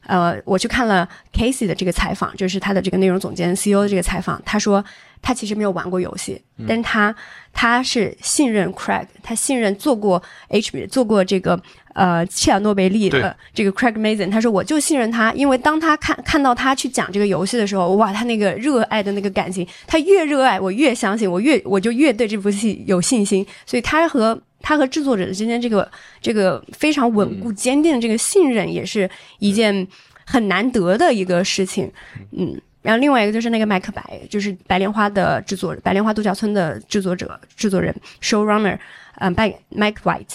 [0.06, 4.40] 呃，我去看了 Casey 的这个采访，就是他的这个内容总监 CEO 的这个采访。
[4.44, 4.84] 他说
[5.26, 7.12] 他其实没有玩过游戏，但是他
[7.52, 11.60] 他是信任 Craig，他信任做过 H 做过这个
[11.94, 14.30] 呃切尔诺贝利对的这个 Craig Mazin。
[14.30, 23.44] 他说我就信任他，因为当他看看到他去讲这个游戏的时候，哇，他那个热爱的那个感情，他越热爱，我越相信，我越我就越对这部戏有信心。
[23.66, 25.90] 所以他和他和制作者之间这个
[26.22, 29.88] 这个非常稳固坚定的这个信任，也是一件
[30.24, 31.90] 很难得的一个事情，
[32.30, 32.60] 嗯。
[32.86, 37.92] 然后另外一个就是那个麦克白，就是白莲花的制作，白莲花度假村的制作者、制作人
[38.22, 38.78] showrunner，
[39.16, 40.34] 嗯、呃、，Mike White。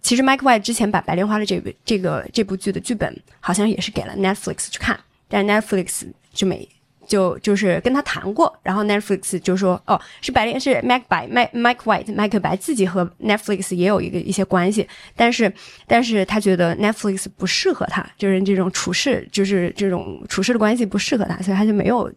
[0.00, 4.96] 其实 Mike White 之前把白莲花的这个这个这部剧的剧本，好像也是给了 Netflix 去看，
[5.26, 6.68] 但是 Netflix 就没
[7.12, 15.52] 就就是跟他谈过，然后 Netflix 就说哦，是白莲是 Mike 白 Mike Mike White 白自己和 Netflix 也有一个一些关系，但是
[15.86, 22.10] 但是他觉得 Netflix 不适合他，就是这种处事就是这种处事的关系不适合他，所以他就没有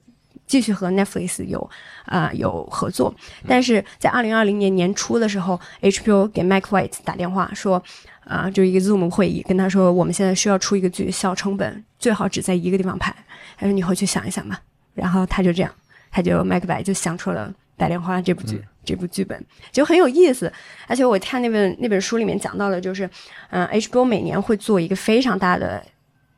[0.47, 1.69] 继续和 Netflix 有
[2.05, 3.13] 啊、有合作。
[3.45, 7.83] 但是在二零二零年年初的时候，HBO 给 Mike White 打电话说。
[8.25, 13.15] 啊，就一个 Zoom 会议，跟他说我们现在需要出一个剧，小成本，最好只在一个地方拍。
[13.55, 14.59] 他说你回去想一想吧。
[14.95, 15.71] 然后他就这样，
[16.09, 17.47] 他就麦克白就想出了
[17.77, 19.39] 《白莲花》这部剧、这部剧本，
[19.71, 20.51] 就很有意思。
[20.87, 23.07] 而且我看那本那本书里面讲到的，就是
[23.51, 25.83] 嗯、HBO 每年会做一个非常大的。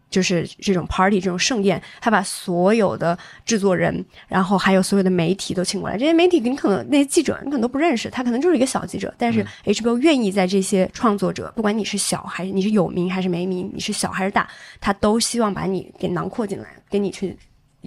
[0.09, 3.15] 就是这种 party 这种盛宴，他把所有的
[3.45, 5.97] 制作人，然后还有所有的媒体都请过来。
[5.97, 17.37] 这些媒体你可能那些记者你可能都不认识，他可能就是一个小记者，但是 HBO 愿意在这些创作者，不管你是小还是你是有名还是没名，你是小还是大，他都希望把你给囊括进来，给你去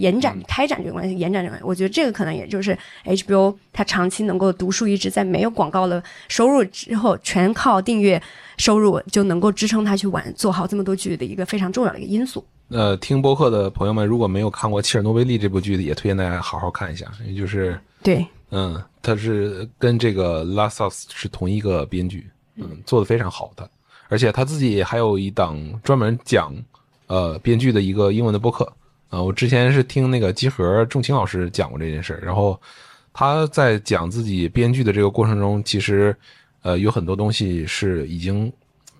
[0.00, 1.64] 延展、开展这个关系，延展这个关系。
[1.66, 8.20] 我觉得这个可能也就是 HBO 它长期能够独树一帜，在没有广告的收入之后，全靠订阅
[8.56, 12.44] 收入就能够支撑它去玩做好这么多剧的一个非常重要的一个因素。
[12.68, 17.04] 呃，听播客的朋友们，如果没有看过《切尔诺贝利》这部剧的，也推荐大家好好看一下。
[17.26, 23.68] 也就是，对，嗯，他是跟这个 Last of 是同一个编剧，嗯，做的非常好的，
[24.08, 26.54] 而且他自己还有一档专门讲
[27.08, 28.72] 呃编剧的一个英文的播客
[29.10, 32.58] 啊、我之前是听那个集合仲青老师讲过这件事儿，然后
[33.12, 36.16] 他在讲自己编剧的这个过程中，其实
[36.62, 38.50] 呃有很多东西是已经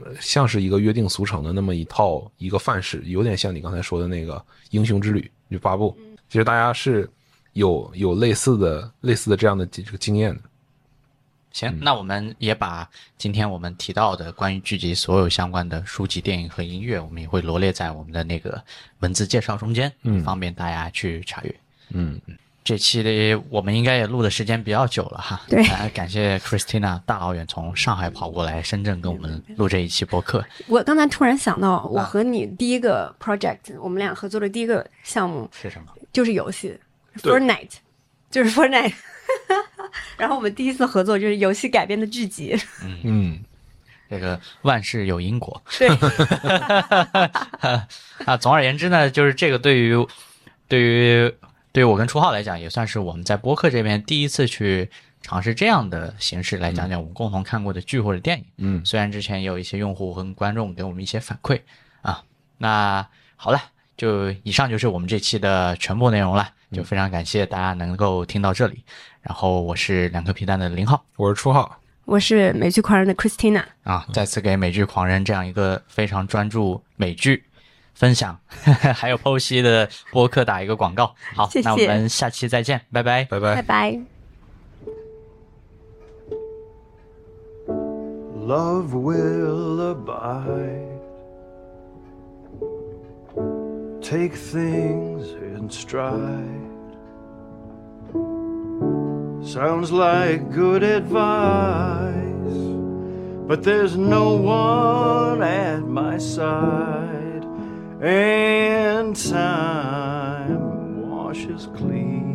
[0.01, 4.35] 呃像是一个约定俗成的那么一套一个范式，有点像你刚才说的那个
[4.71, 5.97] 《英雄之旅》就八部，
[6.29, 7.09] 其实大家是
[7.53, 10.43] 有有类似的类似的这样的这个经验的。
[11.53, 18.63] 行，那我们也把今天我们提到的关于剧集所有相关的书籍、电影和音乐，我们也会罗列在我们的那个
[19.01, 21.55] 文字介绍中间，嗯，方便大家去查阅。
[21.89, 22.21] 嗯，
[22.63, 30.45] 这期的我们应该也录的时间比较久了哈，对呃感谢 Christina 大老远从上海跑过来深圳跟我们录这一期播客。
[30.69, 35.93] 我刚才突然想到，我和你第一个 project，、我们俩合作的第一个项目是什么？
[36.13, 36.79] 就是游戏
[37.17, 37.73] ，Fortnite，
[38.31, 38.95] 就是 Fortnite。
[40.17, 42.57] 然后我们第一次合作就是游戏改编的剧集，
[43.05, 43.41] 嗯，
[44.09, 45.61] 这个万事有因果。
[45.79, 45.89] 对，
[48.25, 49.95] 啊，总而言之呢，就是这个对于
[50.69, 51.35] 对于
[51.73, 54.91] 对于我跟初浩来讲，也算是我们在播客这边第一次去
[55.23, 58.45] 尝试这样的形式来讲讲我们共同看过的剧或者电影。
[58.59, 61.61] 嗯虽然之前也有一些用户和观众给我们一些反馈
[62.03, 62.23] 啊，
[62.59, 63.07] 那
[63.37, 63.61] 好了，
[63.97, 68.85] 就以上就是我们这期的全部内容了，就非常感谢大家能够听到这里。
[69.23, 71.05] 然后我是两颗皮蛋的林浩。
[71.17, 77.45] 我是初浩，我是美剧狂人的 Christina，啊，再次给美剧狂人这样一个非常专注美剧
[77.95, 78.39] 分享
[78.95, 81.15] 还有剖析的播客打一个广告。
[81.35, 83.25] 好，谢谢那我们下期再见，拜拜。
[83.25, 83.63] 拜拜拜。
[83.63, 84.01] 拜。
[88.47, 90.99] love will abide.
[94.01, 95.29] Take things
[95.61, 96.67] in stride.
[99.47, 102.15] Sounds like good advice,
[103.47, 107.45] but there's no one at my side,
[108.03, 112.31] and time washes clean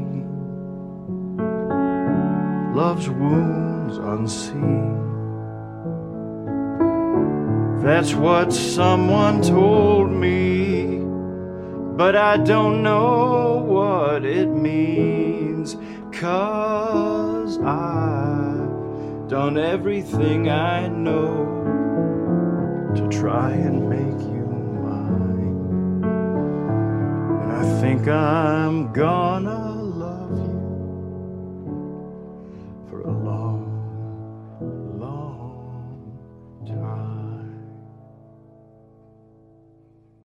[2.75, 4.93] love's wounds unseen.
[7.81, 10.64] That's what someone told me,
[11.95, 15.77] but I don't know what it means.
[16.11, 21.53] Cause I've done everything I know
[22.95, 24.45] to try and make you
[24.83, 26.03] mine.
[27.41, 29.64] And I think I'm gonna